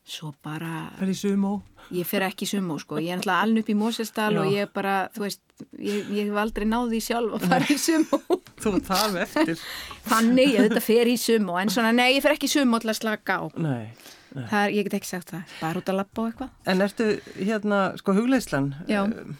Svo 0.01 0.31
bara 0.41 0.87
er 0.97 1.11
í 1.11 1.15
sumó? 1.15 1.59
Ég 1.93 2.07
fer 2.09 2.23
ekki 2.25 2.47
í 2.47 2.49
sumó 2.49 2.79
sko, 2.81 2.97
ég 2.97 3.13
er 3.13 3.19
náttúrulega 3.19 3.43
aln 3.45 3.59
upp 3.61 3.67
í 3.69 3.75
Mósestal 3.77 4.31
og 4.41 4.47
ég 4.49 4.71
bara, 4.73 4.95
þú 5.13 5.27
veist 5.27 5.43
ég, 5.77 6.07
ég 6.09 6.31
hef 6.31 6.39
aldrei 6.41 6.65
náði 6.65 6.97
í 6.97 7.03
sjálf 7.05 7.35
að 7.37 7.45
fara 7.51 7.67
í 7.69 7.77
sumó 7.77 8.19
Þú 8.61 8.71
þarf 8.85 9.19
eftir. 9.23 9.61
Þannig, 10.09 10.55
þetta 10.57 10.81
fer 10.85 11.09
í 11.09 11.13
sumó 11.21 11.59
en 11.61 11.69
svona, 11.73 11.93
nei, 11.93 12.15
ég 12.15 12.25
fer 12.25 12.33
ekki 12.35 12.49
sumó 12.49 12.81
til 12.81 12.91
að 12.93 12.97
slaka 12.99 13.37
á. 13.41 13.43
Nei, 13.61 13.93
nei. 14.33 14.43
Það 14.49 14.57
er, 14.63 14.73
ég 14.79 14.89
get 14.89 14.97
ekki 14.99 15.09
sagt 15.09 15.33
það. 15.35 15.55
Bara 15.61 15.81
út 15.81 15.93
að 15.93 15.99
lappa 16.01 16.21
og 16.25 16.31
eitthvað. 16.31 16.51
En 16.73 16.85
ertu, 16.85 17.07
hérna, 17.37 17.79
sko, 18.01 18.17
hugleislan 18.17 18.71
Já. 18.89 19.03
uh, 19.05 19.37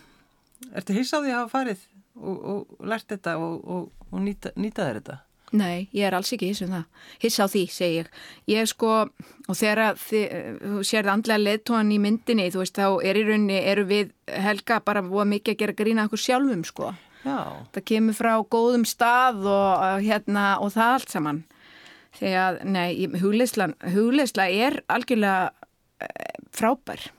Ertu 0.78 0.93
hissáði 0.97 1.34
að 1.34 1.39
hafa 1.41 1.54
farið 1.58 1.84
og, 2.21 2.38
og 2.54 2.88
lært 2.93 3.10
þetta 3.10 3.36
og, 3.41 3.91
og 4.13 4.21
nýta, 4.21 4.54
nýta 4.62 4.86
þér 4.88 5.02
þetta? 5.02 5.19
Nei, 5.52 5.90
ég 5.92 6.08
er 6.08 6.16
alls 6.16 6.32
ekki 6.32 6.48
hiss 6.48 6.64
um 6.64 6.72
það. 6.72 6.84
Hiss 7.20 7.42
á 7.44 7.46
því, 7.52 7.62
segi 7.76 7.96
ég. 8.00 8.10
Ég 8.48 8.62
er 8.64 8.70
sko, 8.72 8.92
og 9.52 9.58
þegar 9.60 9.98
þú 10.00 10.84
sér 10.88 11.04
það 11.04 11.14
andlega 11.18 11.44
leðtónan 11.44 11.92
í 11.92 11.98
myndinni, 12.00 12.48
þú 12.54 12.62
veist, 12.62 12.80
þá 12.80 13.04
er 13.04 13.20
í 13.20 13.24
rauninni, 13.28 13.58
eru 13.74 13.84
við 13.90 14.14
helga 14.32 14.80
bara 14.86 15.04
mikið 15.04 15.56
að 15.56 15.60
gera 15.60 15.76
grína 15.82 16.08
okkur 16.08 16.24
sjálfum, 16.24 16.64
sko. 16.68 16.94
Já. 17.26 17.38
Það 17.76 17.86
kemur 17.92 18.18
frá 18.18 18.32
góðum 18.56 18.88
stað 18.88 19.44
og 19.52 19.84
hérna, 20.06 20.46
og 20.64 20.72
það 20.78 20.96
allt 20.96 21.16
saman. 21.18 21.44
Þegar, 22.16 22.64
nei, 22.68 23.08
hugleisla 23.20 24.48
er 24.48 24.82
algjörlega 24.92 25.52
eh, 26.00 26.42
frábær. 26.56 27.10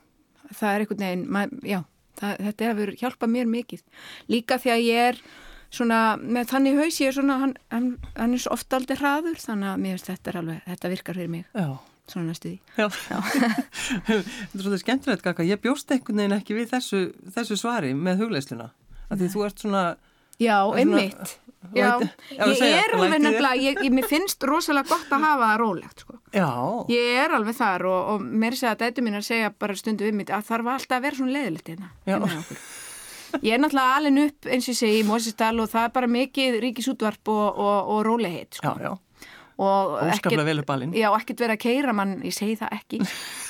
Það 0.49 0.69
er 0.73 0.83
einhvern 0.83 1.05
veginn, 1.05 1.63
já, 1.69 1.79
það, 2.19 2.43
þetta 2.49 2.69
hefur 2.71 2.95
hjálpað 2.99 3.33
mér 3.37 3.49
mikið. 3.53 3.87
Líka 4.33 4.57
því 4.61 4.73
að 4.73 4.85
ég 4.89 5.09
er 5.13 5.25
svona 5.73 6.01
með 6.21 6.51
þannig 6.51 6.77
haus 6.81 6.99
ég 7.01 7.09
er 7.11 7.17
svona, 7.17 7.39
hann, 7.41 7.55
hann, 7.73 7.89
hann 8.17 8.35
er 8.35 8.43
svo 8.43 8.53
ofta 8.55 8.79
aldrei 8.79 8.99
hraður 8.99 9.41
þannig 9.41 9.71
að 9.71 9.81
mér 9.83 9.97
finnst 9.97 10.11
þetta 10.11 10.37
alveg, 10.41 10.61
þetta 10.69 10.93
virkar 10.93 11.19
fyrir 11.19 11.33
mig. 11.33 11.45
Já. 11.53 11.67
svona 12.11 12.29
næstu 12.29 12.49
því. 12.49 12.57
Já. 12.77 12.87
Já. 13.09 13.19
Þetta 14.07 14.17
er 14.17 14.63
svolítið 14.63 14.81
skemmtilegt 14.81 15.23
Gaka, 15.23 15.45
ég 15.47 15.61
bjóst 15.63 15.93
einhvern 15.95 16.19
veginn 16.19 16.35
ekki 16.35 16.57
við 16.57 16.73
þessu, 16.73 17.03
þessu 17.31 17.55
svari 17.61 17.93
með 17.95 18.25
hugleisluna 18.25 18.73
af 19.07 19.21
því 19.21 19.29
þú 19.31 19.45
ert 19.47 19.63
svona 19.63 19.83
Já, 20.41 20.57
einmitt. 20.75 21.37
Já, 21.71 21.95
ég 22.35 22.61
er 22.67 22.93
alveg 22.97 23.21
nefnilega, 23.23 23.55
ég, 23.55 23.77
ég, 23.85 23.93
mér 23.95 24.07
finnst 24.09 24.43
rosalega 24.43 24.89
gott 24.89 25.13
að 25.15 25.23
hafa 25.23 25.47
það 25.47 25.59
rólegt 25.61 26.03
sko. 26.03 26.17
ég 26.91 27.19
er 27.23 27.35
alveg 27.37 27.55
þar 27.55 27.85
og, 27.87 28.09
og 28.13 28.25
mér 28.43 28.57
segja 28.59 28.73
að 28.75 28.81
dætu 28.83 29.05
mín 29.05 29.15
að 29.15 29.27
segja 29.29 29.53
bara 29.63 29.77
stundu 29.79 30.03
við 30.03 30.17
mitt 30.19 30.33
að 30.33 30.49
þarf 30.49 30.71
alltaf 30.73 30.97
að 30.97 31.05
vera 31.07 31.19
svona 31.21 31.35
leðilegt 31.37 31.71
hérna 31.71 31.91
Ég 33.41 33.55
er 33.55 33.61
náttúrulega 33.61 33.95
alveg 33.97 34.27
upp 34.27 34.51
eins 34.53 34.67
og 34.69 34.77
segi 34.77 34.99
í 34.99 35.07
Mósistal 35.07 35.55
og 35.63 35.71
það 35.71 35.87
er 35.87 35.95
bara 35.95 36.09
mikið 36.11 36.59
ríkisútvarp 36.63 37.33
og, 37.33 37.47
og, 37.65 37.91
og 37.95 38.03
róleiheit 38.07 38.59
sko. 38.59 38.75
Já, 38.77 38.91
já. 38.91 38.93
Og 39.63 39.99
ekkert 40.09 40.33
verið 41.43 41.53
að 41.53 41.61
keira 41.61 41.93
mann, 41.95 42.15
ég 42.25 42.33
segi 42.33 42.55
það 42.57 42.71
ekki, 42.79 42.99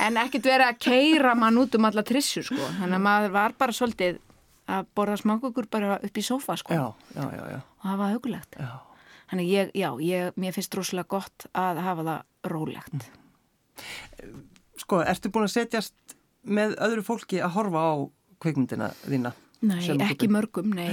en 0.04 0.18
ekkert 0.20 0.50
verið 0.50 0.68
að 0.68 0.80
keira 0.84 1.32
mann 1.40 1.60
út 1.62 1.78
um 1.80 1.88
alla 1.88 2.04
trissu 2.06 2.44
sko. 2.44 2.60
Þannig 2.80 2.98
að 3.00 3.06
maður 3.06 3.36
var 3.38 3.56
bara 3.60 3.76
svolítið 3.76 4.20
að 4.74 4.90
borða 4.96 5.20
smákugur 5.20 5.68
bara 5.72 6.00
upp 6.04 6.20
í 6.20 6.24
sofa 6.24 6.58
sko. 6.60 6.76
Já, 6.76 6.84
já, 7.16 7.24
já. 7.38 7.44
já. 7.56 7.60
Og 7.80 7.88
það 7.88 8.02
var 8.02 8.18
hugulegt. 8.18 8.60
Já. 8.60 8.74
Þannig 9.32 9.50
ég, 9.50 9.72
já, 9.80 9.90
ég, 10.04 10.36
mér 10.40 10.56
finnst 10.56 10.76
rosalega 10.78 11.10
gott 11.16 11.48
að 11.58 11.80
hafa 11.84 12.08
það 12.10 12.52
rólegt. 12.54 13.08
Sko, 14.84 15.00
ertu 15.08 15.32
búin 15.34 15.48
að 15.48 15.56
setjast 15.56 16.18
með 16.44 16.76
öðru 16.84 17.06
fólki 17.08 17.40
að 17.42 17.56
horfa 17.56 17.86
á 17.88 17.94
kveikmyndina 18.44 18.92
þína? 19.08 19.32
Nei, 19.64 19.84
ekki 20.04 20.28
mörgum, 20.32 20.74
nei, 20.76 20.92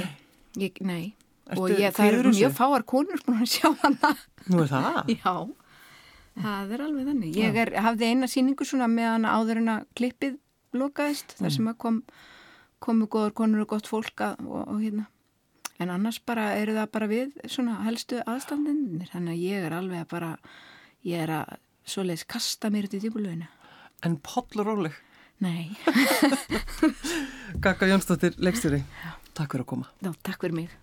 ég, 0.60 0.76
nei. 0.86 1.14
Ertu, 1.50 1.64
og 1.64 1.72
ég, 1.74 1.90
það 1.96 2.12
eru 2.14 2.32
mjög 2.34 2.52
fáar 2.54 2.84
konur 2.86 3.22
búin 3.26 3.40
að 3.42 3.48
sjá 3.56 3.70
hana. 3.82 4.12
Nú 4.46 4.60
er 4.62 4.70
það? 4.70 4.98
Já, 5.16 5.32
það 6.44 6.74
er 6.76 6.84
alveg 6.84 7.08
þannig. 7.10 7.38
Ég 7.40 7.58
er, 7.64 7.72
hafði 7.82 8.10
eina 8.12 8.28
síningu 8.30 8.66
svona 8.68 8.86
með 8.90 9.08
hana 9.16 9.32
áður 9.34 9.62
en 9.62 9.72
að 9.74 9.88
klippið 9.98 10.36
lokaðist, 10.78 11.34
mm. 11.34 11.40
þar 11.42 11.56
sem 11.56 11.72
að 11.72 11.78
kom, 11.82 11.98
komu 12.86 13.08
góður 13.10 13.34
konur 13.42 13.64
og 13.64 13.72
gott 13.74 13.90
fólk 13.90 14.22
að, 14.28 14.44
og, 14.46 14.62
og 14.62 14.84
hérna. 14.84 15.08
En 15.80 15.90
annars 15.90 16.20
bara 16.22 16.52
eru 16.60 16.76
það 16.76 16.90
bara 16.94 17.10
við 17.10 17.36
svona 17.48 17.80
helstu 17.86 18.20
aðstandinir, 18.28 19.10
þannig 19.10 19.34
að 19.34 19.44
ég 19.48 19.66
er 19.66 19.74
alveg 19.74 20.04
að 20.04 20.10
bara, 20.12 20.32
ég 21.08 21.24
er 21.24 21.34
að 21.40 21.54
svoleiðis 21.88 22.26
kasta 22.30 22.70
mér 22.70 22.86
út 22.86 22.98
í 22.98 23.02
djúbulöginu. 23.02 23.48
En 24.06 24.20
pollur 24.22 24.68
róleg? 24.68 24.98
Nei. 25.40 25.70
Gaka 27.64 27.86
Jónsdóttir, 27.88 28.34
leikstjóri, 28.36 28.82
takk 29.32 29.54
fyrir 29.54 29.64
að 29.64 29.68
koma. 29.72 29.86
Já, 30.04 30.12
takk 30.26 30.44
fyrir 30.44 30.56
mig. 30.58 30.74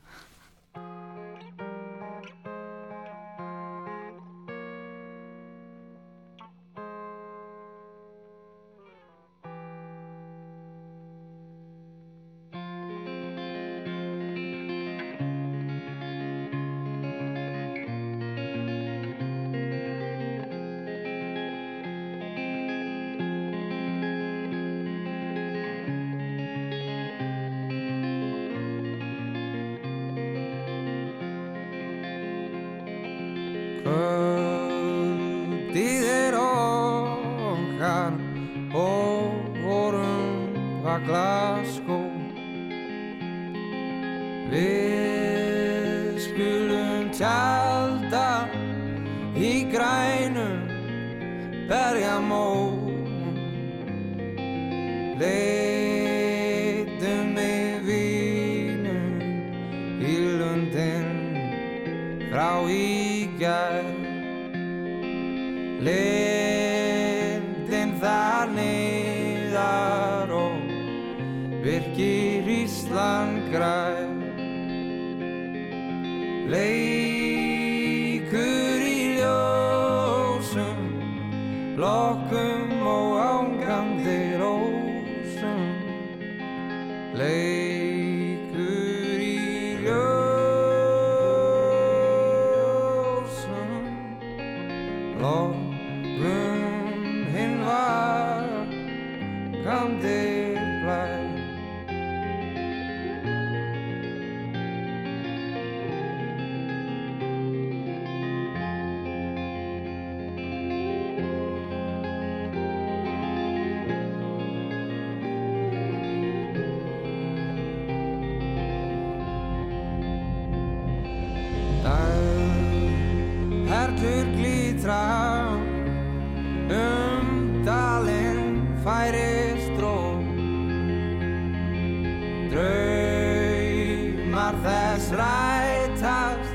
Draumar 134.47 134.63
þess 134.63 135.07
rætast 135.19 136.53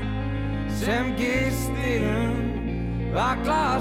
sem 0.81 1.11
gistirum 1.13 2.39
vagla 3.13 3.77